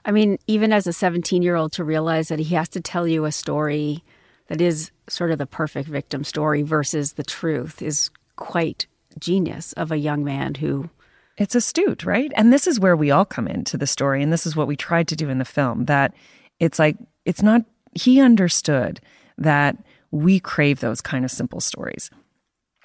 I 0.05 0.11
mean, 0.11 0.37
even 0.49 0.73
as 0.73 0.89
a 0.89 0.93
17 0.93 1.43
year 1.43 1.55
old, 1.55 1.71
to 1.75 1.85
realize 1.85 2.27
that 2.27 2.41
he 2.41 2.57
has 2.57 2.69
to 2.71 2.81
tell 2.81 3.07
you 3.07 3.25
a 3.25 3.31
story 3.31 4.03
that 4.49 4.61
is 4.61 4.91
sort 5.09 5.31
of 5.31 5.39
the 5.39 5.47
perfect 5.47 5.89
victim 5.89 6.25
story 6.25 6.63
versus 6.63 7.13
the 7.15 7.23
truth 7.23 7.83
is 7.83 8.11
quite 8.37 8.87
genius 9.19 9.73
of 9.75 9.93
a 9.93 9.97
young 9.97 10.25
man 10.25 10.55
who. 10.55 10.91
It's 11.39 11.55
astute, 11.55 12.05
right? 12.05 12.31
And 12.37 12.53
this 12.53 12.67
is 12.67 12.79
where 12.79 12.95
we 12.95 13.11
all 13.11 13.25
come 13.25 13.49
into 13.49 13.79
the 13.79 13.87
story. 13.87 14.23
And 14.23 14.31
this 14.31 14.47
is 14.47 14.55
what 14.55 14.67
we 14.67 14.77
tried 14.77 15.09
to 15.09 15.17
do 15.17 15.31
in 15.31 15.39
the 15.39 15.47
film 15.47 15.87
that 15.87 16.13
it's 16.61 16.79
like, 16.79 16.97
it's 17.25 17.43
not, 17.43 17.63
he 17.95 18.21
understood 18.21 19.01
that 19.39 19.79
we 20.11 20.39
crave 20.39 20.81
those 20.81 21.01
kind 21.01 21.25
of 21.25 21.31
simple 21.31 21.61
stories. 21.61 22.11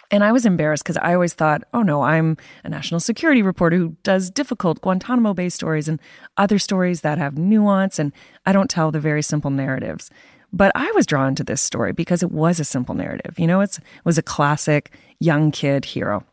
And 0.10 0.24
I 0.24 0.32
was 0.32 0.46
embarrassed 0.46 0.84
because 0.84 0.98
I 0.98 1.13
always 1.13 1.34
thought, 1.34 1.63
oh 1.74 1.82
no, 1.82 2.02
I'm 2.02 2.38
a 2.63 2.70
national 2.70 3.02
security 3.02 3.41
reporter 3.41 3.76
who 3.76 3.98
does 4.04 4.30
difficult 4.30 4.82
Guantanamo 4.82 5.34
Bay 5.34 5.50
stories 5.50 5.89
and 5.89 6.00
other 6.38 6.60
stories 6.60 7.02
that 7.02 7.17
have 7.17 7.38
nuance, 7.38 8.00
and 8.00 8.13
I 8.46 8.54
don't 8.54 8.70
tell 8.70 8.91
the 8.91 9.02
very 9.02 9.22
simple 9.22 9.52
narratives. 9.52 10.10
But 10.53 10.71
I 10.75 10.91
was 10.95 11.05
drawn 11.05 11.36
to 11.36 11.43
this 11.43 11.62
story 11.62 11.91
because 11.91 12.23
it 12.23 12.31
was 12.31 12.60
a 12.60 12.65
simple 12.65 12.95
narrative. 12.95 13.38
You 13.38 13.47
know, 13.47 13.62
it 13.62 13.79
was 14.03 14.17
a 14.17 14.23
classic 14.23 14.91
young 15.19 15.51
kid 15.51 15.86
hero. 15.86 16.25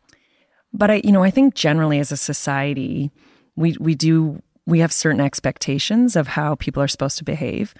But 0.73 0.91
I, 0.91 1.01
you 1.03 1.11
know, 1.11 1.23
I 1.23 1.31
think 1.31 1.55
generally 1.55 1.99
as 1.99 2.11
a 2.11 2.17
society, 2.17 3.11
we 3.55 3.77
we 3.79 3.95
do 3.95 4.41
we 4.65 4.79
have 4.79 4.91
certain 4.91 5.21
expectations 5.21 6.15
of 6.15 6.27
how 6.27 6.55
people 6.55 6.81
are 6.81 6.87
supposed 6.87 7.17
to 7.19 7.23
behave. 7.23 7.73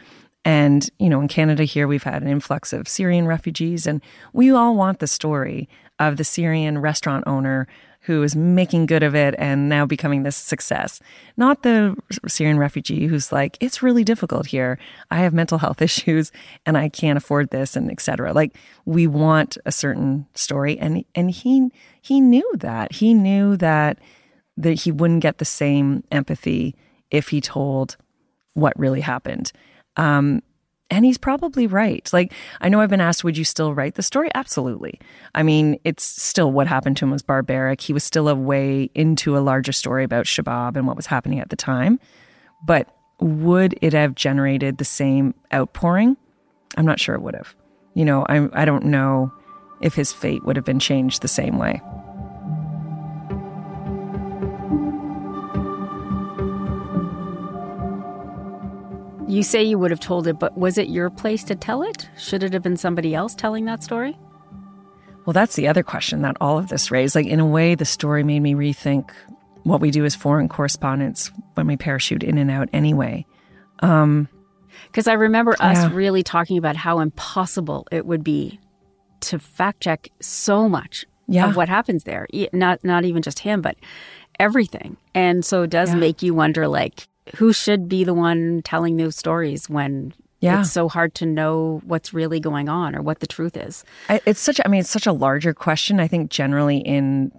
And, 0.43 0.87
you 0.99 1.09
know, 1.09 1.19
in 1.21 1.27
Canada 1.27 1.63
here, 1.63 1.87
we've 1.87 2.03
had 2.03 2.21
an 2.21 2.27
influx 2.27 2.71
of 2.71 2.87
Syrian 2.87 3.25
refugees, 3.25 3.87
and 3.87 3.99
we 4.31 4.51
all 4.51 4.75
want 4.75 4.99
the 4.99 5.07
story 5.07 5.67
of 5.97 6.17
the 6.17 6.23
Syrian 6.23 6.77
restaurant 6.77 7.23
owner 7.25 7.67
who 8.05 8.21
is 8.21 8.35
making 8.35 8.85
good 8.85 9.01
of 9.01 9.15
it 9.15 9.33
and 9.39 9.67
now 9.67 9.85
becoming 9.85 10.23
this 10.23 10.35
success. 10.35 10.99
Not 11.37 11.63
the 11.63 11.95
Syrian 12.27 12.59
refugee 12.59 13.07
who's 13.07 13.31
like, 13.31 13.57
it's 13.59 13.81
really 13.81 14.03
difficult 14.03 14.45
here. 14.45 14.77
I 15.09 15.17
have 15.17 15.33
mental 15.33 15.57
health 15.57 15.81
issues 15.81 16.31
and 16.65 16.77
I 16.77 16.87
can't 16.89 17.17
afford 17.17 17.49
this 17.49 17.75
and 17.75 17.91
etc. 17.91 18.31
Like 18.33 18.55
we 18.85 19.07
want 19.07 19.57
a 19.65 19.71
certain 19.71 20.27
story 20.35 20.77
and 20.77 21.03
and 21.15 21.31
he 21.31 21.69
he 22.01 22.21
knew 22.21 22.49
that. 22.57 22.93
He 22.93 23.13
knew 23.13 23.57
that 23.57 23.97
that 24.57 24.73
he 24.81 24.91
wouldn't 24.91 25.21
get 25.21 25.39
the 25.39 25.45
same 25.45 26.03
empathy 26.11 26.75
if 27.09 27.29
he 27.29 27.41
told 27.41 27.97
what 28.53 28.77
really 28.79 29.01
happened. 29.01 29.51
Um, 29.97 30.41
and 30.89 31.03
he's 31.03 31.17
probably 31.17 31.67
right. 31.67 32.07
Like, 32.13 32.33
I 32.61 32.69
know 32.69 32.79
I've 32.79 32.89
been 32.89 33.01
asked, 33.01 33.23
would 33.23 33.37
you 33.37 33.43
still 33.43 33.73
write 33.73 33.95
the 33.95 34.03
story? 34.03 34.29
Absolutely. 34.35 34.99
I 35.33 35.41
mean, 35.41 35.79
it's 35.83 36.03
still 36.03 36.51
what 36.51 36.67
happened 36.67 36.97
to 36.97 37.05
him 37.05 37.11
was 37.11 37.23
barbaric. 37.23 37.81
He 37.81 37.93
was 37.93 38.03
still 38.03 38.29
a 38.29 38.35
way 38.35 38.91
into 38.93 39.37
a 39.37 39.39
larger 39.39 39.71
story 39.71 40.03
about 40.03 40.25
Shabab 40.25 40.75
and 40.75 40.85
what 40.85 40.95
was 40.95 41.07
happening 41.07 41.39
at 41.39 41.49
the 41.49 41.55
time. 41.55 41.99
But 42.63 42.95
would 43.19 43.77
it 43.81 43.93
have 43.93 44.15
generated 44.15 44.77
the 44.77 44.85
same 44.85 45.33
outpouring? 45.53 46.17
I'm 46.77 46.85
not 46.85 46.99
sure 46.99 47.15
it 47.15 47.21
would 47.21 47.35
have. 47.35 47.55
You 47.93 48.05
know, 48.05 48.25
I, 48.27 48.49
I 48.53 48.65
don't 48.65 48.85
know 48.85 49.31
if 49.81 49.95
his 49.95 50.13
fate 50.13 50.45
would 50.45 50.55
have 50.55 50.65
been 50.65 50.79
changed 50.79 51.21
the 51.21 51.27
same 51.27 51.57
way. 51.57 51.81
You 59.35 59.43
say 59.43 59.61
you 59.61 59.77
would 59.77 59.91
have 59.91 59.99
told 59.99 60.27
it, 60.27 60.39
but 60.39 60.57
was 60.57 60.77
it 60.77 60.87
your 60.87 61.09
place 61.09 61.43
to 61.43 61.55
tell 61.55 61.83
it? 61.83 62.07
Should 62.17 62.41
it 62.41 62.53
have 62.53 62.63
been 62.63 62.77
somebody 62.77 63.13
else 63.13 63.35
telling 63.35 63.65
that 63.65 63.83
story? 63.83 64.17
Well, 65.25 65.33
that's 65.33 65.57
the 65.57 65.67
other 65.67 65.83
question 65.83 66.21
that 66.21 66.37
all 66.39 66.57
of 66.57 66.69
this 66.69 66.89
raised. 66.89 67.15
Like, 67.15 67.25
in 67.27 67.41
a 67.41 67.45
way, 67.45 67.75
the 67.75 67.83
story 67.83 68.23
made 68.23 68.39
me 68.39 68.53
rethink 68.53 69.11
what 69.63 69.81
we 69.81 69.91
do 69.91 70.05
as 70.05 70.15
foreign 70.15 70.47
correspondents 70.47 71.33
when 71.55 71.67
we 71.67 71.75
parachute 71.75 72.23
in 72.23 72.37
and 72.37 72.49
out 72.49 72.69
anyway. 72.71 73.25
Um, 73.81 74.29
because 74.87 75.05
I 75.05 75.13
remember 75.13 75.53
yeah. 75.59 75.71
us 75.71 75.91
really 75.91 76.23
talking 76.23 76.57
about 76.57 76.77
how 76.77 76.99
impossible 76.99 77.87
it 77.91 78.05
would 78.05 78.23
be 78.23 78.57
to 79.19 79.37
fact 79.37 79.81
check 79.81 80.07
so 80.21 80.69
much 80.69 81.05
yeah. 81.27 81.49
of 81.49 81.57
what 81.57 81.67
happens 81.67 82.05
there. 82.05 82.25
Not 82.53 82.85
not 82.85 83.03
even 83.03 83.21
just 83.21 83.39
him, 83.39 83.61
but 83.61 83.75
everything. 84.39 84.95
And 85.13 85.43
so 85.43 85.63
it 85.63 85.71
does 85.71 85.89
yeah. 85.89 85.95
make 85.95 86.21
you 86.21 86.33
wonder, 86.33 86.69
like, 86.69 87.09
who 87.35 87.53
should 87.53 87.89
be 87.89 88.03
the 88.03 88.13
one 88.13 88.61
telling 88.63 88.97
those 88.97 89.15
stories 89.15 89.69
when 89.69 90.13
Yeah. 90.41 90.59
It's 90.59 90.71
so 90.71 90.89
hard 90.89 91.15
to 91.15 91.25
know 91.25 91.81
what's 91.85 92.13
really 92.13 92.39
going 92.39 92.69
on 92.69 92.95
or 92.95 93.01
what 93.01 93.19
the 93.19 93.27
truth 93.27 93.57
is. 93.57 93.83
I, 94.09 94.21
it's 94.25 94.39
such. 94.39 94.59
I 94.63 94.67
mean, 94.67 94.81
it's 94.81 94.89
such 94.89 95.07
a 95.07 95.13
larger 95.13 95.53
question. 95.53 95.99
I 95.99 96.07
think 96.07 96.29
generally 96.29 96.77
in 96.77 97.31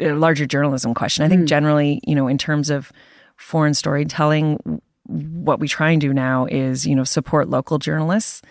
a 0.00 0.12
larger 0.12 0.46
journalism 0.46 0.94
question. 0.94 1.24
I 1.24 1.28
think 1.28 1.48
generally, 1.48 2.00
you 2.06 2.14
know, 2.14 2.28
in 2.28 2.38
terms 2.38 2.70
of 2.70 2.92
foreign 3.36 3.74
storytelling, 3.74 4.80
what 5.06 5.58
we 5.58 5.68
try 5.68 5.90
and 5.90 6.00
do 6.00 6.12
now 6.12 6.46
is, 6.46 6.86
you 6.86 6.94
know, 6.94 7.04
support 7.04 7.48
local 7.48 7.78
journalists 7.78 8.42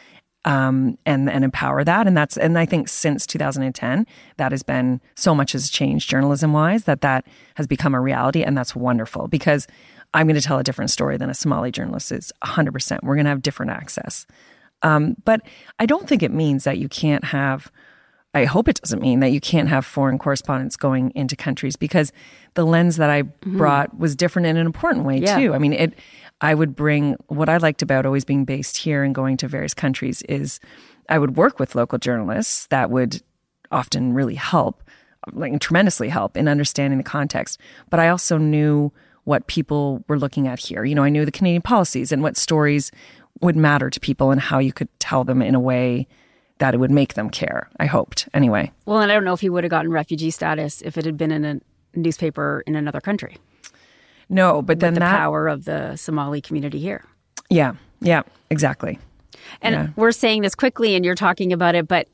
um, 0.45 0.97
and 1.05 1.29
and 1.29 1.43
empower 1.43 1.83
that. 1.83 2.07
And 2.07 2.17
that's 2.17 2.37
and 2.37 2.57
I 2.57 2.65
think 2.65 2.89
since 2.89 3.25
2010, 3.25 4.05
that 4.37 4.51
has 4.51 4.63
been 4.63 4.99
so 5.15 5.33
much 5.33 5.53
has 5.53 5.69
changed 5.69 6.09
journalism 6.09 6.53
wise 6.53 6.83
that 6.85 7.01
that 7.01 7.25
has 7.55 7.67
become 7.67 7.95
a 7.95 8.01
reality, 8.01 8.43
and 8.43 8.57
that's 8.57 8.75
wonderful 8.75 9.27
because 9.27 9.67
I'm 10.13 10.27
going 10.27 10.35
to 10.35 10.41
tell 10.41 10.59
a 10.59 10.63
different 10.63 10.91
story 10.91 11.17
than 11.17 11.29
a 11.29 11.33
Somali 11.33 11.71
journalist 11.71 12.11
is 12.11 12.31
100. 12.41 12.71
percent 12.73 13.03
We're 13.03 13.15
going 13.15 13.25
to 13.25 13.29
have 13.29 13.41
different 13.41 13.71
access, 13.71 14.25
um, 14.81 15.15
but 15.25 15.41
I 15.79 15.85
don't 15.85 16.07
think 16.07 16.23
it 16.23 16.31
means 16.31 16.63
that 16.65 16.77
you 16.77 16.89
can't 16.89 17.23
have. 17.25 17.71
I 18.33 18.45
hope 18.45 18.69
it 18.69 18.79
doesn't 18.81 19.01
mean 19.01 19.19
that 19.19 19.31
you 19.33 19.41
can't 19.41 19.67
have 19.67 19.85
foreign 19.85 20.17
correspondents 20.17 20.77
going 20.77 21.11
into 21.15 21.35
countries 21.35 21.75
because 21.75 22.13
the 22.53 22.65
lens 22.65 22.95
that 22.95 23.09
I 23.09 23.23
brought 23.23 23.97
was 23.99 24.15
different 24.15 24.45
in 24.45 24.55
an 24.55 24.65
important 24.65 25.05
way 25.05 25.17
Yeah. 25.17 25.37
too. 25.37 25.53
I 25.53 25.57
mean, 25.59 25.73
it. 25.73 25.93
I 26.39 26.55
would 26.55 26.73
bring 26.75 27.17
what 27.27 27.49
I 27.49 27.57
liked 27.57 27.81
about 27.81 28.05
always 28.05 28.23
being 28.25 28.45
based 28.45 28.77
here 28.77 29.03
and 29.03 29.13
going 29.13 29.35
to 29.37 29.47
various 29.49 29.73
countries 29.73 30.21
is 30.23 30.59
I 31.09 31.19
would 31.19 31.35
work 31.35 31.59
with 31.59 31.75
local 31.75 31.99
journalists 31.99 32.67
that 32.67 32.89
would 32.89 33.21
often 33.71 34.13
really 34.13 34.35
help, 34.35 34.81
like 35.33 35.59
tremendously 35.59 36.07
help 36.09 36.35
in 36.37 36.47
understanding 36.47 36.97
the 36.97 37.03
context. 37.03 37.59
But 37.89 37.99
I 37.99 38.07
also 38.09 38.37
knew 38.37 38.91
what 39.25 39.47
people 39.47 40.03
were 40.07 40.17
looking 40.17 40.47
at 40.47 40.59
here. 40.59 40.83
You 40.83 40.95
know, 40.95 41.03
I 41.03 41.09
knew 41.09 41.25
the 41.25 41.31
Canadian 41.31 41.61
policies 41.61 42.11
and 42.11 42.23
what 42.23 42.37
stories 42.37 42.91
would 43.41 43.55
matter 43.55 43.89
to 43.89 43.99
people 43.99 44.31
and 44.31 44.41
how 44.41 44.59
you 44.59 44.73
could 44.73 44.87
tell 44.99 45.23
them 45.23 45.41
in 45.41 45.55
a 45.55 45.59
way 45.59 46.07
that 46.59 46.73
it 46.73 46.77
would 46.77 46.91
make 46.91 47.13
them 47.15 47.29
care. 47.29 47.69
I 47.79 47.85
hoped 47.87 48.27
anyway. 48.33 48.71
Well, 48.85 48.99
and 48.99 49.11
I 49.11 49.15
don't 49.15 49.23
know 49.23 49.33
if 49.33 49.41
he 49.41 49.49
would 49.49 49.63
have 49.63 49.71
gotten 49.71 49.91
refugee 49.91 50.29
status 50.31 50.81
if 50.81 50.97
it 50.97 51.05
had 51.05 51.17
been 51.17 51.31
in 51.31 51.43
a 51.45 51.59
newspaper 51.95 52.63
in 52.67 52.75
another 52.75 53.01
country. 53.01 53.37
No, 54.29 54.61
but 54.61 54.79
then 54.79 54.93
the 54.93 54.99
that 55.01 55.17
power 55.17 55.47
of 55.47 55.65
the 55.65 55.95
Somali 55.95 56.39
community 56.41 56.79
here. 56.79 57.03
yeah, 57.49 57.73
yeah, 57.99 58.21
exactly. 58.49 58.97
And 59.61 59.73
Yeah. 59.75 59.87
we're 59.95 60.11
saying 60.11 60.41
this 60.43 60.55
quickly 60.55 60.95
and 60.95 61.03
you're 61.03 61.15
talking 61.15 61.51
about 61.51 61.75
it, 61.75 61.87
but 61.87 62.07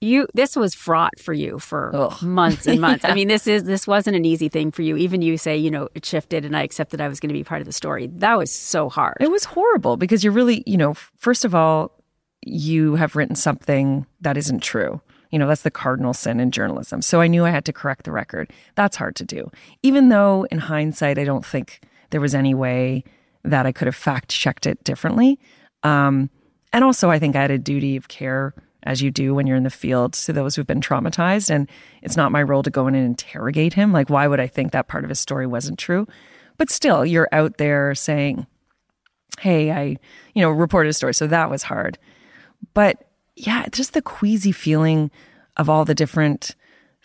you 0.00 0.26
this 0.34 0.56
was 0.56 0.74
fraught 0.74 1.18
for 1.18 1.32
you 1.32 1.58
for 1.58 1.90
Ugh. 1.94 2.22
months 2.22 2.66
and 2.66 2.80
months. 2.80 3.04
I 3.04 3.14
mean, 3.14 3.28
this 3.28 3.46
is 3.46 3.64
this 3.64 3.86
wasn't 3.86 4.16
an 4.16 4.24
easy 4.24 4.48
thing 4.48 4.70
for 4.70 4.82
you. 4.82 4.96
Even 4.96 5.22
you 5.22 5.36
say, 5.36 5.56
you 5.56 5.70
know, 5.70 5.88
it 5.94 6.04
shifted 6.04 6.44
and 6.44 6.56
I 6.56 6.62
accepted 6.62 7.00
I 7.00 7.08
was 7.08 7.20
going 7.20 7.28
to 7.28 7.34
be 7.34 7.44
part 7.44 7.60
of 7.60 7.66
the 7.66 7.72
story. 7.72 8.06
That 8.06 8.38
was 8.38 8.50
so 8.50 8.88
hard. 8.88 9.16
It 9.20 9.30
was 9.30 9.44
horrible 9.44 9.96
because 9.96 10.22
you're 10.22 10.32
really, 10.32 10.62
you 10.66 10.76
know, 10.76 10.94
first 10.94 11.44
of 11.44 11.54
all, 11.54 11.92
you 12.42 12.94
have 12.94 13.16
written 13.16 13.34
something 13.34 14.06
that 14.20 14.36
isn't 14.36 14.62
true. 14.62 15.00
You 15.30 15.38
know, 15.38 15.46
that's 15.46 15.62
the 15.62 15.70
cardinal 15.70 16.14
sin 16.14 16.40
in 16.40 16.50
journalism. 16.50 17.02
So 17.02 17.20
I 17.20 17.26
knew 17.26 17.44
I 17.44 17.50
had 17.50 17.64
to 17.66 17.72
correct 17.72 18.04
the 18.04 18.12
record. 18.12 18.50
That's 18.76 18.96
hard 18.96 19.14
to 19.16 19.24
do. 19.24 19.50
Even 19.82 20.08
though 20.08 20.46
in 20.50 20.58
hindsight, 20.58 21.18
I 21.18 21.24
don't 21.24 21.44
think 21.44 21.80
there 22.10 22.20
was 22.20 22.34
any 22.34 22.54
way 22.54 23.04
that 23.44 23.66
I 23.66 23.72
could 23.72 23.86
have 23.86 23.96
fact 23.96 24.30
checked 24.30 24.66
it 24.66 24.82
differently. 24.84 25.38
Um, 25.82 26.30
and 26.72 26.84
also, 26.84 27.10
I 27.10 27.18
think 27.18 27.36
I 27.36 27.42
had 27.42 27.50
a 27.50 27.58
duty 27.58 27.96
of 27.96 28.08
care, 28.08 28.54
as 28.88 29.02
you 29.02 29.10
do 29.10 29.34
when 29.34 29.46
you're 29.46 29.56
in 29.56 29.64
the 29.64 29.70
field, 29.70 30.14
to 30.14 30.32
those 30.32 30.56
who've 30.56 30.66
been 30.66 30.80
traumatized. 30.80 31.50
And 31.50 31.68
it's 32.00 32.16
not 32.16 32.32
my 32.32 32.42
role 32.42 32.62
to 32.62 32.70
go 32.70 32.86
in 32.86 32.94
and 32.94 33.04
interrogate 33.04 33.74
him. 33.74 33.92
Like, 33.92 34.08
why 34.08 34.26
would 34.26 34.40
I 34.40 34.46
think 34.46 34.72
that 34.72 34.88
part 34.88 35.04
of 35.04 35.10
his 35.10 35.20
story 35.20 35.46
wasn't 35.46 35.78
true? 35.78 36.08
But 36.56 36.70
still, 36.70 37.04
you're 37.04 37.28
out 37.30 37.58
there 37.58 37.94
saying, 37.94 38.46
hey, 39.40 39.70
I, 39.70 39.98
you 40.34 40.42
know, 40.42 40.50
reported 40.50 40.88
a 40.88 40.94
story. 40.94 41.12
So 41.12 41.26
that 41.26 41.50
was 41.50 41.64
hard. 41.64 41.98
But 42.72 43.04
yeah, 43.36 43.66
just 43.70 43.92
the 43.92 44.00
queasy 44.00 44.52
feeling 44.52 45.10
of 45.58 45.68
all 45.68 45.84
the 45.84 45.94
different 45.94 46.56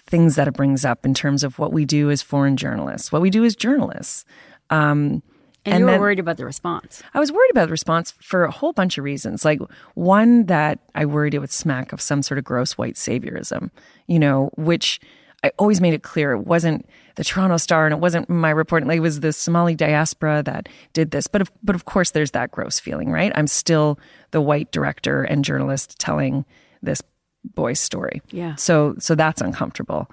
things 0.07 0.37
that 0.37 0.47
it 0.47 0.53
brings 0.53 0.85
up 0.85 1.05
in 1.05 1.13
terms 1.13 1.43
of 1.43 1.59
what 1.59 1.73
we 1.73 1.83
do 1.83 2.09
as 2.09 2.21
foreign 2.21 2.55
journalists, 2.55 3.11
what 3.11 3.21
we 3.21 3.29
do 3.29 3.43
as 3.43 3.57
journalists. 3.57 4.23
Um, 4.69 5.21
and, 5.65 5.75
and 5.75 5.79
you 5.79 5.85
were 5.85 5.91
then- 5.91 6.01
worried 6.01 6.19
about 6.19 6.37
the 6.37 6.45
response. 6.45 7.01
I 7.13 7.19
was 7.19 7.31
worried 7.31 7.51
about 7.51 7.65
the 7.65 7.71
response 7.71 8.11
for 8.19 8.43
a 8.43 8.51
whole 8.51 8.73
bunch 8.73 8.97
of 8.97 9.03
reasons. 9.03 9.45
Like 9.45 9.59
one 9.95 10.45
that 10.47 10.79
I 10.95 11.05
worried 11.05 11.33
it 11.33 11.39
would 11.39 11.51
smack 11.51 11.93
of 11.93 12.01
some 12.01 12.21
sort 12.21 12.37
of 12.37 12.43
gross 12.43 12.73
white 12.77 12.95
saviorism, 12.95 13.69
you 14.07 14.19
know, 14.19 14.49
which 14.55 14.99
I 15.43 15.51
always 15.59 15.81
made 15.81 15.93
it 15.93 16.03
clear 16.03 16.31
it 16.33 16.47
wasn't 16.47 16.87
the 17.15 17.23
Toronto 17.23 17.57
Star 17.57 17.85
and 17.85 17.93
it 17.93 17.99
wasn't 17.99 18.29
my 18.29 18.49
reporting. 18.49 18.87
Like 18.87 18.97
it 18.97 19.01
was 19.01 19.19
the 19.19 19.33
Somali 19.33 19.75
diaspora 19.75 20.41
that 20.43 20.69
did 20.93 21.11
this. 21.11 21.27
But 21.27 21.41
of, 21.41 21.51
but 21.61 21.75
of 21.75 21.85
course, 21.85 22.11
there's 22.11 22.31
that 22.31 22.51
gross 22.51 22.79
feeling, 22.79 23.11
right? 23.11 23.31
I'm 23.35 23.47
still 23.47 23.99
the 24.31 24.41
white 24.41 24.71
director 24.71 25.23
and 25.23 25.43
journalist 25.45 25.99
telling 25.99 26.45
this 26.81 27.01
boy's 27.43 27.79
story. 27.79 28.21
Yeah. 28.31 28.55
So 28.55 28.95
so 28.99 29.15
that's 29.15 29.41
uncomfortable. 29.41 30.09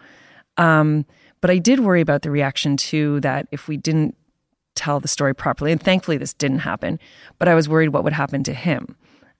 Um, 0.56 1.06
but 1.40 1.50
I 1.50 1.58
did 1.58 1.80
worry 1.80 2.00
about 2.00 2.22
the 2.22 2.30
reaction 2.30 2.76
too. 2.76 3.20
That 3.20 3.46
if 3.52 3.68
we 3.68 3.76
didn't 3.76 4.16
tell 4.74 5.00
the 5.00 5.08
story 5.08 5.34
properly, 5.34 5.72
and 5.72 5.82
thankfully 5.82 6.16
this 6.16 6.34
didn't 6.34 6.60
happen, 6.60 6.98
but 7.38 7.48
I 7.48 7.54
was 7.54 7.68
worried 7.68 7.90
what 7.90 8.04
would 8.04 8.12
happen 8.12 8.42
to 8.44 8.54
him. 8.54 8.96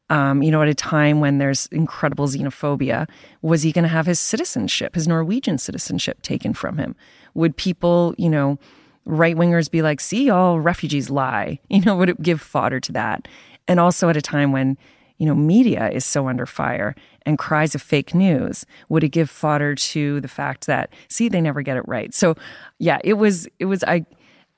Um, 0.08 0.42
you 0.42 0.50
know, 0.50 0.60
at 0.60 0.68
a 0.68 0.74
time 0.74 1.20
when 1.20 1.38
there's 1.38 1.66
incredible 1.66 2.26
xenophobia, 2.26 3.08
was 3.42 3.62
he 3.62 3.70
going 3.70 3.84
to 3.84 3.88
have 3.88 4.06
his 4.06 4.18
citizenship, 4.18 4.96
his 4.96 5.06
Norwegian 5.06 5.56
citizenship, 5.56 6.20
taken 6.22 6.52
from 6.52 6.78
him? 6.78 6.96
Would 7.34 7.56
people, 7.56 8.14
you 8.18 8.28
know, 8.28 8.58
right 9.04 9.36
wingers 9.36 9.70
be 9.70 9.82
like, 9.82 10.00
"See, 10.00 10.28
all 10.28 10.58
refugees 10.58 11.10
lie"? 11.10 11.60
You 11.68 11.82
know, 11.82 11.94
would 11.94 12.08
it 12.08 12.20
give 12.20 12.40
fodder 12.40 12.80
to 12.80 12.92
that? 12.92 13.28
And 13.68 13.78
also 13.78 14.08
at 14.08 14.16
a 14.16 14.22
time 14.22 14.50
when 14.50 14.76
you 15.20 15.26
know, 15.26 15.34
media 15.34 15.90
is 15.90 16.04
so 16.04 16.28
under 16.28 16.46
fire 16.46 16.96
and 17.26 17.38
cries 17.38 17.74
of 17.74 17.82
fake 17.82 18.14
news, 18.14 18.64
would 18.88 19.04
it 19.04 19.10
give 19.10 19.28
fodder 19.28 19.74
to 19.74 20.18
the 20.22 20.28
fact 20.28 20.66
that, 20.66 20.90
see, 21.08 21.28
they 21.28 21.42
never 21.42 21.60
get 21.60 21.76
it 21.76 21.86
right? 21.86 22.14
So, 22.14 22.36
yeah, 22.78 22.98
it 23.04 23.14
was, 23.14 23.46
it 23.58 23.66
was, 23.66 23.84
I, 23.84 24.06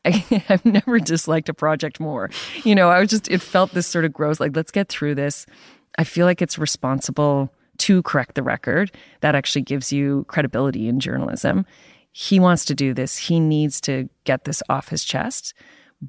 I 0.04 0.10
have 0.48 0.64
never 0.64 0.98
disliked 0.98 1.48
a 1.48 1.54
project 1.54 2.00
more. 2.00 2.30
You 2.64 2.74
know, 2.74 2.88
I 2.88 3.00
was 3.00 3.10
just, 3.10 3.30
it 3.30 3.40
felt 3.40 3.72
this 3.72 3.86
sort 3.86 4.04
of 4.04 4.12
gross, 4.12 4.40
like, 4.40 4.56
let's 4.56 4.72
get 4.72 4.88
through 4.88 5.14
this. 5.14 5.46
I 5.98 6.04
feel 6.04 6.26
like 6.26 6.42
it's 6.42 6.58
responsible 6.58 7.52
to 7.78 8.02
correct 8.02 8.34
the 8.34 8.42
record. 8.42 8.90
That 9.20 9.34
actually 9.34 9.62
gives 9.62 9.92
you 9.92 10.24
credibility 10.28 10.88
in 10.88 10.98
journalism. 11.00 11.66
He 12.10 12.40
wants 12.40 12.64
to 12.66 12.74
do 12.74 12.92
this, 12.94 13.16
he 13.16 13.40
needs 13.40 13.80
to 13.82 14.08
get 14.24 14.44
this 14.44 14.62
off 14.68 14.88
his 14.88 15.04
chest. 15.04 15.54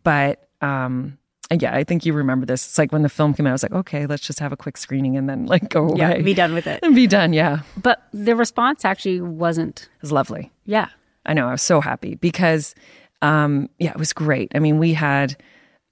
But, 0.04 0.48
um, 0.62 1.18
yeah, 1.52 1.76
I 1.76 1.84
think 1.84 2.06
you 2.06 2.14
remember 2.14 2.46
this. 2.46 2.66
It's 2.66 2.78
like 2.78 2.92
when 2.92 3.04
the 3.04 3.10
film 3.10 3.34
came 3.34 3.46
out, 3.46 3.52
I 3.52 3.54
was 3.54 3.64
like, 3.64 3.74
okay, 3.74 4.06
let's 4.06 4.26
just 4.26 4.40
have 4.40 4.52
a 4.52 4.58
quick 4.58 4.78
screening 4.78 5.18
and 5.18 5.30
then 5.30 5.46
like 5.46 5.70
go 5.70 5.88
away. 5.88 5.98
Yeah, 5.98 6.22
be 6.22 6.34
done 6.34 6.54
with 6.54 6.68
it. 6.68 6.80
And 6.82 6.96
be 6.96 7.06
done. 7.06 7.32
Yeah. 7.34 7.60
But 7.78 8.02
the 8.12 8.36
response 8.36 8.86
actually 8.86 9.22
wasn't. 9.22 9.90
It 9.98 10.02
was 10.02 10.12
lovely. 10.12 10.52
Yeah. 10.66 10.88
I 11.26 11.34
know. 11.34 11.48
I 11.48 11.52
was 11.52 11.62
so 11.62 11.80
happy 11.80 12.16
because, 12.16 12.76
um, 13.24 13.70
yeah, 13.80 13.92
it 13.92 13.98
was 13.98 14.14
great. 14.14 14.52
I 14.54 14.60
mean, 14.60 14.78
we 14.78 14.94
had, 14.94 15.42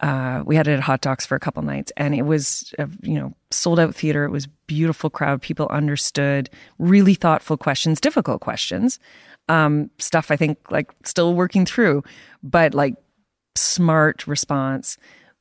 uh, 0.01 0.43
we 0.45 0.55
had 0.55 0.67
it 0.67 0.73
at 0.73 0.81
Hot 0.81 0.99
Docs 0.99 1.25
for 1.25 1.35
a 1.35 1.39
couple 1.39 1.63
nights 1.63 1.91
and 1.95 2.13
it 2.13 2.23
was, 2.23 2.73
a, 2.77 2.89
you 3.01 3.17
know, 3.17 3.33
sold 3.51 3.79
out 3.79 3.95
theater. 3.95 4.25
It 4.25 4.31
was 4.31 4.47
beautiful 4.67 5.09
crowd. 5.09 5.41
People 5.41 5.67
understood 5.69 6.49
really 6.77 7.13
thoughtful 7.13 7.55
questions, 7.55 8.01
difficult 8.01 8.41
questions, 8.41 8.99
um, 9.47 9.89
stuff 9.97 10.29
I 10.29 10.35
think 10.35 10.59
like 10.69 10.91
still 11.05 11.33
working 11.33 11.65
through, 11.65 12.03
but 12.43 12.73
like 12.73 12.95
smart 13.55 14.27
response, 14.27 14.97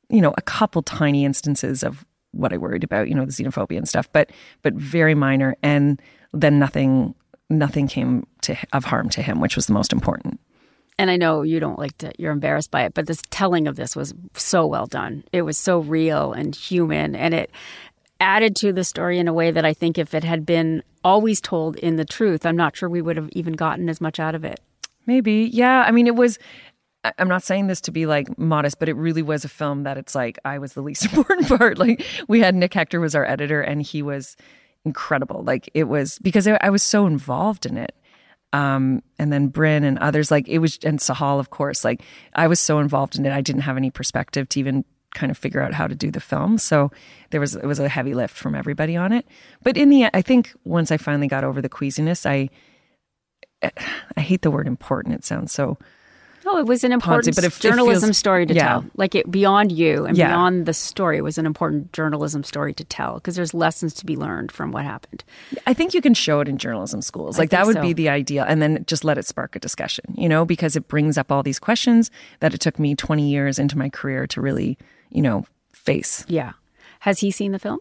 you 0.09 0.21
know, 0.21 0.33
a 0.37 0.41
couple 0.41 0.81
tiny 0.81 1.25
instances 1.25 1.83
of 1.83 2.05
what 2.31 2.53
I 2.53 2.57
worried 2.57 2.85
about, 2.85 3.09
you 3.09 3.15
know, 3.15 3.25
the 3.25 3.33
xenophobia 3.33 3.77
and 3.77 3.89
stuff, 3.89 4.09
but, 4.13 4.31
but 4.61 4.73
very 4.75 5.13
minor. 5.13 5.57
And 5.61 6.01
then 6.33 6.57
nothing, 6.57 7.15
nothing 7.49 7.89
came 7.89 8.25
to 8.43 8.55
of 8.71 8.85
harm 8.85 9.09
to 9.09 9.21
him, 9.21 9.41
which 9.41 9.57
was 9.57 9.65
the 9.65 9.73
most 9.73 9.91
important. 9.91 10.39
And 11.01 11.09
I 11.09 11.17
know 11.17 11.41
you 11.41 11.59
don't 11.59 11.79
like 11.79 11.97
to, 11.97 12.11
you're 12.19 12.31
embarrassed 12.31 12.69
by 12.69 12.83
it, 12.83 12.93
but 12.93 13.07
this 13.07 13.23
telling 13.31 13.67
of 13.67 13.75
this 13.75 13.95
was 13.95 14.13
so 14.35 14.67
well 14.67 14.85
done. 14.85 15.23
It 15.33 15.41
was 15.41 15.57
so 15.57 15.79
real 15.79 16.31
and 16.31 16.55
human, 16.55 17.15
and 17.15 17.33
it 17.33 17.49
added 18.19 18.55
to 18.57 18.71
the 18.71 18.83
story 18.83 19.17
in 19.17 19.27
a 19.27 19.33
way 19.33 19.49
that 19.49 19.65
I 19.65 19.73
think 19.73 19.97
if 19.97 20.13
it 20.13 20.23
had 20.23 20.45
been 20.45 20.83
always 21.03 21.41
told 21.41 21.75
in 21.77 21.95
the 21.95 22.05
truth, 22.05 22.45
I'm 22.45 22.55
not 22.55 22.75
sure 22.75 22.87
we 22.87 23.01
would 23.01 23.17
have 23.17 23.29
even 23.31 23.53
gotten 23.53 23.89
as 23.89 23.99
much 23.99 24.19
out 24.19 24.35
of 24.35 24.45
it. 24.45 24.59
Maybe. 25.07 25.49
Yeah. 25.51 25.83
I 25.87 25.89
mean, 25.89 26.05
it 26.05 26.15
was, 26.15 26.37
I'm 27.17 27.27
not 27.27 27.41
saying 27.41 27.65
this 27.65 27.81
to 27.81 27.91
be 27.91 28.05
like 28.05 28.37
modest, 28.37 28.77
but 28.77 28.87
it 28.87 28.93
really 28.93 29.23
was 29.23 29.43
a 29.43 29.49
film 29.49 29.81
that 29.81 29.97
it's 29.97 30.13
like 30.13 30.37
I 30.45 30.59
was 30.59 30.73
the 30.73 30.83
least 30.83 31.05
important 31.11 31.47
part. 31.47 31.79
Like 31.79 32.05
we 32.27 32.41
had 32.41 32.53
Nick 32.53 32.75
Hector 32.75 32.99
was 32.99 33.15
our 33.15 33.25
editor 33.25 33.59
and 33.59 33.81
he 33.81 34.03
was 34.03 34.37
incredible. 34.85 35.41
Like 35.43 35.67
it 35.73 35.85
was 35.85 36.19
because 36.19 36.47
I 36.47 36.69
was 36.69 36.83
so 36.83 37.07
involved 37.07 37.65
in 37.65 37.75
it. 37.75 37.95
Um, 38.53 39.01
and 39.17 39.31
then 39.31 39.47
Bryn 39.47 39.83
and 39.83 39.97
others, 39.99 40.29
like 40.29 40.47
it 40.47 40.59
was, 40.59 40.77
and 40.83 40.99
Sahal, 40.99 41.39
of 41.39 41.49
course, 41.49 41.85
like 41.85 42.01
I 42.33 42.47
was 42.47 42.59
so 42.59 42.79
involved 42.79 43.17
in 43.17 43.25
it. 43.25 43.31
I 43.31 43.41
didn't 43.41 43.61
have 43.61 43.77
any 43.77 43.91
perspective 43.91 44.49
to 44.49 44.59
even 44.59 44.83
kind 45.13 45.31
of 45.31 45.37
figure 45.37 45.61
out 45.61 45.73
how 45.73 45.87
to 45.87 45.95
do 45.95 46.11
the 46.11 46.19
film. 46.19 46.57
So 46.57 46.91
there 47.29 47.39
was, 47.39 47.55
it 47.55 47.65
was 47.65 47.79
a 47.79 47.89
heavy 47.89 48.13
lift 48.13 48.35
from 48.35 48.55
everybody 48.55 48.95
on 48.95 49.11
it. 49.13 49.25
But 49.63 49.77
in 49.77 49.89
the 49.89 50.05
I 50.13 50.21
think 50.21 50.53
once 50.63 50.91
I 50.91 50.97
finally 50.97 51.27
got 51.27 51.43
over 51.43 51.61
the 51.61 51.69
queasiness, 51.69 52.25
I, 52.25 52.49
I 53.63 54.21
hate 54.21 54.41
the 54.41 54.51
word 54.51 54.67
important. 54.67 55.15
It 55.15 55.25
sounds 55.25 55.51
so 55.51 55.77
No, 56.45 56.57
it 56.57 56.65
was 56.65 56.83
an 56.83 56.91
important 56.91 57.35
but 57.35 57.43
it- 57.43 57.55
it 57.55 57.59
journalism 57.59 58.07
feels- 58.07 58.17
story 58.17 58.45
to 58.47 58.53
yeah. 58.53 58.67
tell. 58.67 58.85
Like 58.95 59.13
it 59.15 59.29
beyond 59.29 59.71
you 59.71 60.05
and 60.05 60.17
Yeah. 60.17 60.29
beyond 60.29 60.65
the 60.65 60.73
story 60.73 61.17
it 61.17 61.21
was 61.23 61.37
an 61.37 61.45
important 61.45 61.93
journalism 61.93 62.43
story 62.43 62.73
to 62.73 62.83
tell 62.83 63.15
because 63.15 63.35
there's 63.35 63.53
lessons 63.53 63.93
to 63.95 64.05
be 64.05 64.15
learned 64.17 64.51
from 64.51 64.71
what 64.71 64.83
happened. 64.83 65.23
I 65.67 65.73
think 65.73 65.93
you 65.93 66.01
can 66.01 66.13
show 66.13 66.39
it 66.39 66.47
in 66.47 66.57
journalism 66.57 67.01
schools. 67.01 67.37
Like 67.37 67.51
that 67.51 67.65
would 67.67 67.75
so. 67.75 67.81
be 67.81 67.93
the 67.93 68.09
ideal. 68.09 68.43
And 68.47 68.61
then 68.61 68.83
just 68.87 69.03
let 69.03 69.17
it 69.17 69.25
spark 69.25 69.55
a 69.55 69.59
discussion, 69.59 70.05
you 70.17 70.27
know, 70.27 70.43
because 70.45 70.75
it 70.75 70.87
brings 70.87 71.17
up 71.17 71.31
all 71.31 71.43
these 71.43 71.59
questions 71.59 72.09
that 72.39 72.53
it 72.53 72.59
took 72.59 72.79
me 72.79 72.95
20 72.95 73.29
years 73.29 73.59
into 73.59 73.77
my 73.77 73.89
career 73.89 74.25
to 74.27 74.41
really, 74.41 74.77
you 75.09 75.21
know, 75.21 75.45
face. 75.73 76.25
Yeah. 76.27 76.53
Has 77.01 77.19
he 77.19 77.29
seen 77.31 77.51
the 77.51 77.59
film? 77.59 77.79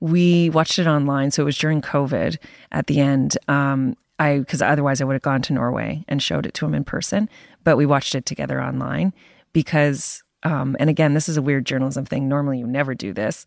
We 0.00 0.50
watched 0.50 0.78
it 0.78 0.86
online. 0.86 1.30
So 1.30 1.42
it 1.42 1.46
was 1.46 1.56
during 1.58 1.80
COVID 1.80 2.36
at 2.72 2.86
the 2.88 3.00
end. 3.00 3.38
Um, 3.48 3.96
I, 4.18 4.38
because 4.38 4.62
otherwise 4.62 5.00
I 5.00 5.04
would 5.04 5.14
have 5.14 5.22
gone 5.22 5.42
to 5.42 5.52
Norway 5.52 6.04
and 6.08 6.22
showed 6.22 6.46
it 6.46 6.54
to 6.54 6.66
him 6.66 6.74
in 6.74 6.84
person, 6.84 7.28
but 7.64 7.76
we 7.76 7.86
watched 7.86 8.14
it 8.14 8.26
together 8.26 8.62
online 8.62 9.12
because, 9.52 10.22
um, 10.44 10.76
and 10.78 10.88
again, 10.88 11.14
this 11.14 11.28
is 11.28 11.36
a 11.36 11.42
weird 11.42 11.66
journalism 11.66 12.04
thing. 12.04 12.28
Normally 12.28 12.58
you 12.58 12.66
never 12.66 12.94
do 12.94 13.12
this, 13.12 13.44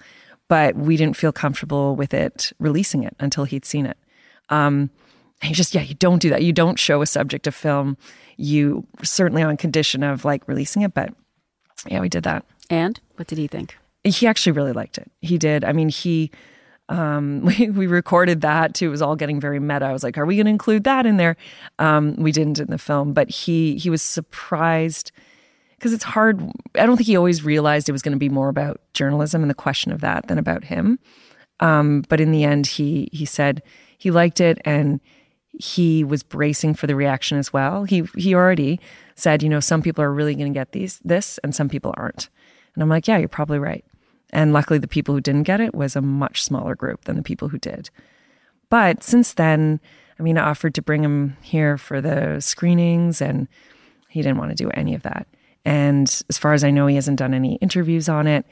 but 0.50 0.76
we 0.76 0.98
didn't 0.98 1.16
feel 1.18 1.32
comfortable 1.32 1.96
with 1.96 2.14
it 2.14 2.52
releasing 2.60 3.04
it 3.04 3.16
until 3.20 3.46
he'd 3.46 3.66
seen 3.66 3.86
it. 3.86 3.98
Um, 4.50 4.90
and 5.42 5.50
you 5.50 5.56
just, 5.56 5.76
yeah, 5.76 5.82
you 5.82 5.96
don't 5.96 6.22
do 6.22 6.30
that. 6.32 6.44
You 6.44 6.52
don't 6.52 6.80
show 6.80 7.02
a 7.02 7.06
subject 7.06 7.48
of 7.48 7.56
film. 7.56 7.98
You 8.38 8.86
certainly 9.04 9.44
on 9.44 9.56
condition 9.58 10.04
of 10.04 10.26
like 10.26 10.48
releasing 10.48 10.82
it, 10.82 10.94
but 10.94 11.14
yeah, 11.86 12.00
we 12.00 12.10
did 12.10 12.24
that 12.24 12.44
And 12.70 13.00
what 13.16 13.28
did 13.28 13.38
he 13.38 13.48
think? 13.48 13.78
he 14.04 14.26
actually 14.26 14.54
really 14.54 14.72
liked 14.72 14.98
it. 14.98 15.12
He 15.22 15.38
did. 15.38 15.66
I 15.66 15.74
mean, 15.74 15.90
he 15.90 16.32
um 16.90 17.42
we, 17.60 17.70
we 17.70 17.88
recorded 17.88 18.42
that 18.42 18.74
too. 18.74 18.88
It 18.88 18.92
was 18.92 19.02
all 19.02 19.16
getting 19.16 19.40
very 19.40 19.60
meta. 19.60 19.86
I 19.86 19.94
was 19.94 20.04
like, 20.04 20.18
are 20.18 20.26
we 20.26 20.36
going 20.36 20.46
to 20.46 20.52
include 20.52 20.84
that 20.86 21.06
in 21.06 21.18
there? 21.18 21.36
Um 21.80 22.16
we 22.18 22.32
didn't 22.32 22.60
in 22.60 22.68
the 22.68 22.78
film, 22.78 23.14
but 23.14 23.30
he 23.30 23.78
he 23.78 23.90
was 23.90 24.02
surprised 24.02 25.12
because 25.78 25.94
it's 25.94 26.04
hard. 26.04 26.42
I 26.76 26.86
don't 26.86 26.98
think 26.98 27.08
he 27.08 27.18
always 27.18 27.44
realized 27.44 27.88
it 27.88 27.92
was 27.92 28.02
going 28.02 28.14
to 28.14 28.20
be 28.20 28.30
more 28.30 28.50
about 28.50 28.82
journalism 28.94 29.42
and 29.42 29.50
the 29.50 29.56
question 29.56 29.92
of 29.92 30.02
that 30.02 30.28
than 30.28 30.38
about 30.38 30.64
him. 30.64 31.00
Um 31.60 32.04
but 32.10 32.20
in 32.20 32.32
the 32.32 32.44
end 32.44 32.68
he 32.68 33.10
he 33.12 33.26
said 33.26 33.62
he 33.98 34.12
liked 34.12 34.40
it 34.40 34.60
and 34.64 35.00
he 35.60 36.04
was 36.04 36.24
bracing 36.24 36.76
for 36.76 36.88
the 36.88 36.96
reaction 36.96 37.38
as 37.38 37.52
well. 37.52 37.84
He 37.84 38.04
he 38.16 38.36
already 38.36 38.80
said, 39.16 39.42
you 39.42 39.50
know, 39.50 39.60
some 39.60 39.82
people 39.82 40.04
are 40.04 40.14
really 40.14 40.36
going 40.36 40.54
to 40.54 40.58
get 40.58 40.72
these 40.72 41.00
this 41.04 41.40
and 41.40 41.56
some 41.56 41.70
people 41.70 41.94
aren't. 41.98 42.30
And 42.76 42.84
I'm 42.84 42.90
like, 42.90 43.08
yeah, 43.08 43.18
you're 43.18 43.28
probably 43.28 43.58
right. 43.58 43.84
And 44.32 44.54
luckily 44.54 44.80
the 44.80 44.88
people 44.88 45.16
who 45.16 45.22
didn't 45.22 45.44
get 45.44 45.62
it 45.62 45.74
was 45.74 45.96
a 45.96 46.02
much 46.02 46.44
smaller 46.44 46.76
group 46.76 47.06
than 47.06 47.16
the 47.16 47.24
people 47.24 47.50
who 47.50 47.58
did. 47.58 47.90
But 48.70 49.04
since 49.04 49.34
then, 49.34 49.80
I 50.20 50.24
mean, 50.24 50.38
I 50.38 50.50
offered 50.50 50.76
to 50.76 50.82
bring 50.82 51.04
him 51.04 51.38
here 51.42 51.78
for 51.78 52.02
the 52.02 52.40
screenings 52.42 53.22
and 53.22 53.48
he 54.10 54.22
didn't 54.22 54.38
want 54.38 54.50
to 54.52 54.56
do 54.56 54.70
any 54.72 54.94
of 54.94 55.04
that. 55.04 55.28
And 55.64 56.08
as 56.30 56.38
far 56.38 56.54
as 56.54 56.64
I 56.64 56.72
know, 56.72 56.88
he 56.88 56.96
hasn't 56.96 57.20
done 57.20 57.34
any 57.34 57.56
interviews 57.56 58.10
on 58.10 58.28
it. 58.28 58.46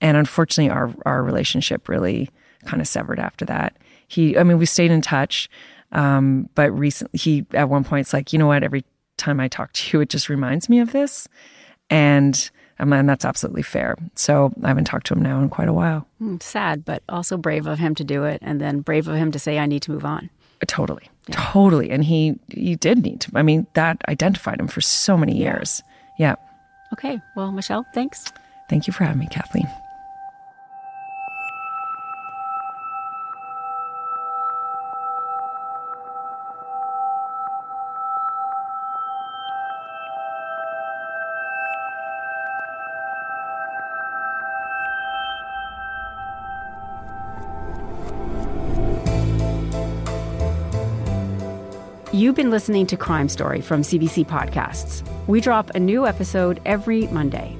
And 0.00 0.16
unfortunately, 0.16 0.70
our 0.70 0.92
our 1.06 1.22
relationship 1.22 1.88
really 1.88 2.30
kind 2.64 2.80
of 2.80 2.88
severed 2.88 3.18
after 3.18 3.44
that. 3.44 3.76
He, 4.08 4.36
I 4.36 4.42
mean, 4.42 4.58
we 4.58 4.66
stayed 4.66 4.90
in 4.90 5.00
touch, 5.00 5.48
um, 5.92 6.48
but 6.54 6.70
recently, 6.72 7.18
he 7.18 7.46
at 7.52 7.68
one 7.68 7.84
point, 7.84 8.06
it's 8.06 8.12
like, 8.12 8.32
you 8.32 8.38
know 8.38 8.46
what? 8.46 8.62
Every 8.62 8.84
time 9.16 9.40
I 9.40 9.48
talk 9.48 9.72
to 9.72 9.96
you, 9.96 10.00
it 10.00 10.08
just 10.08 10.28
reminds 10.28 10.68
me 10.68 10.80
of 10.80 10.92
this, 10.92 11.28
and 11.90 12.50
and 12.78 13.08
that's 13.08 13.24
absolutely 13.24 13.62
fair. 13.62 13.96
So 14.14 14.52
I 14.62 14.68
haven't 14.68 14.84
talked 14.84 15.06
to 15.06 15.14
him 15.14 15.22
now 15.22 15.40
in 15.40 15.48
quite 15.48 15.68
a 15.68 15.72
while. 15.72 16.06
Hmm, 16.18 16.36
sad, 16.40 16.84
but 16.84 17.02
also 17.08 17.36
brave 17.36 17.66
of 17.66 17.78
him 17.78 17.94
to 17.96 18.04
do 18.04 18.24
it 18.24 18.40
and 18.42 18.60
then 18.60 18.80
brave 18.80 19.08
of 19.08 19.16
him 19.16 19.32
to 19.32 19.38
say, 19.38 19.58
I 19.58 19.66
need 19.66 19.82
to 19.82 19.92
move 19.92 20.04
on. 20.04 20.30
Totally, 20.66 21.10
totally, 21.30 21.90
and 21.90 22.02
he 22.02 22.38
he 22.48 22.74
did 22.74 23.02
need 23.02 23.20
to. 23.22 23.32
I 23.34 23.42
mean, 23.42 23.66
that 23.74 24.00
identified 24.08 24.58
him 24.58 24.68
for 24.68 24.80
so 24.80 25.14
many 25.14 25.36
years. 25.36 25.82
Yeah. 26.18 26.36
Okay. 26.94 27.20
Well, 27.36 27.52
Michelle, 27.52 27.84
thanks. 27.92 28.32
Thank 28.70 28.86
you 28.86 28.92
for 28.92 29.04
having 29.04 29.18
me, 29.18 29.28
Kathleen. 29.30 29.68
You've 52.14 52.36
been 52.36 52.52
listening 52.52 52.86
to 52.86 52.96
Crime 52.96 53.28
Story 53.28 53.60
from 53.60 53.82
CBC 53.82 54.24
Podcasts. 54.26 55.02
We 55.26 55.40
drop 55.40 55.70
a 55.70 55.80
new 55.80 56.06
episode 56.06 56.60
every 56.64 57.08
Monday. 57.08 57.56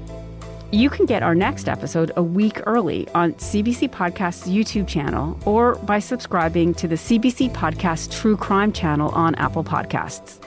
You 0.71 0.89
can 0.89 1.07
get 1.07 1.25
our 1.25 1.35
next 1.35 1.69
episode 1.69 2.13
a 2.15 2.23
week 2.23 2.61
early 2.65 3.09
on 3.17 3.33
CBC 3.33 3.91
Podcast's 3.91 4.49
YouTube 4.49 4.87
channel 4.87 5.37
or 5.45 5.75
by 5.75 5.99
subscribing 5.99 6.73
to 6.75 6.87
the 6.87 6.95
CBC 6.95 7.51
Podcast 7.51 8.13
True 8.13 8.37
Crime 8.37 8.73
channel 8.73 9.11
on 9.11 9.35
Apple 9.35 9.65
Podcasts. 9.65 10.39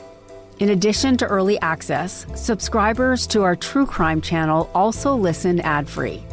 In 0.59 0.69
addition 0.69 1.17
to 1.17 1.27
early 1.27 1.59
access, 1.59 2.25
subscribers 2.33 3.27
to 3.27 3.43
our 3.43 3.57
True 3.57 3.85
Crime 3.85 4.21
channel 4.21 4.69
also 4.73 5.15
listen 5.15 5.59
ad 5.59 5.89
free. 5.89 6.23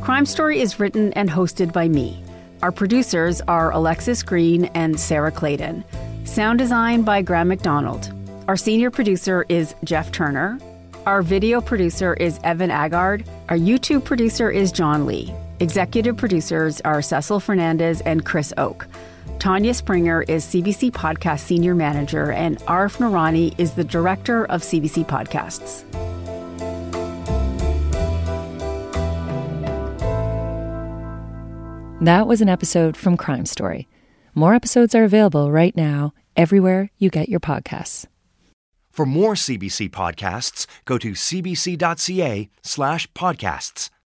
Crime 0.00 0.24
Story 0.24 0.62
is 0.62 0.80
written 0.80 1.12
and 1.12 1.28
hosted 1.28 1.70
by 1.70 1.86
me. 1.86 2.24
Our 2.62 2.72
producers 2.72 3.42
are 3.42 3.72
Alexis 3.72 4.22
Green 4.22 4.64
and 4.72 4.98
Sarah 4.98 5.30
Clayton. 5.30 5.84
Sound 6.24 6.58
design 6.58 7.02
by 7.02 7.20
Graham 7.20 7.48
McDonald. 7.48 8.10
Our 8.48 8.56
senior 8.56 8.90
producer 8.90 9.44
is 9.50 9.74
Jeff 9.84 10.10
Turner. 10.10 10.58
Our 11.04 11.20
video 11.20 11.60
producer 11.60 12.14
is 12.14 12.40
Evan 12.44 12.70
Agard. 12.70 13.26
Our 13.50 13.58
YouTube 13.58 14.04
producer 14.04 14.50
is 14.50 14.72
John 14.72 15.04
Lee. 15.04 15.34
Executive 15.60 16.16
producers 16.16 16.80
are 16.80 17.02
Cecil 17.02 17.40
Fernandez 17.40 18.00
and 18.00 18.24
Chris 18.24 18.54
Oke. 18.56 18.86
Tanya 19.38 19.74
Springer 19.74 20.22
is 20.22 20.46
CBC 20.46 20.92
Podcast 20.92 21.40
Senior 21.40 21.74
Manager, 21.74 22.32
and 22.32 22.58
Arif 22.60 22.96
Noorani 22.96 23.54
is 23.58 23.72
the 23.72 23.84
Director 23.84 24.46
of 24.46 24.62
CBC 24.62 25.06
Podcasts. 25.06 25.84
That 32.00 32.26
was 32.26 32.40
an 32.40 32.48
episode 32.48 32.96
from 32.96 33.18
Crime 33.18 33.44
Story. 33.44 33.86
More 34.34 34.52
episodes 34.54 34.94
are 34.96 35.04
available 35.04 35.52
right 35.52 35.76
now 35.76 36.12
everywhere 36.36 36.90
you 36.98 37.08
get 37.08 37.28
your 37.28 37.38
podcasts. 37.38 38.06
For 38.90 39.06
more 39.06 39.34
CBC 39.34 39.90
podcasts, 39.90 40.66
go 40.84 40.98
to 40.98 41.12
cbc.ca 41.12 42.48
slash 42.62 43.10
podcasts. 43.12 43.90